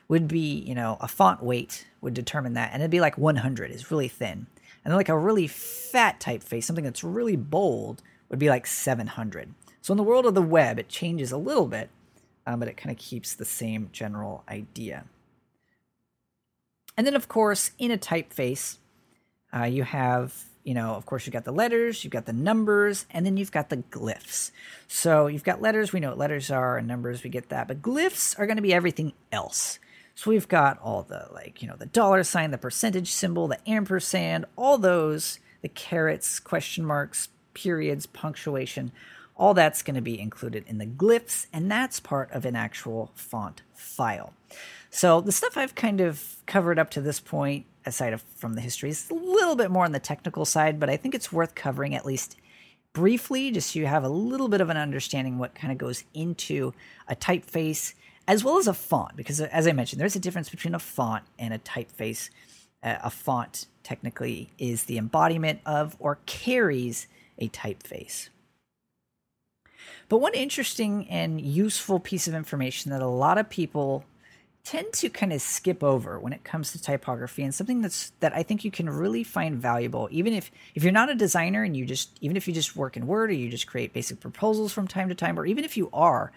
would 0.08 0.26
be, 0.26 0.58
you 0.58 0.74
know, 0.74 0.96
a 1.00 1.06
font 1.06 1.40
weight 1.40 1.86
would 2.00 2.14
determine 2.14 2.54
that, 2.54 2.72
and 2.72 2.82
it'd 2.82 2.90
be 2.90 3.00
like 3.00 3.16
100 3.16 3.70
is 3.70 3.88
really 3.92 4.08
thin. 4.08 4.48
And 4.84 4.90
then 4.90 4.96
like 4.96 5.08
a 5.08 5.18
really 5.18 5.46
fat 5.46 6.20
typeface, 6.20 6.64
something 6.64 6.84
that's 6.84 7.04
really 7.04 7.36
bold, 7.36 8.02
would 8.28 8.38
be 8.38 8.48
like 8.48 8.66
700. 8.66 9.54
So 9.80 9.92
in 9.92 9.96
the 9.96 10.02
world 10.02 10.26
of 10.26 10.34
the 10.34 10.42
web, 10.42 10.78
it 10.78 10.88
changes 10.88 11.32
a 11.32 11.36
little 11.36 11.66
bit, 11.66 11.90
um, 12.46 12.58
but 12.58 12.68
it 12.68 12.76
kind 12.76 12.90
of 12.90 12.98
keeps 12.98 13.34
the 13.34 13.44
same 13.44 13.90
general 13.92 14.44
idea. 14.48 15.04
And 16.96 17.06
then, 17.06 17.14
of 17.14 17.28
course, 17.28 17.72
in 17.78 17.90
a 17.90 17.98
typeface, 17.98 18.78
uh, 19.54 19.64
you 19.64 19.84
have 19.84 20.44
you 20.64 20.74
know, 20.74 20.94
of 20.94 21.06
course, 21.06 21.26
you've 21.26 21.32
got 21.32 21.44
the 21.44 21.52
letters, 21.52 22.04
you've 22.04 22.12
got 22.12 22.26
the 22.26 22.32
numbers, 22.32 23.06
and 23.10 23.26
then 23.26 23.36
you've 23.36 23.50
got 23.50 23.68
the 23.68 23.78
glyphs. 23.78 24.52
So 24.86 25.26
you've 25.26 25.44
got 25.44 25.60
letters, 25.60 25.92
we 25.92 26.00
know 26.00 26.10
what 26.10 26.18
letters 26.18 26.50
are, 26.50 26.78
and 26.78 26.86
numbers, 26.86 27.24
we 27.24 27.30
get 27.30 27.48
that. 27.48 27.68
But 27.68 27.82
glyphs 27.82 28.38
are 28.38 28.46
going 28.46 28.56
to 28.56 28.62
be 28.62 28.72
everything 28.72 29.12
else. 29.32 29.78
So 30.14 30.30
we've 30.30 30.48
got 30.48 30.78
all 30.80 31.02
the 31.02 31.28
like, 31.32 31.62
you 31.62 31.68
know, 31.68 31.76
the 31.76 31.86
dollar 31.86 32.22
sign, 32.22 32.50
the 32.50 32.58
percentage 32.58 33.10
symbol, 33.10 33.48
the 33.48 33.58
ampersand, 33.68 34.44
all 34.56 34.78
those, 34.78 35.38
the 35.62 35.68
carets, 35.68 36.38
question 36.38 36.84
marks, 36.84 37.28
periods, 37.54 38.06
punctuation, 38.06 38.92
all 39.36 39.54
that's 39.54 39.82
going 39.82 39.94
to 39.94 40.02
be 40.02 40.20
included 40.20 40.64
in 40.66 40.78
the 40.78 40.86
glyphs, 40.86 41.46
and 41.52 41.70
that's 41.70 42.00
part 42.00 42.30
of 42.32 42.44
an 42.44 42.54
actual 42.54 43.10
font 43.14 43.62
file. 43.72 44.34
So 44.90 45.20
the 45.20 45.32
stuff 45.32 45.56
I've 45.56 45.74
kind 45.74 46.00
of 46.00 46.36
covered 46.46 46.78
up 46.78 46.90
to 46.90 47.00
this 47.00 47.18
point, 47.18 47.64
aside 47.86 48.20
from 48.36 48.54
the 48.54 48.60
history, 48.60 48.90
is 48.90 49.08
a 49.10 49.14
little 49.14 49.56
bit 49.56 49.70
more 49.70 49.84
on 49.84 49.92
the 49.92 49.98
technical 49.98 50.44
side, 50.44 50.78
but 50.78 50.90
I 50.90 50.96
think 50.96 51.14
it's 51.14 51.32
worth 51.32 51.54
covering 51.54 51.94
at 51.94 52.04
least 52.04 52.36
briefly, 52.92 53.50
just 53.50 53.72
so 53.72 53.78
you 53.78 53.86
have 53.86 54.04
a 54.04 54.08
little 54.08 54.48
bit 54.48 54.60
of 54.60 54.68
an 54.68 54.76
understanding 54.76 55.38
what 55.38 55.54
kind 55.54 55.72
of 55.72 55.78
goes 55.78 56.04
into 56.12 56.74
a 57.08 57.16
typeface 57.16 57.94
as 58.28 58.44
well 58.44 58.58
as 58.58 58.66
a 58.66 58.74
font, 58.74 59.16
because 59.16 59.40
as 59.40 59.66
I 59.66 59.72
mentioned, 59.72 60.00
there's 60.00 60.16
a 60.16 60.20
difference 60.20 60.48
between 60.48 60.74
a 60.74 60.78
font 60.78 61.24
and 61.38 61.52
a 61.52 61.58
typeface. 61.58 62.30
Uh, 62.82 62.98
a 63.04 63.10
font 63.10 63.66
technically 63.84 64.50
is 64.58 64.84
the 64.84 64.98
embodiment 64.98 65.60
of 65.64 65.96
or 65.98 66.18
carries 66.26 67.06
a 67.38 67.48
typeface. 67.48 68.28
But 70.08 70.18
one 70.18 70.34
interesting 70.34 71.08
and 71.08 71.40
useful 71.40 71.98
piece 71.98 72.28
of 72.28 72.34
information 72.34 72.90
that 72.90 73.02
a 73.02 73.06
lot 73.06 73.38
of 73.38 73.48
people 73.48 74.04
tend 74.64 74.92
to 74.92 75.08
kind 75.08 75.32
of 75.32 75.40
skip 75.40 75.82
over 75.82 76.20
when 76.20 76.32
it 76.32 76.44
comes 76.44 76.70
to 76.70 76.80
typography 76.80 77.42
and 77.42 77.52
something 77.52 77.80
that's 77.80 78.12
that 78.20 78.32
I 78.32 78.44
think 78.44 78.64
you 78.64 78.70
can 78.70 78.88
really 78.88 79.24
find 79.24 79.56
valuable 79.56 80.08
even 80.12 80.32
if 80.32 80.52
if 80.76 80.84
you're 80.84 80.92
not 80.92 81.10
a 81.10 81.16
designer 81.16 81.64
and 81.64 81.76
you 81.76 81.84
just 81.84 82.16
even 82.20 82.36
if 82.36 82.46
you 82.46 82.54
just 82.54 82.76
work 82.76 82.96
in 82.96 83.08
Word 83.08 83.30
or 83.30 83.32
you 83.32 83.48
just 83.48 83.66
create 83.66 83.92
basic 83.92 84.20
proposals 84.20 84.72
from 84.72 84.86
time 84.86 85.08
to 85.08 85.16
time 85.16 85.38
or 85.38 85.46
even 85.46 85.64
if 85.64 85.76
you 85.76 85.90
are 85.92 86.30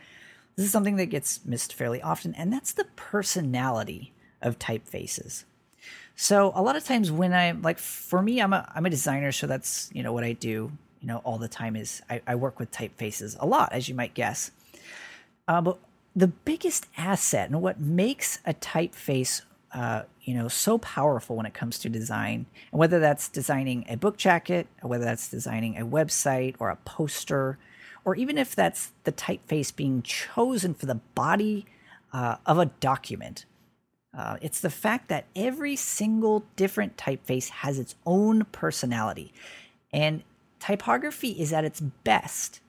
this 0.55 0.65
is 0.65 0.71
something 0.71 0.95
that 0.97 1.07
gets 1.07 1.45
missed 1.45 1.73
fairly 1.73 2.01
often 2.01 2.33
and 2.35 2.51
that's 2.51 2.73
the 2.73 2.85
personality 2.95 4.13
of 4.41 4.59
typefaces. 4.59 5.43
So 6.15 6.51
a 6.55 6.61
lot 6.61 6.75
of 6.75 6.83
times 6.83 7.11
when 7.11 7.33
I'm 7.33 7.61
like 7.61 7.77
for 7.77 8.21
me 8.21 8.41
I'm 8.41 8.53
a 8.53 8.71
I'm 8.73 8.85
a 8.85 8.89
designer 8.89 9.31
so 9.31 9.47
that's 9.47 9.89
you 9.93 10.03
know 10.03 10.13
what 10.13 10.23
I 10.23 10.33
do 10.33 10.71
you 11.01 11.07
know 11.07 11.17
all 11.23 11.37
the 11.37 11.47
time 11.47 11.75
is 11.75 12.01
I, 12.09 12.21
I 12.25 12.35
work 12.35 12.59
with 12.59 12.71
typefaces 12.71 13.35
a 13.39 13.45
lot 13.45 13.73
as 13.73 13.89
you 13.89 13.95
might 13.95 14.13
guess. 14.13 14.51
Uh, 15.47 15.61
but 15.61 15.77
the 16.15 16.27
biggest 16.27 16.87
asset 16.97 17.49
and 17.49 17.61
what 17.61 17.79
makes 17.79 18.39
a 18.45 18.53
typeface 18.53 19.41
uh, 19.73 20.03
you 20.21 20.33
know 20.33 20.47
so 20.47 20.77
powerful 20.77 21.35
when 21.35 21.45
it 21.45 21.53
comes 21.53 21.77
to 21.79 21.89
design 21.89 22.45
and 22.71 22.79
whether 22.79 22.99
that's 22.99 23.27
designing 23.27 23.85
a 23.89 23.97
book 23.97 24.15
jacket 24.17 24.67
or 24.81 24.89
whether 24.89 25.03
that's 25.03 25.29
designing 25.29 25.77
a 25.77 25.85
website 25.85 26.55
or 26.59 26.69
a 26.69 26.77
poster 26.77 27.57
or 28.05 28.15
even 28.15 28.37
if 28.37 28.55
that's 28.55 28.91
the 29.03 29.11
typeface 29.11 29.75
being 29.75 30.01
chosen 30.01 30.73
for 30.73 30.85
the 30.85 30.95
body 31.15 31.65
uh, 32.13 32.37
of 32.45 32.57
a 32.57 32.67
document 32.79 33.45
uh, 34.17 34.37
it's 34.41 34.61
the 34.61 34.69
fact 34.69 35.09
that 35.09 35.25
every 35.35 35.75
single 35.75 36.45
different 36.55 36.95
typeface 36.95 37.49
has 37.49 37.77
its 37.77 37.95
own 38.05 38.45
personality 38.51 39.33
and 39.91 40.23
typography 40.59 41.31
is 41.31 41.51
at 41.51 41.65
its 41.65 41.81
best 41.81 42.61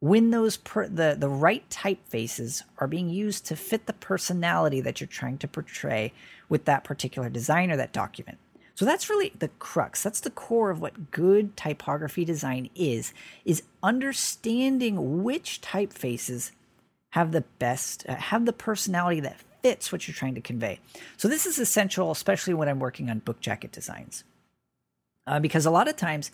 when 0.00 0.30
those 0.30 0.56
per, 0.56 0.88
the 0.88 1.14
the 1.18 1.28
right 1.28 1.68
typefaces 1.68 2.62
are 2.78 2.86
being 2.88 3.10
used 3.10 3.46
to 3.46 3.54
fit 3.54 3.86
the 3.86 3.92
personality 3.92 4.80
that 4.80 5.00
you're 5.00 5.08
trying 5.08 5.38
to 5.38 5.46
portray 5.46 6.12
with 6.48 6.64
that 6.64 6.84
particular 6.84 7.28
design 7.28 7.70
or 7.70 7.76
that 7.76 7.92
document. 7.92 8.38
So 8.80 8.86
that's 8.86 9.10
really 9.10 9.30
the 9.38 9.50
crux. 9.58 10.02
That's 10.02 10.20
the 10.20 10.30
core 10.30 10.70
of 10.70 10.80
what 10.80 11.10
good 11.10 11.54
typography 11.54 12.24
design 12.24 12.70
is 12.74 13.12
is 13.44 13.62
understanding 13.82 15.22
which 15.22 15.60
typefaces 15.60 16.52
have 17.10 17.32
the 17.32 17.42
best 17.58 18.06
uh, 18.08 18.14
have 18.14 18.46
the 18.46 18.54
personality 18.54 19.20
that 19.20 19.36
fits 19.62 19.92
what 19.92 20.08
you're 20.08 20.14
trying 20.14 20.34
to 20.34 20.40
convey. 20.40 20.80
So 21.18 21.28
this 21.28 21.44
is 21.44 21.58
essential 21.58 22.10
especially 22.10 22.54
when 22.54 22.70
I'm 22.70 22.78
working 22.78 23.10
on 23.10 23.18
book 23.18 23.40
jacket 23.40 23.70
designs. 23.70 24.24
Uh, 25.26 25.40
because 25.40 25.66
a 25.66 25.70
lot 25.70 25.86
of 25.86 25.96
times 25.96 26.30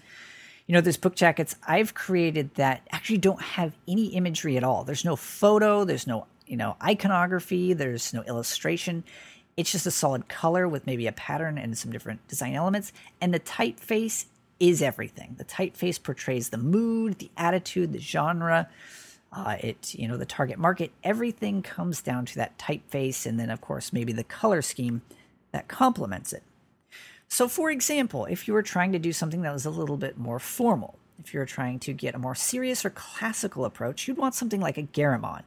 you 0.69 0.73
know, 0.73 0.81
there's 0.81 0.97
book 0.97 1.17
jackets 1.17 1.57
I've 1.67 1.95
created 1.95 2.55
that 2.55 2.87
actually 2.93 3.19
don't 3.19 3.43
have 3.43 3.73
any 3.89 4.07
imagery 4.15 4.57
at 4.57 4.63
all. 4.63 4.85
There's 4.85 5.05
no 5.05 5.17
photo, 5.17 5.85
there's 5.85 6.07
no, 6.07 6.29
you 6.47 6.57
know, 6.57 6.77
iconography, 6.81 7.73
there's 7.73 8.15
no 8.15 8.23
illustration. 8.23 9.03
It's 9.57 9.73
just 9.73 9.87
a 9.87 9.90
solid 9.90 10.29
color 10.29 10.69
with 10.69 10.87
maybe 10.87 11.07
a 11.07 11.12
pattern 11.12 11.57
and 11.57 11.77
some 11.79 11.90
different 11.90 12.27
design 12.29 12.55
elements. 12.55 12.92
And 13.21 13.33
the 13.33 13.40
typeface 13.40 14.27
is 14.61 14.83
everything. 14.83 15.37
The 15.38 15.45
typeface 15.45 16.03
portrays 16.03 16.51
the 16.51 16.59
mood, 16.59 17.19
the 17.19 17.31
attitude, 17.37 17.92
the 17.92 17.99
genre, 17.99 18.69
uh, 19.33 19.57
it, 19.61 19.95
you 19.95 20.09
know, 20.09 20.16
the 20.16 20.27
target 20.27 20.59
market. 20.59 20.92
Everything 21.05 21.62
comes 21.62 22.01
down 22.03 22.27
to 22.27 22.35
that 22.37 22.59
typeface, 22.59 23.27
and 23.27 23.38
then, 23.38 23.51
of 23.51 23.61
course, 23.61 23.92
maybe 23.92 24.12
the 24.12 24.25
color 24.25 24.62
scheme 24.62 25.03
that 25.53 25.69
complements 25.69 26.33
it. 26.33 26.42
So, 27.29 27.49
for 27.49 27.71
example, 27.71 28.25
if 28.27 28.47
you 28.47 28.55
were 28.55 28.62
trying 28.62 28.92
to 28.92 28.99
do 28.99 29.12
something 29.12 29.42
that 29.42 29.53
was 29.53 29.66
a 29.66 29.71
little 29.71 29.97
bit 29.97 30.16
more 30.16 30.38
formal, 30.38 30.99
if 31.19 31.35
you 31.35 31.40
were 31.40 31.47
trying 31.47 31.79
to 31.81 31.92
get 31.92 32.14
a 32.14 32.19
more 32.19 32.35
serious 32.35 32.85
or 32.85 32.90
classical 32.90 33.64
approach, 33.64 34.07
you'd 34.07 34.16
want 34.16 34.35
something 34.35 34.61
like 34.61 34.79
a 34.79 34.83
Garamond. 34.83 35.45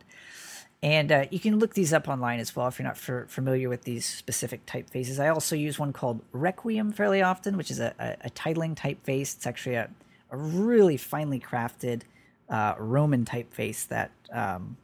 And 0.82 1.12
uh, 1.12 1.26
you 1.30 1.39
can 1.39 1.60
look 1.60 1.74
these 1.74 1.92
up 1.92 2.08
online 2.08 2.39
as 2.39 2.56
well 2.56 2.68
if 2.68 2.80
you're 2.80 2.88
not 2.88 2.98
for, 2.98 3.26
familiar 3.28 3.68
with 3.68 3.84
these 3.84 4.06
specific 4.06 4.65
typefaces. 4.65 5.20
I 5.20 5.28
also 5.28 5.56
use 5.56 5.78
one 5.78 5.92
called 5.92 6.22
Requiem 6.32 6.94
fairly 6.94 7.22
often, 7.22 7.58
which 7.58 7.70
is 7.70 7.80
a, 7.80 7.94
a, 8.00 8.28
a 8.28 8.30
titling 8.30 8.76
typeface. 8.76 9.36
It's 9.36 9.46
actually 9.46 9.76
a, 9.76 9.89
a 10.32 10.38
really 10.38 10.96
finely 10.96 11.39
crafted 11.39 12.04
uh, 12.50 12.76
Roman 12.78 13.26
typeface 13.26 13.88
that 13.89 14.12
um, 14.32 14.78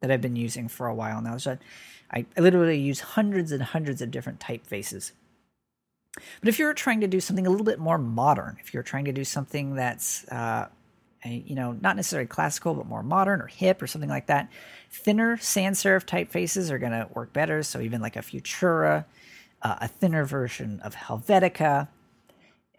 that 0.00 0.10
I've 0.10 0.20
been 0.20 0.36
using 0.36 0.68
for 0.68 0.86
a 0.86 0.94
while 0.94 1.20
now. 1.20 1.36
So 1.36 1.58
I, 2.10 2.24
I 2.36 2.40
literally 2.40 2.78
use 2.78 3.00
hundreds 3.00 3.52
and 3.52 3.62
hundreds 3.62 4.00
of 4.00 4.10
different 4.10 4.40
typefaces 4.40 5.12
but 6.14 6.48
if 6.48 6.58
you're 6.58 6.74
trying 6.74 7.00
to 7.00 7.06
do 7.06 7.20
something 7.20 7.46
a 7.46 7.50
little 7.50 7.64
bit 7.64 7.78
more 7.78 7.98
modern, 7.98 8.56
if 8.60 8.74
you're 8.74 8.82
trying 8.82 9.04
to 9.04 9.12
do 9.12 9.24
something 9.24 9.74
that's, 9.74 10.26
uh, 10.28 10.68
you 11.24 11.54
know, 11.54 11.72
not 11.72 11.96
necessarily 11.96 12.26
classical, 12.26 12.74
but 12.74 12.86
more 12.86 13.02
modern 13.02 13.40
or 13.40 13.46
hip 13.46 13.82
or 13.82 13.86
something 13.86 14.10
like 14.10 14.26
that, 14.26 14.50
thinner 14.90 15.36
sans 15.36 15.82
serif 15.82 16.04
typefaces 16.04 16.70
are 16.70 16.78
going 16.78 16.92
to 16.92 17.08
work 17.14 17.32
better. 17.32 17.62
So 17.62 17.80
even 17.80 18.00
like 18.00 18.16
a 18.16 18.20
Futura, 18.20 19.04
uh, 19.62 19.76
a 19.80 19.88
thinner 19.88 20.24
version 20.24 20.80
of 20.80 20.94
Helvetica. 20.94 21.88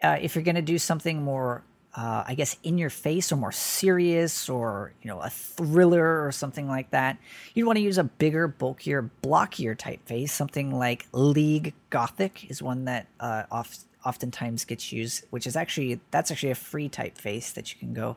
Uh, 0.02 0.18
if 0.20 0.34
you're 0.34 0.44
going 0.44 0.56
to 0.56 0.62
do 0.62 0.78
something 0.78 1.22
more 1.22 1.62
uh, 1.94 2.24
I 2.26 2.34
guess, 2.34 2.56
in 2.62 2.78
your 2.78 2.90
face 2.90 3.30
or 3.30 3.36
more 3.36 3.52
serious 3.52 4.48
or, 4.48 4.94
you 5.02 5.08
know, 5.08 5.20
a 5.20 5.28
thriller 5.28 6.24
or 6.24 6.32
something 6.32 6.66
like 6.66 6.90
that. 6.90 7.18
You'd 7.54 7.66
want 7.66 7.76
to 7.76 7.82
use 7.82 7.98
a 7.98 8.04
bigger, 8.04 8.48
bulkier, 8.48 9.10
blockier 9.22 9.76
typeface. 9.76 10.30
Something 10.30 10.74
like 10.74 11.06
League 11.12 11.74
Gothic 11.90 12.50
is 12.50 12.62
one 12.62 12.86
that 12.86 13.08
uh, 13.20 13.42
oft, 13.50 13.80
oftentimes 14.04 14.64
gets 14.64 14.92
used, 14.92 15.24
which 15.30 15.46
is 15.46 15.56
actually, 15.56 16.00
that's 16.10 16.30
actually 16.30 16.50
a 16.50 16.56
free 16.56 16.88
typeface 16.88 17.52
that 17.54 17.72
you 17.72 17.78
can 17.78 17.94
go 17.94 18.16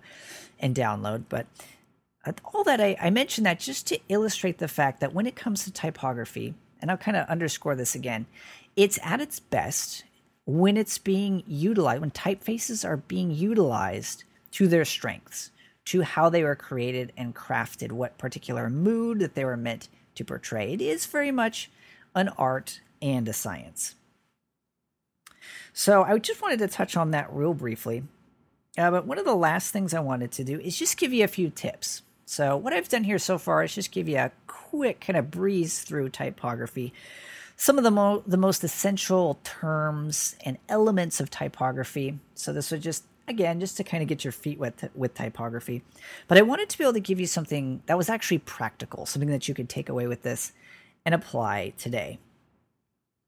and 0.60 0.76
download. 0.76 1.26
But 1.30 1.48
all 2.54 2.64
that 2.64 2.82
I, 2.82 2.98
I 3.00 3.10
mentioned 3.10 3.46
that 3.46 3.60
just 3.60 3.88
to 3.88 4.00
illustrate 4.10 4.58
the 4.58 4.68
fact 4.68 5.00
that 5.00 5.14
when 5.14 5.28
it 5.28 5.36
comes 5.36 5.64
to 5.64 5.72
typography, 5.72 6.56
and 6.82 6.92
I'll 6.92 6.98
kind 6.98 7.18
of 7.18 7.28
underscore 7.28 7.76
this 7.76 7.96
again, 7.96 8.26
it's 8.76 9.00
at 9.04 9.22
its 9.22 9.40
best 9.40 10.04
when 10.46 10.78
it's 10.78 10.98
being 10.98 11.44
utilized, 11.48 12.02
when 12.02 12.12
typefaces 12.12 12.88
are 12.88 12.98
being 12.98 13.32
utilized 13.32 14.24
to 14.52 14.68
their 14.68 14.86
strengths, 14.86 15.52
to 15.86 16.02
how 16.02 16.30
they 16.30 16.44
were 16.44 16.56
created 16.56 17.12
and 17.18 17.36
crafted, 17.36 17.92
what 17.92 18.18
particular 18.18 18.70
mood 18.70 19.20
that 19.20 19.36
they 19.36 19.46
were 19.46 19.58
meant 19.58 19.88
to 20.16 20.26
portray. 20.26 20.74
It 20.74 20.82
is 20.82 21.06
very 21.06 21.32
much 21.32 21.70
an 22.16 22.30
art 22.30 22.82
and 23.02 23.28
a 23.28 23.34
science. 23.34 23.96
So 25.78 26.04
I 26.04 26.18
just 26.18 26.42
wanted 26.42 26.60
to 26.60 26.68
touch 26.68 26.96
on 26.96 27.12
that 27.12 27.32
real 27.32 27.54
briefly. 27.54 28.04
Uh, 28.78 28.92
but 28.92 29.06
one 29.06 29.20
of 29.20 29.26
the 29.26 29.36
last 29.36 29.72
things 29.72 29.94
I 29.94 30.00
wanted 30.00 30.32
to 30.34 30.44
do 30.44 30.60
is 30.60 30.80
just 30.80 30.98
give 30.98 31.14
you 31.14 31.24
a 31.24 31.28
few 31.28 31.50
tips. 31.50 32.02
So, 32.26 32.58
what 32.58 32.74
I've 32.74 32.90
done 32.90 33.04
here 33.04 33.20
so 33.20 33.38
far 33.38 33.64
is 33.64 33.76
just 33.76 33.92
give 33.92 34.10
you 34.10 34.18
a 34.18 34.32
quick 34.48 35.00
kind 35.00 35.16
of 35.16 35.30
breeze 35.30 35.84
through 35.84 36.10
typography 36.10 36.92
some 37.58 37.78
of 37.78 37.84
the, 37.84 37.92
mo- 37.92 38.24
the 38.28 38.38
most 38.38 38.64
essential 38.64 39.40
terms 39.44 40.36
and 40.44 40.58
elements 40.68 41.20
of 41.20 41.30
typography. 41.30 42.20
So 42.34 42.52
this 42.52 42.72
would 42.72 42.82
just 42.82 43.06
again 43.28 43.60
just 43.60 43.76
to 43.78 43.84
kind 43.84 44.04
of 44.04 44.10
get 44.10 44.24
your 44.24 44.32
feet 44.32 44.60
wet 44.60 44.92
with 44.94 45.14
typography. 45.16 45.84
But 46.28 46.38
I 46.38 46.44
wanted 46.44 46.70
to 46.70 46.78
be 46.78 46.84
able 46.84 46.94
to 46.94 47.00
give 47.00 47.20
you 47.20 47.26
something 47.26 47.82
that 47.88 47.98
was 47.98 48.10
actually 48.10 48.40
practical, 48.40 49.06
something 49.06 49.30
that 49.30 49.48
you 49.48 49.54
could 49.54 49.70
take 49.70 49.90
away 49.90 50.08
with 50.08 50.22
this 50.22 50.52
and 51.06 51.16
apply 51.16 51.74
today. 51.78 52.20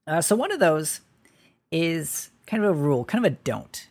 Uh, 0.06 0.20
so 0.20 0.36
one 0.36 0.52
of 0.52 0.60
those 0.60 1.00
is 1.70 2.30
kind 2.48 2.64
of 2.64 2.70
a 2.70 2.74
rule, 2.74 3.04
kind 3.04 3.24
of 3.24 3.32
a 3.32 3.36
don't, 3.44 3.88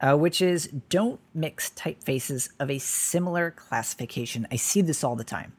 uh, 0.00 0.16
which 0.16 0.42
is 0.42 0.66
don't 0.88 1.20
mix 1.32 1.70
typefaces 1.70 2.50
of 2.58 2.70
a 2.70 2.78
similar 2.78 3.52
classification. 3.52 4.48
I 4.50 4.56
see 4.56 4.82
this 4.82 5.04
all 5.04 5.14
the 5.14 5.22
time. 5.22 5.52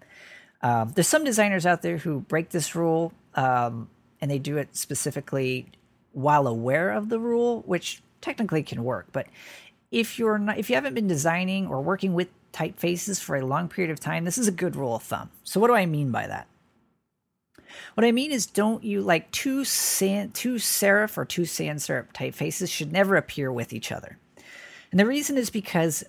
Uh, 0.61 0.85
there's 0.85 1.07
some 1.07 1.23
designers 1.23 1.65
out 1.65 1.81
there 1.81 1.97
who 1.97 2.19
break 2.19 2.49
this 2.49 2.75
rule. 2.75 3.13
Um, 3.35 3.89
and 4.23 4.31
they 4.31 4.39
do 4.39 4.55
it 4.55 4.73
specifically 4.73 5.67
while 6.13 6.47
aware 6.47 6.91
of 6.91 7.09
the 7.09 7.19
rule, 7.19 7.61
which 7.65 8.01
technically 8.21 8.63
can 8.63 8.85
work. 8.85 9.07
But 9.11 9.27
if 9.91 10.17
you're 10.17 10.37
not, 10.37 10.57
if 10.57 10.69
you 10.69 10.75
haven't 10.75 10.93
been 10.93 11.09
designing 11.09 11.67
or 11.67 11.81
working 11.81 12.13
with 12.13 12.29
typefaces 12.53 13.21
for 13.21 13.35
a 13.35 13.45
long 13.45 13.67
period 13.67 13.91
of 13.91 13.99
time, 13.99 14.23
this 14.23 14.37
is 14.37 14.47
a 14.47 14.51
good 14.53 14.77
rule 14.77 14.95
of 14.95 15.03
thumb. 15.03 15.29
So 15.43 15.59
what 15.59 15.67
do 15.67 15.73
I 15.73 15.85
mean 15.85 16.09
by 16.09 16.27
that? 16.27 16.47
What 17.95 18.05
I 18.05 18.11
mean 18.11 18.31
is, 18.31 18.45
don't 18.45 18.83
you 18.83 19.01
like 19.01 19.31
two 19.31 19.63
san, 19.65 20.31
two 20.31 20.55
serif 20.55 21.17
or 21.17 21.25
two 21.25 21.45
sans 21.45 21.87
serif 21.87 22.11
typefaces 22.13 22.71
should 22.71 22.91
never 22.91 23.15
appear 23.15 23.51
with 23.51 23.73
each 23.73 23.91
other. 23.91 24.17
And 24.91 24.99
the 24.99 25.05
reason 25.05 25.37
is 25.37 25.49
because 25.49 26.03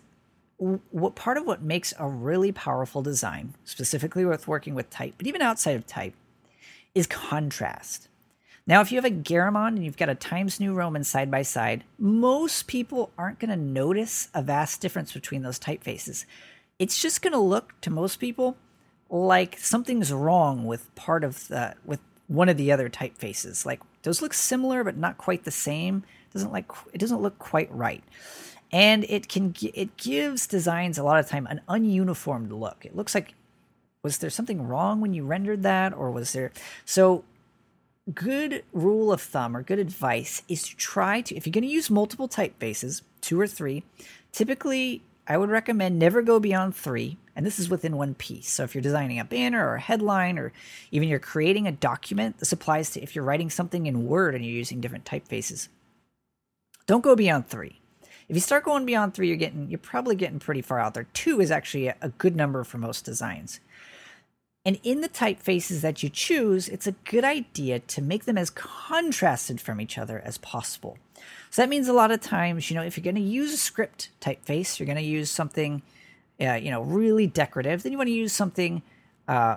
what 0.59 1.15
part 1.15 1.37
of 1.37 1.47
what 1.47 1.63
makes 1.63 1.93
a 1.99 2.09
really 2.09 2.53
powerful 2.53 3.03
design, 3.03 3.55
specifically 3.65 4.25
with 4.25 4.47
working 4.47 4.75
with 4.75 4.91
type, 4.91 5.15
but 5.19 5.27
even 5.27 5.43
outside 5.43 5.77
of 5.77 5.87
type, 5.87 6.15
is 6.95 7.07
contrast. 7.07 8.09
Now, 8.67 8.81
if 8.81 8.91
you 8.91 8.97
have 8.97 9.05
a 9.05 9.11
Garamond 9.11 9.77
and 9.77 9.85
you've 9.85 9.97
got 9.97 10.09
a 10.09 10.15
Times 10.15 10.59
New 10.59 10.73
Roman 10.73 11.05
side 11.05 11.31
by 11.31 11.43
side, 11.43 11.85
most 11.99 12.67
people 12.67 13.11
aren't 13.19 13.39
going 13.39 13.51
to 13.51 13.57
notice 13.57 14.29
a 14.33 14.43
vast 14.43 14.81
difference 14.81 15.13
between 15.13 15.43
those 15.43 15.59
typefaces. 15.59 16.25
It's 16.79 17.01
just 17.03 17.21
going 17.21 17.35
to 17.35 17.39
look 17.39 17.79
to 17.83 17.91
most 17.91 18.17
people 18.17 18.57
like 19.15 19.59
something's 19.61 20.13
wrong 20.13 20.67
with 20.67 20.93
part 20.97 21.23
of 21.23 21.47
the 21.47 21.77
with 21.85 22.01
one 22.27 22.49
of 22.49 22.57
the 22.57 22.73
other 22.73 22.91
typefaces. 22.91 23.65
Like 23.65 23.81
those 24.03 24.21
look 24.21 24.35
similar 24.35 24.83
but 24.83 24.97
not 24.97 25.19
quite 25.19 25.45
the 25.45 25.53
same. 25.53 26.03
It 26.29 26.33
doesn't 26.33 26.53
like 26.53 26.71
it 26.93 26.99
doesn't 26.99 27.23
look 27.23 27.39
quite 27.39 27.73
right. 27.73 28.03
And 28.73 29.05
it 29.05 29.29
can 29.29 29.55
it 29.63 29.97
gives 29.97 30.49
designs 30.49 30.99
a 30.99 31.05
lot 31.05 31.21
of 31.21 31.29
time 31.29 31.47
an 31.47 31.61
ununiformed 31.69 32.51
look. 32.51 32.85
It 32.85 32.97
looks 32.97 33.15
like 33.15 33.35
was 34.03 34.19
there 34.19 34.31
something 34.31 34.67
wrong 34.67 35.01
when 35.01 35.15
you 35.15 35.25
rendered 35.25 35.63
that 35.63 35.95
or 35.95 36.11
was 36.11 36.33
there 36.33 36.51
so 36.85 37.25
good 38.13 38.65
rule 38.73 39.13
of 39.13 39.23
thumb 39.23 39.57
or 39.57 39.63
good 39.63 39.79
advice 39.79 40.43
is 40.49 40.65
to 40.65 40.77
try 40.77 41.21
to 41.21 41.37
if 41.37 41.47
you're 41.47 41.53
going 41.53 41.63
to 41.63 41.69
use 41.69 41.89
multiple 41.89 42.29
typefaces, 42.29 43.03
two 43.21 43.41
or 43.41 43.47
three, 43.47 43.85
typically 44.33 45.05
I 45.29 45.39
would 45.39 45.51
recommend 45.51 46.01
never 46.01 46.21
go 46.21 46.41
beyond 46.41 46.75
3 46.75 47.17
and 47.37 47.45
this 47.45 47.59
is 47.59 47.69
within 47.69 47.97
one 47.97 48.15
piece. 48.15 48.51
So 48.51 48.63
if 48.63 48.75
you're 48.75 48.83
designing 48.83 49.19
a 49.19 49.25
banner 49.25 49.67
or 49.67 49.77
a 49.77 49.81
headline 49.81 50.39
or 50.39 50.53
even 50.91 51.09
you're 51.09 51.19
creating 51.19 51.67
a 51.67 51.73
document, 51.73 52.39
this 52.39 52.53
applies 52.53 52.91
to 52.91 53.03
if 53.03 53.15
you're 53.15 53.25
writing 53.25 53.51
something 53.51 53.87
in 53.87 54.07
Word 54.07 54.35
and 54.35 54.45
you're 54.45 54.55
using 54.55 54.81
different 54.81 55.05
typefaces. 55.05 55.69
Don't 56.87 57.03
go 57.03 57.17
beyond 57.17 57.49
3. 57.49 57.81
If 58.29 58.37
you 58.37 58.41
start 58.41 58.65
going 58.65 58.87
beyond 58.87 59.15
3, 59.15 59.29
you're 59.29 59.37
getting 59.37 59.69
you're 59.69 59.79
probably 59.79 60.17
getting 60.17 60.39
pretty 60.39 60.63
far 60.63 60.79
out 60.79 60.95
there. 60.95 61.07
2 61.15 61.41
is 61.41 61.51
actually 61.51 61.89
a, 61.89 61.97
a 62.01 62.09
good 62.11 62.37
number 62.37 62.65
for 62.65 62.79
most 62.79 63.05
designs. 63.05 63.61
And 64.67 64.79
in 64.83 65.03
the 65.03 65.11
typefaces 65.11 65.83
that 65.83 66.03
you 66.03 66.09
choose, 66.09 66.69
it's 66.69 66.87
a 66.87 66.93
good 66.93 67.25
idea 67.25 67.81
to 67.81 68.01
make 68.01 68.25
them 68.25 68.39
as 68.39 68.49
contrasted 68.49 69.61
from 69.61 69.79
each 69.79 69.99
other 69.99 70.23
as 70.25 70.39
possible. 70.39 70.97
So 71.51 71.61
that 71.61 71.69
means 71.69 71.87
a 71.87 71.93
lot 71.93 72.11
of 72.11 72.21
times, 72.23 72.71
you 72.71 72.77
know, 72.77 72.83
if 72.83 72.97
you're 72.97 73.05
going 73.05 73.15
to 73.15 73.21
use 73.21 73.53
a 73.53 73.59
script 73.59 74.09
typeface, 74.21 74.79
you're 74.79 74.87
going 74.87 74.97
to 74.97 75.03
use 75.03 75.31
something, 75.31 75.83
uh, 76.41 76.55
you 76.55 76.71
know, 76.71 76.83
really 76.83 77.27
decorative, 77.27 77.83
then 77.83 77.93
you 77.93 77.99
want 77.99 78.09
to 78.09 78.15
use 78.15 78.33
something, 78.33 78.83
uh, 79.29 79.57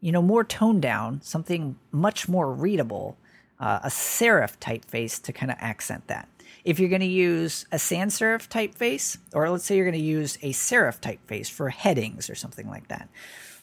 you 0.00 0.12
know, 0.12 0.22
more 0.22 0.44
toned 0.44 0.82
down, 0.82 1.20
something 1.22 1.76
much 1.92 2.28
more 2.28 2.52
readable, 2.52 3.16
uh, 3.60 3.80
a 3.82 3.88
serif 3.88 4.58
typeface 4.58 5.20
to 5.22 5.32
kind 5.32 5.50
of 5.50 5.58
accent 5.60 6.06
that. 6.06 6.28
If 6.64 6.78
you're 6.78 6.88
going 6.88 7.00
to 7.00 7.06
use 7.06 7.66
a 7.72 7.78
sans 7.78 8.18
serif 8.18 8.48
typeface, 8.48 9.18
or 9.32 9.48
let's 9.50 9.64
say 9.64 9.76
you're 9.76 9.84
going 9.84 9.92
to 9.92 10.00
use 10.00 10.36
a 10.42 10.52
serif 10.52 11.00
typeface 11.00 11.50
for 11.50 11.70
headings 11.70 12.30
or 12.30 12.34
something 12.34 12.68
like 12.68 12.88
that, 12.88 13.08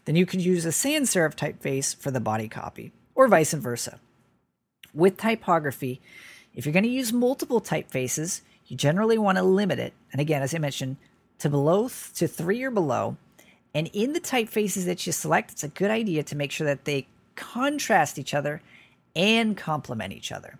then 0.05 0.15
you 0.15 0.25
could 0.25 0.41
use 0.41 0.65
a 0.65 0.71
sans 0.71 1.13
serif 1.13 1.35
typeface 1.35 1.95
for 1.95 2.11
the 2.11 2.19
body 2.19 2.47
copy, 2.47 2.91
or 3.15 3.27
vice 3.27 3.53
versa. 3.53 3.99
With 4.93 5.17
typography, 5.17 5.99
if 6.53 6.65
you're 6.65 6.73
going 6.73 6.83
to 6.83 6.89
use 6.89 7.11
multiple 7.11 7.59
typefaces, 7.59 8.41
you 8.67 8.77
generally 8.77 9.17
want 9.17 9.37
to 9.37 9.43
limit 9.43 9.79
it, 9.79 9.93
and 10.11 10.21
again, 10.21 10.41
as 10.41 10.55
I 10.55 10.57
mentioned, 10.57 10.97
to 11.39 11.49
below 11.49 11.89
to 12.15 12.27
three 12.27 12.63
or 12.63 12.71
below. 12.71 13.17
And 13.73 13.89
in 13.93 14.13
the 14.13 14.21
typefaces 14.21 14.85
that 14.85 15.05
you 15.05 15.11
select, 15.11 15.51
it's 15.51 15.63
a 15.63 15.67
good 15.67 15.91
idea 15.91 16.23
to 16.23 16.35
make 16.35 16.51
sure 16.51 16.65
that 16.65 16.85
they 16.85 17.07
contrast 17.35 18.17
each 18.17 18.33
other 18.33 18.61
and 19.15 19.57
complement 19.57 20.13
each 20.13 20.31
other. 20.31 20.57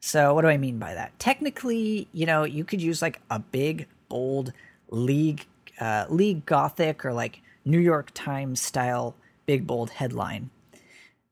So, 0.00 0.34
what 0.34 0.42
do 0.42 0.48
I 0.48 0.56
mean 0.56 0.78
by 0.78 0.94
that? 0.94 1.18
Technically, 1.18 2.08
you 2.12 2.26
know, 2.26 2.44
you 2.44 2.64
could 2.64 2.80
use 2.80 3.02
like 3.02 3.20
a 3.30 3.38
big, 3.38 3.86
bold 4.08 4.52
league, 4.90 5.46
uh, 5.78 6.06
league 6.08 6.46
Gothic 6.46 7.04
or 7.04 7.12
like 7.12 7.42
New 7.64 7.78
York 7.78 8.10
Times 8.14 8.60
style 8.60 9.14
big 9.46 9.66
bold 9.66 9.90
headline. 9.90 10.50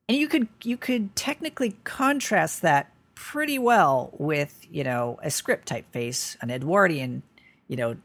And 0.09 0.18
you 0.18 0.28
could 0.28 0.49
you 0.62 0.76
could 0.76 1.14
technically 1.14 1.76
contrast 1.84 2.62
that 2.62 2.93
pretty 3.14 3.59
well 3.59 4.11
with, 4.18 4.66
you 4.70 4.84
know, 4.84 5.18
a 5.22 5.30
script 5.30 5.68
typeface, 5.68 6.36
an 6.41 6.51
Edwardian, 6.51 7.22
you 7.68 7.76
know, 7.76 7.97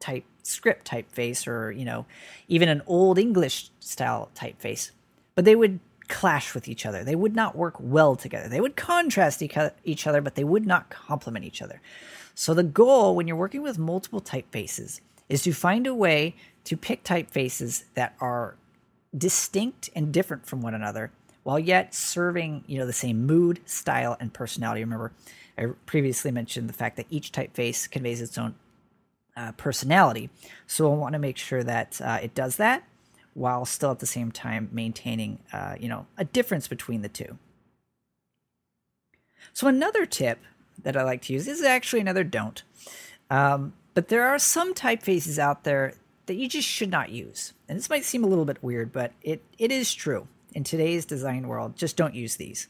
type 0.00 0.24
script 0.42 0.88
typeface 0.88 1.46
or, 1.46 1.70
you 1.70 1.84
know, 1.84 2.06
even 2.48 2.68
an 2.68 2.82
old 2.86 3.18
English 3.18 3.70
style 3.80 4.30
typeface. 4.34 4.90
But 5.34 5.44
they 5.44 5.56
would 5.56 5.80
clash 6.08 6.54
with 6.54 6.68
each 6.68 6.86
other. 6.86 7.04
They 7.04 7.14
would 7.14 7.36
not 7.36 7.56
work 7.56 7.76
well 7.78 8.16
together. 8.16 8.48
They 8.48 8.60
would 8.60 8.76
contrast 8.76 9.42
each 9.42 10.06
other, 10.06 10.20
but 10.20 10.34
they 10.34 10.44
would 10.44 10.66
not 10.66 10.90
complement 10.90 11.44
each 11.44 11.62
other. 11.62 11.80
So 12.34 12.54
the 12.54 12.62
goal 12.62 13.14
when 13.14 13.28
you're 13.28 13.36
working 13.36 13.62
with 13.62 13.78
multiple 13.78 14.20
typefaces 14.20 15.00
is 15.28 15.42
to 15.42 15.52
find 15.52 15.86
a 15.86 15.94
way 15.94 16.34
to 16.64 16.76
pick 16.76 17.04
typefaces 17.04 17.84
that 17.94 18.14
are 18.20 18.56
distinct 19.16 19.90
and 19.94 20.12
different 20.12 20.46
from 20.46 20.60
one 20.60 20.74
another 20.74 21.10
while 21.42 21.58
yet 21.58 21.94
serving 21.94 22.62
you 22.66 22.78
know 22.78 22.84
the 22.84 22.92
same 22.92 23.24
mood 23.24 23.58
style 23.64 24.16
and 24.20 24.34
personality 24.34 24.82
remember 24.82 25.12
i 25.56 25.64
previously 25.86 26.30
mentioned 26.30 26.68
the 26.68 26.74
fact 26.74 26.96
that 26.96 27.06
each 27.08 27.32
typeface 27.32 27.90
conveys 27.90 28.20
its 28.20 28.36
own 28.36 28.54
uh, 29.38 29.52
personality 29.52 30.28
so 30.66 30.92
i 30.92 30.96
want 30.96 31.12
to 31.12 31.18
make 31.18 31.36
sure 31.36 31.62
that 31.62 32.00
uh, 32.02 32.18
it 32.22 32.34
does 32.34 32.56
that 32.56 32.82
while 33.34 33.64
still 33.64 33.92
at 33.92 34.00
the 34.00 34.06
same 34.06 34.32
time 34.32 34.68
maintaining 34.72 35.38
uh, 35.52 35.74
you 35.78 35.88
know 35.88 36.06
a 36.16 36.24
difference 36.24 36.66
between 36.66 37.02
the 37.02 37.08
two 37.08 37.38
so 39.52 39.66
another 39.66 40.04
tip 40.04 40.40
that 40.82 40.96
i 40.96 41.02
like 41.02 41.22
to 41.22 41.32
use 41.32 41.46
is 41.46 41.62
actually 41.62 42.00
another 42.00 42.24
don't 42.24 42.62
um, 43.30 43.74
but 43.94 44.08
there 44.08 44.26
are 44.28 44.38
some 44.38 44.74
typefaces 44.74 45.38
out 45.38 45.64
there 45.64 45.94
that 46.28 46.36
you 46.36 46.48
just 46.48 46.68
should 46.68 46.90
not 46.90 47.10
use. 47.10 47.52
And 47.68 47.76
this 47.76 47.90
might 47.90 48.04
seem 48.04 48.22
a 48.22 48.28
little 48.28 48.44
bit 48.44 48.62
weird, 48.62 48.92
but 48.92 49.12
it, 49.22 49.42
it 49.58 49.72
is 49.72 49.92
true. 49.92 50.28
In 50.54 50.62
today's 50.62 51.04
design 51.04 51.48
world, 51.48 51.76
just 51.76 51.96
don't 51.96 52.14
use 52.14 52.36
these. 52.36 52.68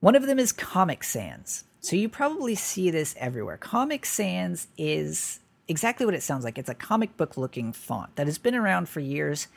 One 0.00 0.16
of 0.16 0.26
them 0.26 0.38
is 0.38 0.50
Comic 0.50 1.04
Sans. 1.04 1.64
So 1.80 1.94
you 1.94 2.08
probably 2.08 2.54
see 2.54 2.90
this 2.90 3.14
everywhere. 3.18 3.58
Comic 3.58 4.06
Sans 4.06 4.66
is 4.78 5.40
exactly 5.70 6.04
what 6.04 6.14
it 6.14 6.22
sounds 6.22 6.44
like. 6.44 6.58
It's 6.58 6.68
a 6.68 6.74
comic 6.74 7.16
book 7.16 7.36
looking 7.36 7.72
font 7.72 8.16
that 8.16 8.26
has 8.26 8.38
been 8.38 8.54
around 8.54 8.88
for 8.88 9.00
years 9.00 9.48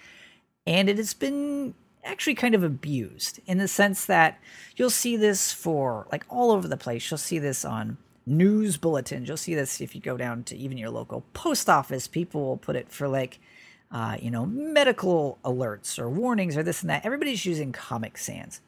and 0.66 0.88
it 0.88 0.97
has 0.97 1.14
been 1.14 1.74
actually 2.03 2.36
kind 2.36 2.53
of 2.53 2.64
abused 2.64 3.39
in 3.45 3.57
the 3.57 3.68
sense 3.68 4.05
that 4.05 4.39
you'll 4.76 4.89
see 4.89 5.18
this 5.18 5.51
for 5.51 6.07
like 6.11 6.26
all 6.30 6.51
over 6.51 6.68
the 6.68 6.78
place. 6.78 7.09
You'll 7.09 7.18
see 7.18 7.39
this 7.39 7.66
on 7.66 7.97
news 8.26 8.78
bulletins. 8.78 9.28
You'll 9.28 9.38
see 9.38 9.55
this 9.55 9.82
if 9.82 9.95
you 9.95 10.01
go 10.01 10.16
down 10.16 10.43
to 10.45 10.55
even 10.55 10.78
your 10.78 10.89
local 10.89 11.26
post 11.34 11.70
office. 11.70 12.07
People 12.07 12.45
will 12.45 12.57
put 12.57 12.76
it 12.76 12.89
for 12.89 13.07
like, 13.07 13.39
uh, 13.91 14.18
you 14.22 14.32
know, 14.32 14.45
medical 14.45 15.39
alerts 15.43 15.97
or 15.97 16.09
warnings 16.09 16.55
or 16.55 16.64
this 16.64 16.82
and 16.82 16.89
that. 16.89 17.05
Everybody's 17.05 17.45
using 17.45 17.72
Comic 17.72 18.18
Sans. 18.18 18.61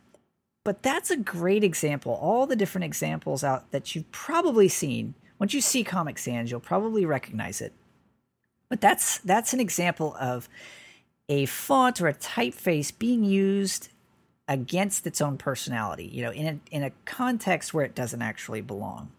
But 0.63 0.81
that's 0.81 1.11
a 1.11 1.17
great 1.17 1.63
example. 1.63 2.13
All 2.13 2.47
the 2.47 2.55
different 2.55 2.85
examples 2.85 3.43
out 3.43 3.71
that 3.71 3.95
you've 3.95 4.11
probably 4.11 4.67
seen. 4.67 5.13
Once 5.39 5.53
you 5.53 5.61
see 5.61 5.83
Comic 5.83 6.17
Sans, 6.17 6.49
you'll 6.49 6.59
probably 6.59 7.05
recognize 7.05 7.61
it. 7.61 7.73
But 8.69 8.81
that's 8.81 9.19
that's 9.19 9.53
an 9.53 9.59
example 9.59 10.15
of 10.19 10.49
a 11.29 11.45
font 11.45 12.01
or 12.01 12.07
a 12.07 12.13
typeface 12.13 12.97
being 12.97 13.23
used 13.23 13.89
against 14.47 15.07
its 15.07 15.21
own 15.21 15.37
personality, 15.37 16.05
you 16.05 16.21
know, 16.21 16.31
in 16.31 16.45
a, 16.45 16.75
in 16.75 16.83
a 16.83 16.91
context 17.05 17.73
where 17.73 17.83
it 17.83 17.95
doesn't 17.95 18.21
actually 18.21 18.61
belong. 18.61 19.11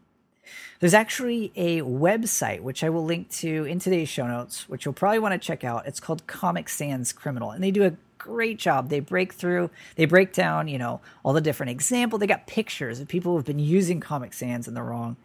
There's 0.78 0.94
actually 0.94 1.52
a 1.56 1.80
website 1.80 2.60
which 2.60 2.84
I 2.84 2.90
will 2.90 3.04
link 3.04 3.30
to 3.30 3.64
in 3.64 3.80
today's 3.80 4.08
show 4.08 4.26
notes, 4.26 4.68
which 4.68 4.84
you'll 4.84 4.94
probably 4.94 5.18
want 5.18 5.32
to 5.32 5.44
check 5.44 5.64
out. 5.64 5.86
It's 5.86 5.98
called 5.98 6.26
Comic 6.28 6.68
Sans 6.68 7.12
Criminal, 7.12 7.50
and 7.50 7.64
they 7.64 7.72
do 7.72 7.84
a 7.84 7.94
great 8.18 8.58
job. 8.58 8.88
They 8.88 9.00
break 9.00 9.32
through, 9.32 9.70
they 9.96 10.04
break 10.04 10.32
down, 10.32 10.68
you 10.68 10.78
know, 10.78 11.00
all 11.24 11.32
the 11.32 11.40
different 11.40 11.70
examples. 11.70 12.20
They 12.20 12.26
got 12.26 12.46
pictures 12.46 13.00
of 13.00 13.08
people 13.08 13.34
who've 13.34 13.44
been 13.44 13.58
using 13.58 13.98
Comic 13.98 14.32
Sans 14.32 14.68
in 14.68 14.74
the 14.74 14.82
wrong, 14.82 15.16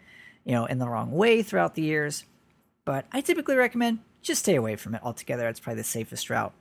you 0.45 0.53
know, 0.53 0.65
in 0.65 0.79
the 0.79 0.89
wrong 0.89 1.11
way 1.11 1.41
throughout 1.41 1.75
the 1.75 1.81
years. 1.81 2.25
But 2.85 3.05
I 3.11 3.21
typically 3.21 3.55
recommend 3.55 3.99
just 4.21 4.41
stay 4.41 4.55
away 4.55 4.75
from 4.75 4.95
it 4.95 5.03
altogether. 5.03 5.47
It's 5.47 5.59
probably 5.59 5.81
the 5.81 5.87
safest 5.87 6.29
route. 6.29 6.53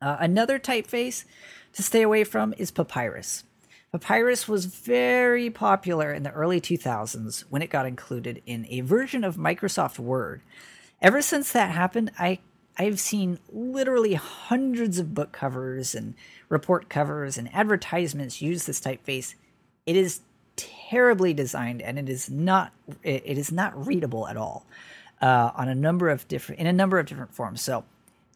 Uh, 0.00 0.16
another 0.20 0.58
typeface 0.58 1.24
to 1.72 1.82
stay 1.82 2.02
away 2.02 2.24
from 2.24 2.54
is 2.56 2.70
Papyrus. 2.70 3.44
Papyrus 3.92 4.46
was 4.46 4.66
very 4.66 5.48
popular 5.50 6.12
in 6.12 6.22
the 6.22 6.30
early 6.32 6.60
2000s 6.60 7.44
when 7.48 7.62
it 7.62 7.70
got 7.70 7.86
included 7.86 8.42
in 8.44 8.66
a 8.68 8.82
version 8.82 9.24
of 9.24 9.36
Microsoft 9.36 9.98
Word. 9.98 10.42
Ever 11.00 11.22
since 11.22 11.52
that 11.52 11.70
happened, 11.70 12.12
I 12.18 12.40
I've 12.80 13.00
seen 13.00 13.40
literally 13.48 14.14
hundreds 14.14 15.00
of 15.00 15.12
book 15.12 15.32
covers 15.32 15.96
and 15.96 16.14
report 16.48 16.88
covers 16.88 17.36
and 17.36 17.52
advertisements 17.52 18.40
use 18.40 18.66
this 18.66 18.80
typeface. 18.80 19.34
It 19.84 19.96
is 19.96 20.20
terribly 20.58 21.32
designed 21.32 21.80
and 21.80 21.98
it 21.98 22.08
is 22.08 22.28
not 22.28 22.72
it, 23.02 23.38
is 23.38 23.50
not 23.50 23.86
readable 23.86 24.28
at 24.28 24.36
all 24.36 24.66
uh, 25.22 25.52
on 25.54 25.68
a 25.68 25.74
number 25.74 26.10
of 26.10 26.28
different 26.28 26.60
in 26.60 26.66
a 26.66 26.72
number 26.72 26.98
of 26.98 27.06
different 27.06 27.32
forms. 27.32 27.62
So 27.62 27.84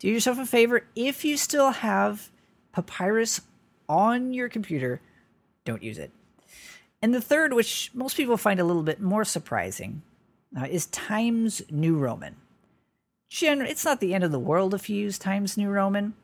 do 0.01 0.09
yourself 0.09 0.39
a 0.39 0.47
favor 0.47 0.87
if 0.95 1.25
you 1.25 1.37
still 1.37 1.71
have 1.71 2.31
Papyrus 2.73 3.43
on 3.89 4.33
your 4.33 4.49
computer, 4.49 5.01
don't 5.65 5.83
use 5.83 5.99
it. 5.99 6.11
And 7.03 7.15
the 7.15 7.21
third, 7.21 7.53
which 7.53 7.91
most 7.93 8.17
people 8.17 8.37
find 8.37 8.61
a 8.61 8.65
little 8.65 8.85
bit 8.85 9.01
more 9.01 9.25
surprising, 9.25 10.03
uh, 10.57 10.67
is 10.71 10.87
Times 10.87 11.63
New 11.71 11.99
Roman. 11.99 12.37
Gen- 13.29 13.63
it's 13.63 13.85
not 13.85 14.01
the 14.01 14.15
end 14.15 14.25
of 14.25 14.31
the 14.31 14.39
world 14.39 14.73
if 14.73 14.89
you 14.89 14.97
use 14.97 15.19
Times 15.19 15.57
New 15.57 15.69
Roman. 15.69 16.15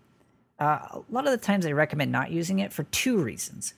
Uh, 0.59 0.79
a 0.91 1.03
lot 1.11 1.27
of 1.27 1.33
the 1.33 1.39
times 1.39 1.67
I 1.67 1.73
recommend 1.73 2.13
not 2.13 2.31
using 2.31 2.59
it 2.59 2.73
for 2.73 2.85
two 2.85 3.19
reasons. 3.19 3.75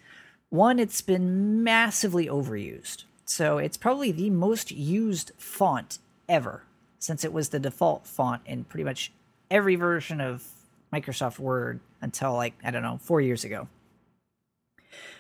One, 0.51 0.79
it's 0.81 1.01
been 1.01 1.63
massively 1.63 2.27
overused. 2.27 3.05
So 3.25 3.59
it's 3.59 3.77
probably 3.77 4.11
the 4.11 4.31
most 4.31 4.73
used 4.73 5.31
font 5.39 5.99
ever 6.29 6.65
since 6.99 7.25
it 7.25 7.33
was 7.33 7.49
the 7.49 7.61
default 7.61 8.07
font 8.07 8.43
in 8.45 8.65
pretty 8.65 8.85
much 8.85 9.13
every 9.51 9.77
version 9.77 10.21
of 10.21 10.45
Microsoft 10.93 11.39
Word 11.39 11.81
until 12.03 12.35
like, 12.35 12.55
I 12.65 12.73
don't 12.73 12.83
know, 12.83 12.99
four 13.01 13.21
years 13.21 13.45
ago. 13.45 13.69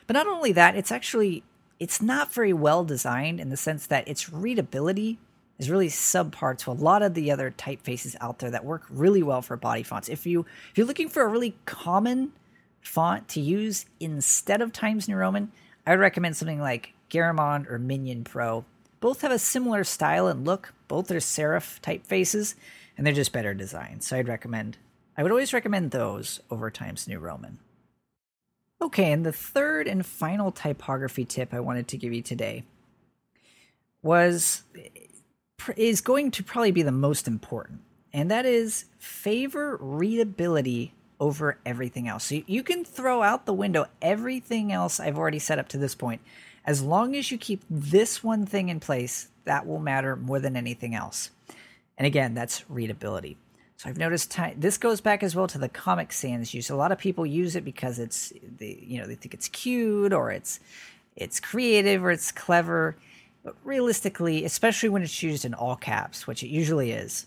But 0.09 0.14
not 0.14 0.26
only 0.26 0.51
that, 0.53 0.74
it's 0.74 0.91
actually 0.91 1.45
it's 1.78 2.03
not 2.03 2.35
very 2.35 2.53
well 2.53 2.85
designed 2.85 3.41
in 3.41 3.49
the 3.49 3.57
sense 3.57 3.87
that 3.87 4.07
its 4.07 4.31
readability 4.31 5.18
is 5.59 5.70
really 5.70 5.89
subpar 5.89 6.59
to 6.59 6.70
a 6.70 6.72
lot 6.72 7.03
of 7.03 7.14
the 7.14 7.31
other 7.31 7.51
typefaces 7.51 8.16
out 8.20 8.41
there 8.41 8.51
that 8.51 8.64
work 8.64 8.83
really 8.91 9.22
well 9.22 9.43
for 9.43 9.57
body 9.57 9.83
fonts. 9.83 10.09
If 10.09 10.26
you 10.26 10.45
if 10.70 10.76
you're 10.76 10.87
looking 10.87 11.09
for 11.09 11.22
a 11.22 11.28
really 11.28 11.55
common 11.66 12.33
font 12.81 13.28
to 13.28 13.41
use 13.41 13.87
instead 13.99 14.61
of 14.61 14.72
Times 14.72 15.09
New 15.09 15.16
Roman, 15.16 15.53
I 15.87 15.91
would 15.91 16.01
recommend 16.01 16.37
something 16.37 16.61
like 16.61 16.95
Garamond 17.11 17.70
or 17.70 17.78
Minion 17.78 18.24
Pro. 18.24 18.64
Both 19.01 19.22
have 19.22 19.33
a 19.33 19.39
similar 19.39 19.85
style 19.85 20.26
and 20.26 20.45
look. 20.45 20.72
Both 20.89 21.11
are 21.11 21.16
serif 21.16 21.81
typefaces, 21.81 22.55
and 22.97 23.07
they're 23.07 23.14
just 23.14 23.33
better 23.33 23.55
designed. 23.55 24.03
So 24.03 24.16
I'd 24.16 24.28
recommend. 24.28 24.76
I 25.16 25.22
would 25.22 25.33
always 25.33 25.53
recommend 25.53 25.91
those 25.91 26.41
over 26.51 26.70
Times 26.70 27.09
New 27.09 27.18
Roman. 27.18 27.59
Okay, 28.83 29.12
and 29.12 29.24
the 29.26 29.33
third 29.33 29.87
and 29.87 30.05
final 30.05 30.51
typography 30.51 31.24
tip 31.24 31.53
I 31.53 31.61
wanted 31.61 31.89
to 31.89 31.99
give 31.99 32.12
you 32.12 32.22
today 32.22 32.64
was 34.03 34.62
is 35.76 36.01
going 36.01 36.31
to 36.31 36.43
probably 36.43 36.70
be 36.70 36.83
the 36.83 36.93
most 36.93 37.28
important, 37.28 37.81
and 38.12 38.31
that 38.31 38.47
is 38.47 38.87
favor 38.99 39.76
readability 39.81 40.95
over 41.21 41.59
everything 41.66 42.09
else. 42.09 42.25
So 42.25 42.43
you 42.47 42.62
can 42.62 42.85
throw 42.85 43.23
out 43.23 43.47
the 43.47 43.53
window 43.53 43.87
everything 44.01 44.73
else 44.73 44.99
I've 44.99 45.18
already 45.18 45.39
set 45.39 45.59
up 45.59 45.68
to 45.68 45.79
this 45.79 45.95
point. 45.95 46.23
As 46.64 46.83
long 46.83 47.14
as 47.14 47.31
you 47.31 47.39
keep 47.39 47.62
this 47.71 48.25
one 48.25 48.47
thing 48.47 48.68
in 48.68 48.81
place, 48.81 49.29
that 49.45 49.66
will 49.66 49.79
matter 49.79 50.16
more 50.16 50.41
than 50.41 50.57
anything 50.57 50.95
else. 50.95 51.31
And 51.99 52.07
again, 52.07 52.35
that's 52.35 52.68
readability. 52.71 53.37
So 53.77 53.89
I've 53.89 53.97
noticed 53.97 54.31
ty- 54.31 54.55
this 54.59 54.77
goes 54.77 55.01
back 55.01 55.23
as 55.23 55.35
well 55.35 55.47
to 55.47 55.59
the 55.59 55.68
Comic 55.68 56.12
Sans 56.12 56.53
use. 56.53 56.68
A 56.68 56.77
lot 56.77 56.93
of 56.93 56.99
people 56.99 57.25
use 57.25 57.57
it 57.57 57.64
because 57.64 57.99
it's 57.99 58.31
they 58.59 58.79
you 58.87 59.01
know 59.01 59.07
they 59.07 59.14
think 59.14 59.33
it's 59.33 59.49
cute 59.49 60.12
or 60.12 60.31
it's 60.31 60.61
it's 61.16 61.41
creative 61.41 62.05
or 62.05 62.11
it's 62.11 62.31
clever. 62.31 62.97
But 63.43 63.57
realistically, 63.64 64.45
especially 64.45 64.91
when 64.91 65.03
it's 65.03 65.23
used 65.23 65.47
in 65.47 65.55
all 65.55 65.77
caps, 65.77 66.27
which 66.27 66.43
it 66.43 66.49
usually 66.49 66.93
is, 66.93 67.25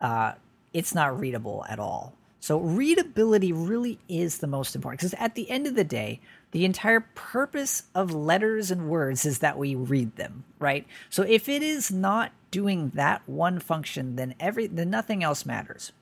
uh, 0.00 0.32
it's 0.72 0.94
not 0.94 1.20
readable 1.20 1.66
at 1.68 1.78
all. 1.78 2.14
So 2.42 2.58
readability 2.58 3.52
really 3.52 4.00
is 4.08 4.38
the 4.38 4.48
most 4.48 4.74
important 4.74 4.98
because 4.98 5.14
at 5.14 5.36
the 5.36 5.48
end 5.48 5.68
of 5.68 5.76
the 5.76 5.84
day, 5.84 6.20
the 6.50 6.64
entire 6.64 6.98
purpose 7.14 7.84
of 7.94 8.12
letters 8.12 8.72
and 8.72 8.88
words 8.88 9.24
is 9.24 9.38
that 9.38 9.56
we 9.56 9.76
read 9.76 10.16
them, 10.16 10.42
right? 10.58 10.84
So 11.08 11.22
if 11.22 11.48
it 11.48 11.62
is 11.62 11.92
not 11.92 12.32
doing 12.50 12.90
that 12.96 13.22
one 13.28 13.60
function, 13.60 14.16
then 14.16 14.34
every 14.40 14.66
then 14.66 14.90
nothing 14.90 15.22
else 15.22 15.46
matters. 15.46 15.92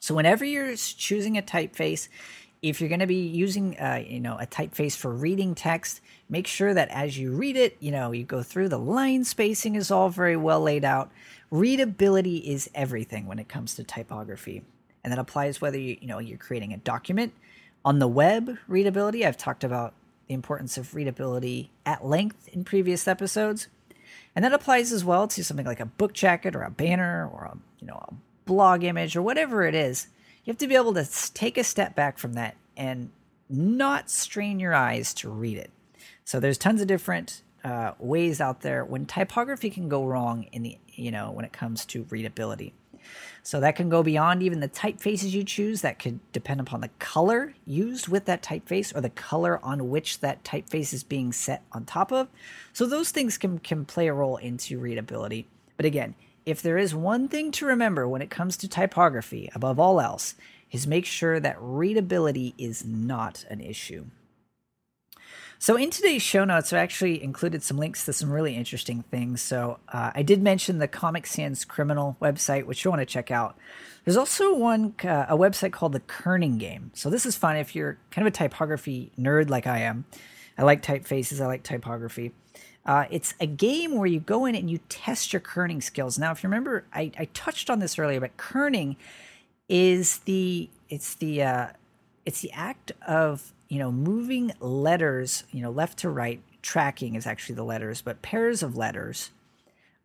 So 0.00 0.16
whenever 0.16 0.44
you're 0.44 0.74
choosing 0.74 1.38
a 1.38 1.42
typeface, 1.42 2.08
if 2.60 2.80
you're 2.80 2.88
going 2.88 2.98
to 2.98 3.06
be 3.06 3.28
using 3.28 3.78
uh, 3.78 4.02
you 4.04 4.18
know 4.18 4.36
a 4.40 4.46
typeface 4.46 4.96
for 4.96 5.12
reading 5.12 5.54
text, 5.54 6.00
make 6.28 6.48
sure 6.48 6.74
that 6.74 6.88
as 6.88 7.16
you 7.16 7.30
read 7.30 7.56
it, 7.56 7.76
you 7.78 7.92
know 7.92 8.10
you 8.10 8.24
go 8.24 8.42
through 8.42 8.68
the 8.68 8.80
line 8.80 9.22
spacing 9.22 9.76
is 9.76 9.92
all 9.92 10.08
very 10.08 10.36
well 10.36 10.60
laid 10.60 10.84
out. 10.84 11.12
Readability 11.52 12.38
is 12.38 12.68
everything 12.74 13.26
when 13.26 13.38
it 13.38 13.48
comes 13.48 13.76
to 13.76 13.84
typography, 13.84 14.64
and 15.06 15.12
that 15.12 15.20
applies 15.20 15.60
whether 15.60 15.78
you 15.78 15.96
you 16.00 16.08
know 16.08 16.18
you're 16.18 16.36
creating 16.36 16.74
a 16.74 16.78
document 16.78 17.32
on 17.86 18.00
the 18.00 18.08
web, 18.08 18.58
readability, 18.66 19.24
I've 19.24 19.36
talked 19.36 19.62
about 19.62 19.94
the 20.26 20.34
importance 20.34 20.76
of 20.76 20.92
readability 20.92 21.70
at 21.86 22.04
length 22.04 22.48
in 22.48 22.64
previous 22.64 23.06
episodes. 23.06 23.68
And 24.34 24.44
that 24.44 24.52
applies 24.52 24.90
as 24.90 25.04
well 25.04 25.28
to 25.28 25.44
something 25.44 25.64
like 25.64 25.78
a 25.78 25.86
book 25.86 26.12
jacket 26.12 26.56
or 26.56 26.62
a 26.62 26.70
banner 26.70 27.30
or 27.32 27.44
a, 27.44 27.56
you 27.78 27.86
know, 27.86 28.04
a 28.08 28.14
blog 28.44 28.82
image 28.82 29.16
or 29.16 29.22
whatever 29.22 29.62
it 29.62 29.74
is. 29.76 30.08
You 30.44 30.50
have 30.50 30.58
to 30.58 30.66
be 30.66 30.74
able 30.74 30.94
to 30.94 31.06
take 31.32 31.56
a 31.56 31.62
step 31.62 31.94
back 31.94 32.18
from 32.18 32.32
that 32.32 32.56
and 32.76 33.10
not 33.48 34.10
strain 34.10 34.58
your 34.58 34.74
eyes 34.74 35.14
to 35.14 35.30
read 35.30 35.56
it. 35.56 35.70
So 36.24 36.40
there's 36.40 36.58
tons 36.58 36.80
of 36.80 36.88
different 36.88 37.42
uh, 37.62 37.92
ways 38.00 38.40
out 38.40 38.62
there 38.62 38.84
when 38.84 39.06
typography 39.06 39.70
can 39.70 39.88
go 39.88 40.04
wrong 40.04 40.44
in 40.52 40.62
the 40.62 40.78
you 40.88 41.10
know 41.10 41.30
when 41.30 41.44
it 41.44 41.52
comes 41.52 41.84
to 41.86 42.04
readability. 42.10 42.74
So 43.42 43.60
that 43.60 43.76
can 43.76 43.88
go 43.88 44.02
beyond 44.02 44.42
even 44.42 44.60
the 44.60 44.68
typefaces 44.68 45.30
you 45.30 45.44
choose. 45.44 45.82
That 45.82 45.98
could 45.98 46.20
depend 46.32 46.60
upon 46.60 46.80
the 46.80 46.90
color 46.98 47.54
used 47.64 48.08
with 48.08 48.24
that 48.24 48.42
typeface 48.42 48.94
or 48.94 49.00
the 49.00 49.10
color 49.10 49.64
on 49.64 49.88
which 49.88 50.20
that 50.20 50.42
typeface 50.42 50.92
is 50.92 51.04
being 51.04 51.32
set 51.32 51.62
on 51.70 51.84
top 51.84 52.12
of. 52.12 52.28
So 52.72 52.86
those 52.86 53.10
things 53.10 53.38
can, 53.38 53.60
can 53.60 53.84
play 53.84 54.08
a 54.08 54.12
role 54.12 54.36
into 54.36 54.78
readability. 54.78 55.46
But 55.76 55.86
again, 55.86 56.16
if 56.44 56.62
there 56.62 56.78
is 56.78 56.94
one 56.94 57.28
thing 57.28 57.52
to 57.52 57.66
remember 57.66 58.08
when 58.08 58.22
it 58.22 58.30
comes 58.30 58.56
to 58.58 58.68
typography, 58.68 59.50
above 59.54 59.78
all 59.78 60.00
else, 60.00 60.34
is 60.70 60.86
make 60.86 61.06
sure 61.06 61.38
that 61.40 61.56
readability 61.60 62.54
is 62.58 62.84
not 62.84 63.44
an 63.50 63.60
issue. 63.60 64.06
So, 65.58 65.76
in 65.76 65.88
today's 65.88 66.20
show 66.20 66.44
notes, 66.44 66.72
I 66.74 66.78
actually 66.78 67.22
included 67.22 67.62
some 67.62 67.78
links 67.78 68.04
to 68.04 68.12
some 68.12 68.30
really 68.30 68.54
interesting 68.54 69.02
things. 69.10 69.40
So, 69.40 69.78
uh, 69.88 70.10
I 70.14 70.22
did 70.22 70.42
mention 70.42 70.78
the 70.78 70.88
Comic 70.88 71.26
Sans 71.26 71.64
Criminal 71.64 72.16
website, 72.20 72.64
which 72.66 72.84
you 72.84 72.90
want 72.90 73.00
to 73.00 73.06
check 73.06 73.30
out. 73.30 73.56
There's 74.04 74.18
also 74.18 74.54
one, 74.54 74.94
uh, 75.02 75.26
a 75.28 75.36
website 75.36 75.72
called 75.72 75.92
the 75.92 76.00
Kerning 76.00 76.58
Game. 76.58 76.90
So, 76.92 77.08
this 77.08 77.24
is 77.24 77.36
fun 77.36 77.56
if 77.56 77.74
you're 77.74 77.96
kind 78.10 78.26
of 78.26 78.34
a 78.34 78.36
typography 78.36 79.12
nerd 79.18 79.48
like 79.48 79.66
I 79.66 79.78
am. 79.78 80.04
I 80.58 80.62
like 80.62 80.82
typefaces, 80.82 81.40
I 81.40 81.46
like 81.46 81.62
typography. 81.62 82.32
Uh, 82.84 83.06
it's 83.10 83.34
a 83.40 83.46
game 83.46 83.96
where 83.96 84.06
you 84.06 84.20
go 84.20 84.44
in 84.44 84.54
and 84.54 84.70
you 84.70 84.78
test 84.88 85.32
your 85.32 85.40
kerning 85.40 85.82
skills. 85.82 86.18
Now, 86.18 86.32
if 86.32 86.42
you 86.42 86.48
remember, 86.48 86.84
I, 86.94 87.10
I 87.18 87.24
touched 87.32 87.70
on 87.70 87.80
this 87.80 87.98
earlier, 87.98 88.20
but 88.20 88.36
kerning 88.36 88.96
is 89.68 90.18
the 90.18 90.68
it's 90.88 91.14
the 91.14 91.42
uh, 91.42 91.66
it's 92.24 92.42
the 92.42 92.52
act 92.52 92.92
of 93.06 93.52
you 93.68 93.78
know, 93.78 93.90
moving 93.90 94.52
letters, 94.60 95.44
you 95.50 95.62
know, 95.62 95.70
left 95.70 95.98
to 95.98 96.10
right, 96.10 96.40
tracking 96.62 97.14
is 97.14 97.26
actually 97.26 97.54
the 97.54 97.64
letters, 97.64 98.02
but 98.02 98.22
pairs 98.22 98.62
of 98.62 98.76
letters 98.76 99.30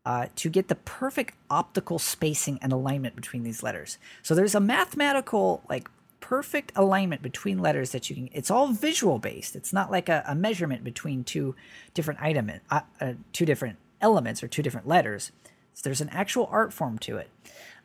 uh, 0.05 0.28
to 0.36 0.49
get 0.49 0.68
the 0.68 0.76
perfect 0.76 1.36
optical 1.49 1.99
spacing 1.99 2.57
and 2.62 2.72
alignment 2.72 3.16
between 3.16 3.43
these 3.43 3.62
letters. 3.62 3.97
So 4.24 4.34
there's 4.34 4.55
a 4.55 4.59
mathematical, 4.59 5.64
like, 5.70 5.89
perfect 6.20 6.72
alignment 6.76 7.22
between 7.22 7.59
letters 7.59 7.91
that 7.91 8.09
you 8.09 8.16
can. 8.16 8.30
It's 8.32 8.49
all 8.49 8.68
visual 8.70 9.20
based. 9.20 9.55
It's 9.55 9.74
not 9.74 9.91
like 9.91 10.07
a, 10.07 10.24
a 10.28 10.36
measurement 10.36 10.84
between 10.84 11.24
two 11.24 11.55
different 11.93 12.22
item, 12.22 12.51
uh, 12.70 12.82
uh, 13.01 13.14
two 13.34 13.45
different 13.45 13.78
elements 13.99 14.41
or 14.41 14.47
two 14.47 14.62
different 14.62 14.88
letters. 14.88 15.32
So 15.74 15.82
there's 15.84 16.01
an 16.01 16.09
actual 16.09 16.47
art 16.51 16.74
form 16.74 16.99
to 16.99 17.18
it. 17.18 17.30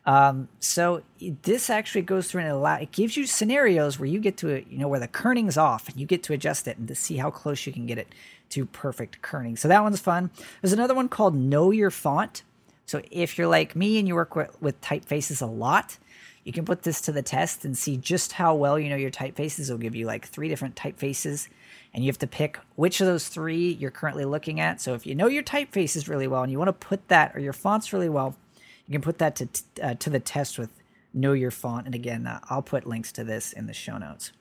Um, 0.07 0.47
so 0.61 1.03
this 1.19 1.69
actually 1.69 2.03
goes 2.03 2.31
through 2.31 2.41
and 2.41 2.49
allow, 2.49 2.77
it 2.77 2.93
gives 2.93 3.17
you 3.17 3.25
scenarios 3.25 3.99
where 3.99 4.07
you 4.07 4.19
get 4.19 4.37
to, 4.37 4.63
you 4.71 4.77
know, 4.77 4.87
where 4.87 5.01
the 5.01 5.07
kerning's 5.07 5.57
off 5.57 5.89
and 5.89 5.99
you 5.99 6.07
get 6.07 6.23
to 6.23 6.33
adjust 6.33 6.65
it 6.65 6.77
and 6.77 6.87
to 6.87 6.95
see 6.95 7.17
how 7.17 7.29
close 7.29 7.67
you 7.67 7.73
can 7.73 7.85
get 7.85 7.97
it 7.97 8.07
to 8.51 8.65
perfect 8.65 9.21
kerning. 9.21 9.59
So 9.59 9.67
that 9.67 9.83
one's 9.83 9.99
fun. 9.99 10.31
There's 10.61 10.71
another 10.71 10.95
one 10.95 11.09
called 11.09 11.35
Know 11.35 11.71
Your 11.71 11.91
Font. 11.91 12.43
So 12.85 13.01
if 13.11 13.37
you're 13.37 13.49
like 13.49 13.75
me 13.75 13.99
and 13.99 14.07
you 14.07 14.15
work 14.15 14.33
with, 14.33 14.59
with 14.61 14.79
typefaces 14.79 15.41
a 15.41 15.45
lot, 15.45 15.97
you 16.45 16.53
can 16.53 16.63
put 16.63 16.83
this 16.83 17.01
to 17.01 17.11
the 17.11 17.21
test 17.21 17.65
and 17.65 17.77
see 17.77 17.97
just 17.97 18.31
how 18.31 18.55
well 18.55 18.79
you 18.79 18.89
know 18.89 18.95
your 18.95 19.11
typefaces. 19.11 19.63
It'll 19.63 19.77
give 19.77 19.93
you 19.93 20.05
like 20.05 20.25
three 20.25 20.47
different 20.47 20.75
typefaces, 20.75 21.49
and 21.93 22.05
you 22.05 22.07
have 22.07 22.19
to 22.19 22.27
pick 22.27 22.57
which 22.77 23.01
of 23.01 23.07
those 23.07 23.27
three 23.27 23.73
you're 23.73 23.91
currently 23.91 24.23
looking 24.23 24.61
at. 24.61 24.79
So 24.79 24.93
if 24.93 25.05
you 25.05 25.13
know 25.13 25.27
your 25.27 25.43
typefaces 25.43 26.07
really 26.07 26.27
well 26.27 26.43
and 26.43 26.51
you 26.51 26.57
want 26.57 26.69
to 26.69 26.87
put 26.87 27.05
that 27.09 27.35
or 27.35 27.41
your 27.41 27.51
fonts 27.51 27.91
really 27.91 28.07
well, 28.07 28.37
you 28.87 28.93
can 28.93 29.01
put 29.01 29.17
that 29.19 29.35
to 29.35 29.47
uh, 29.83 29.93
to 29.95 30.09
the 30.09 30.19
test 30.19 30.57
with 30.57 30.71
Know 31.13 31.33
Your 31.33 31.51
Font. 31.51 31.85
And 31.85 31.95
again, 31.95 32.25
uh, 32.25 32.39
I'll 32.49 32.61
put 32.61 32.85
links 32.85 33.11
to 33.13 33.23
this 33.23 33.53
in 33.53 33.67
the 33.67 33.73
show 33.73 33.97
notes. 33.97 34.31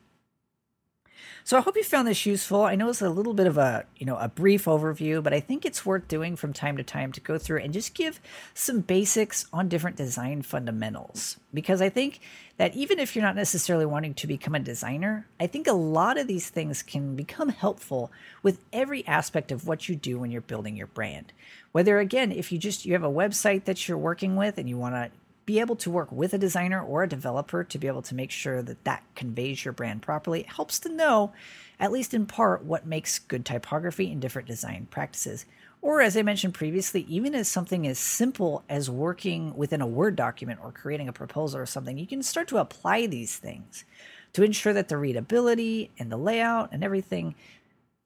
So 1.45 1.57
I 1.57 1.61
hope 1.61 1.77
you 1.77 1.85
found 1.85 2.09
this 2.09 2.27
useful. 2.27 2.63
I 2.63 2.75
know 2.75 2.89
it's 2.89 3.03
a 3.03 3.09
little 3.09 3.35
bit 3.35 3.47
of 3.47 3.57
a, 3.57 3.87
you 3.97 4.07
know, 4.07 4.17
a 4.17 4.29
brief 4.29 4.65
overview, 4.65 5.23
but 5.23 5.33
I 5.33 5.41
think 5.41 5.65
it's 5.65 5.87
worth 5.87 6.09
doing 6.09 6.37
from 6.37 6.53
time 6.53 6.77
to 6.77 6.83
time 6.83 7.13
to 7.13 7.21
go 7.21 7.39
through 7.39 7.61
and 7.61 7.73
just 7.73 7.95
give 7.95 8.21
some 8.55 8.81
basics 8.81 9.47
on 9.53 9.69
different 9.69 9.97
design 9.97 10.43
fundamentals. 10.43 11.39
Because 11.55 11.81
I 11.81 11.89
think 11.89 12.21
that 12.57 12.75
even 12.75 12.99
if 12.99 13.15
you're 13.15 13.25
not 13.25 13.37
necessarily 13.37 13.87
wanting 13.87 14.15
to 14.15 14.27
become 14.27 14.55
a 14.55 14.61
designer, 14.61 15.27
I 15.39 15.47
think 15.47 15.67
a 15.67 15.73
lot 15.73 16.19
of 16.19 16.27
these 16.27 16.51
things 16.51 16.83
can 16.83 17.17
become 17.17 17.51
helpful 17.51 18.11
with 18.43 18.65
every 18.73 19.07
aspect 19.07 19.53
of 19.53 19.67
what 19.67 19.89
you 19.89 19.97
do 19.97 20.19
when 20.19 20.31
you're 20.31 20.41
building 20.41 20.77
your 20.77 20.87
brand. 20.87 21.33
Whether 21.73 21.99
again, 21.99 22.33
if 22.33 22.51
you 22.51 22.59
just 22.59 22.85
you 22.85 22.93
have 22.95 23.05
a 23.05 23.09
website 23.09 23.65
that 23.65 23.87
you're 23.87 23.99
working 23.99 24.37
with 24.37 24.59
and 24.59 24.69
you 24.69 24.79
want 24.79 24.95
to 24.95 25.11
be 25.47 25.61
able 25.61 25.77
to 25.77 25.91
work 25.91 26.11
with 26.11 26.35
a 26.35 26.39
designer 26.39 26.83
or 26.83 27.05
a 27.05 27.09
developer 27.09 27.63
to 27.63 27.79
be 27.79 27.87
able 27.87 28.03
to 28.03 28.17
make 28.17 28.33
sure 28.33 28.63
that 28.63 28.85
that 28.85 29.05
conveys 29.15 29.65
your 29.65 29.73
brand 29.73 30.03
properly. 30.03 30.41
It 30.41 30.49
helps 30.49 30.81
to 30.81 30.89
know, 30.89 31.33
at 31.79 31.93
least 31.93 32.13
in 32.13 32.27
part, 32.27 32.65
what 32.65 32.85
makes 32.85 33.21
good 33.21 33.45
typography 33.45 34.11
in 34.11 34.19
different 34.19 34.49
design 34.49 34.89
practices. 34.91 35.47
Or, 35.81 36.01
as 36.01 36.17
I 36.17 36.23
mentioned 36.23 36.55
previously, 36.55 37.03
even 37.09 37.33
as 37.35 37.47
something 37.47 37.87
as 37.87 37.99
simple 37.99 38.65
as 38.69 38.91
working 38.91 39.57
within 39.57 39.81
a 39.81 39.87
Word 39.87 40.17
document 40.17 40.59
or 40.61 40.73
creating 40.73 41.09
a 41.09 41.13
proposal 41.13 41.61
or 41.61 41.67
something, 41.67 41.97
you 41.97 42.09
can 42.09 42.25
start 42.25 42.49
to 42.49 42.59
apply 42.59 43.07
these 43.07 43.37
things 43.37 43.85
to 44.33 44.43
ensure 44.43 44.73
that 44.73 44.89
the 44.89 44.97
readability 44.97 45.93
and 45.97 46.11
the 46.11 46.17
layout 46.17 46.71
and 46.73 46.83
everything 46.83 47.37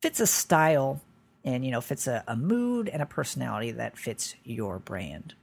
fits 0.02 0.20
a 0.20 0.26
style 0.26 1.00
and 1.42 1.64
you 1.64 1.70
know 1.70 1.80
fits 1.80 2.06
a, 2.06 2.22
a 2.28 2.36
mood 2.36 2.88
and 2.88 3.00
a 3.00 3.06
personality 3.06 3.70
that 3.70 3.96
fits 3.96 4.34
your 4.44 4.78
brand. 4.78 5.34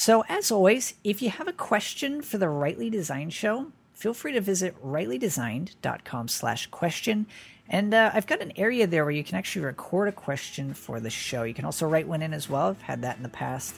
So, 0.00 0.22
as 0.28 0.52
always, 0.52 0.94
if 1.02 1.22
you 1.22 1.28
have 1.28 1.48
a 1.48 1.52
question 1.52 2.22
for 2.22 2.38
the 2.38 2.48
Rightly 2.48 2.88
Designed 2.88 3.32
Show, 3.32 3.72
feel 3.94 4.14
free 4.14 4.30
to 4.34 4.40
visit 4.40 4.80
rightlydesigned.com 4.80 6.28
slash 6.28 6.68
question. 6.68 7.26
And 7.68 7.92
uh, 7.92 8.12
I've 8.14 8.28
got 8.28 8.40
an 8.40 8.52
area 8.54 8.86
there 8.86 9.04
where 9.04 9.10
you 9.10 9.24
can 9.24 9.34
actually 9.34 9.64
record 9.64 10.06
a 10.06 10.12
question 10.12 10.72
for 10.72 11.00
the 11.00 11.10
show. 11.10 11.42
You 11.42 11.52
can 11.52 11.64
also 11.64 11.84
write 11.88 12.06
one 12.06 12.22
in 12.22 12.32
as 12.32 12.48
well. 12.48 12.68
I've 12.68 12.80
had 12.80 13.02
that 13.02 13.16
in 13.16 13.24
the 13.24 13.28
past, 13.28 13.74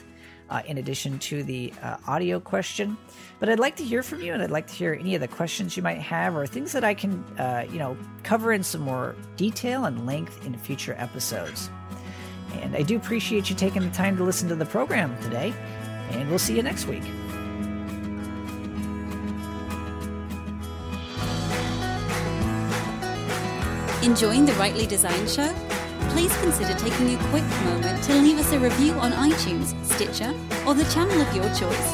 uh, 0.51 0.61
in 0.67 0.77
addition 0.77 1.17
to 1.17 1.41
the 1.41 1.73
uh, 1.81 1.97
audio 2.05 2.39
question. 2.39 2.97
But 3.39 3.49
I'd 3.49 3.57
like 3.57 3.75
to 3.77 3.83
hear 3.83 4.03
from 4.03 4.21
you, 4.21 4.31
and 4.31 4.43
I'd 4.43 4.51
like 4.51 4.67
to 4.67 4.75
hear 4.75 4.93
any 4.93 5.15
of 5.15 5.21
the 5.21 5.27
questions 5.27 5.75
you 5.75 5.81
might 5.81 6.01
have 6.01 6.37
or 6.37 6.45
things 6.45 6.71
that 6.73 6.83
I 6.83 6.93
can, 6.93 7.23
uh, 7.39 7.65
you 7.67 7.79
know, 7.79 7.97
cover 8.21 8.53
in 8.53 8.61
some 8.61 8.81
more 8.81 9.15
detail 9.37 9.85
and 9.85 10.05
length 10.05 10.45
in 10.45 10.55
future 10.55 10.93
episodes. 10.99 11.71
And 12.59 12.75
I 12.75 12.83
do 12.83 12.95
appreciate 12.95 13.49
you 13.49 13.55
taking 13.55 13.81
the 13.81 13.89
time 13.89 14.17
to 14.17 14.23
listen 14.23 14.47
to 14.49 14.55
the 14.55 14.65
program 14.65 15.19
today, 15.23 15.53
and 16.11 16.29
we'll 16.29 16.39
see 16.39 16.55
you 16.55 16.63
next 16.63 16.87
week. 16.87 17.03
Enjoying 24.03 24.45
the 24.45 24.53
Rightly 24.53 24.87
Designed 24.87 25.29
show? 25.29 25.53
Please 26.09 26.35
consider 26.41 26.73
taking 26.73 27.15
a 27.15 27.17
quick 27.29 27.47
moment 27.63 28.03
to 28.03 28.13
leave 28.15 28.39
us 28.39 28.51
a 28.51 28.59
review 28.59 28.93
on 28.93 29.11
iTunes, 29.11 29.75
Stitcher, 29.85 30.33
or 30.65 30.73
the 30.73 30.85
channel 30.93 31.21
of 31.21 31.35
your 31.35 31.45
choice. 31.53 31.93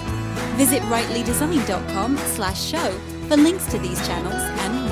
Visit 0.56 0.82
rightlydesign.com 0.84 2.18
slash 2.18 2.64
show 2.64 2.92
for 3.28 3.38
links 3.38 3.66
to 3.72 3.78
these 3.78 4.06
channels 4.08 4.34
and. 4.34 4.87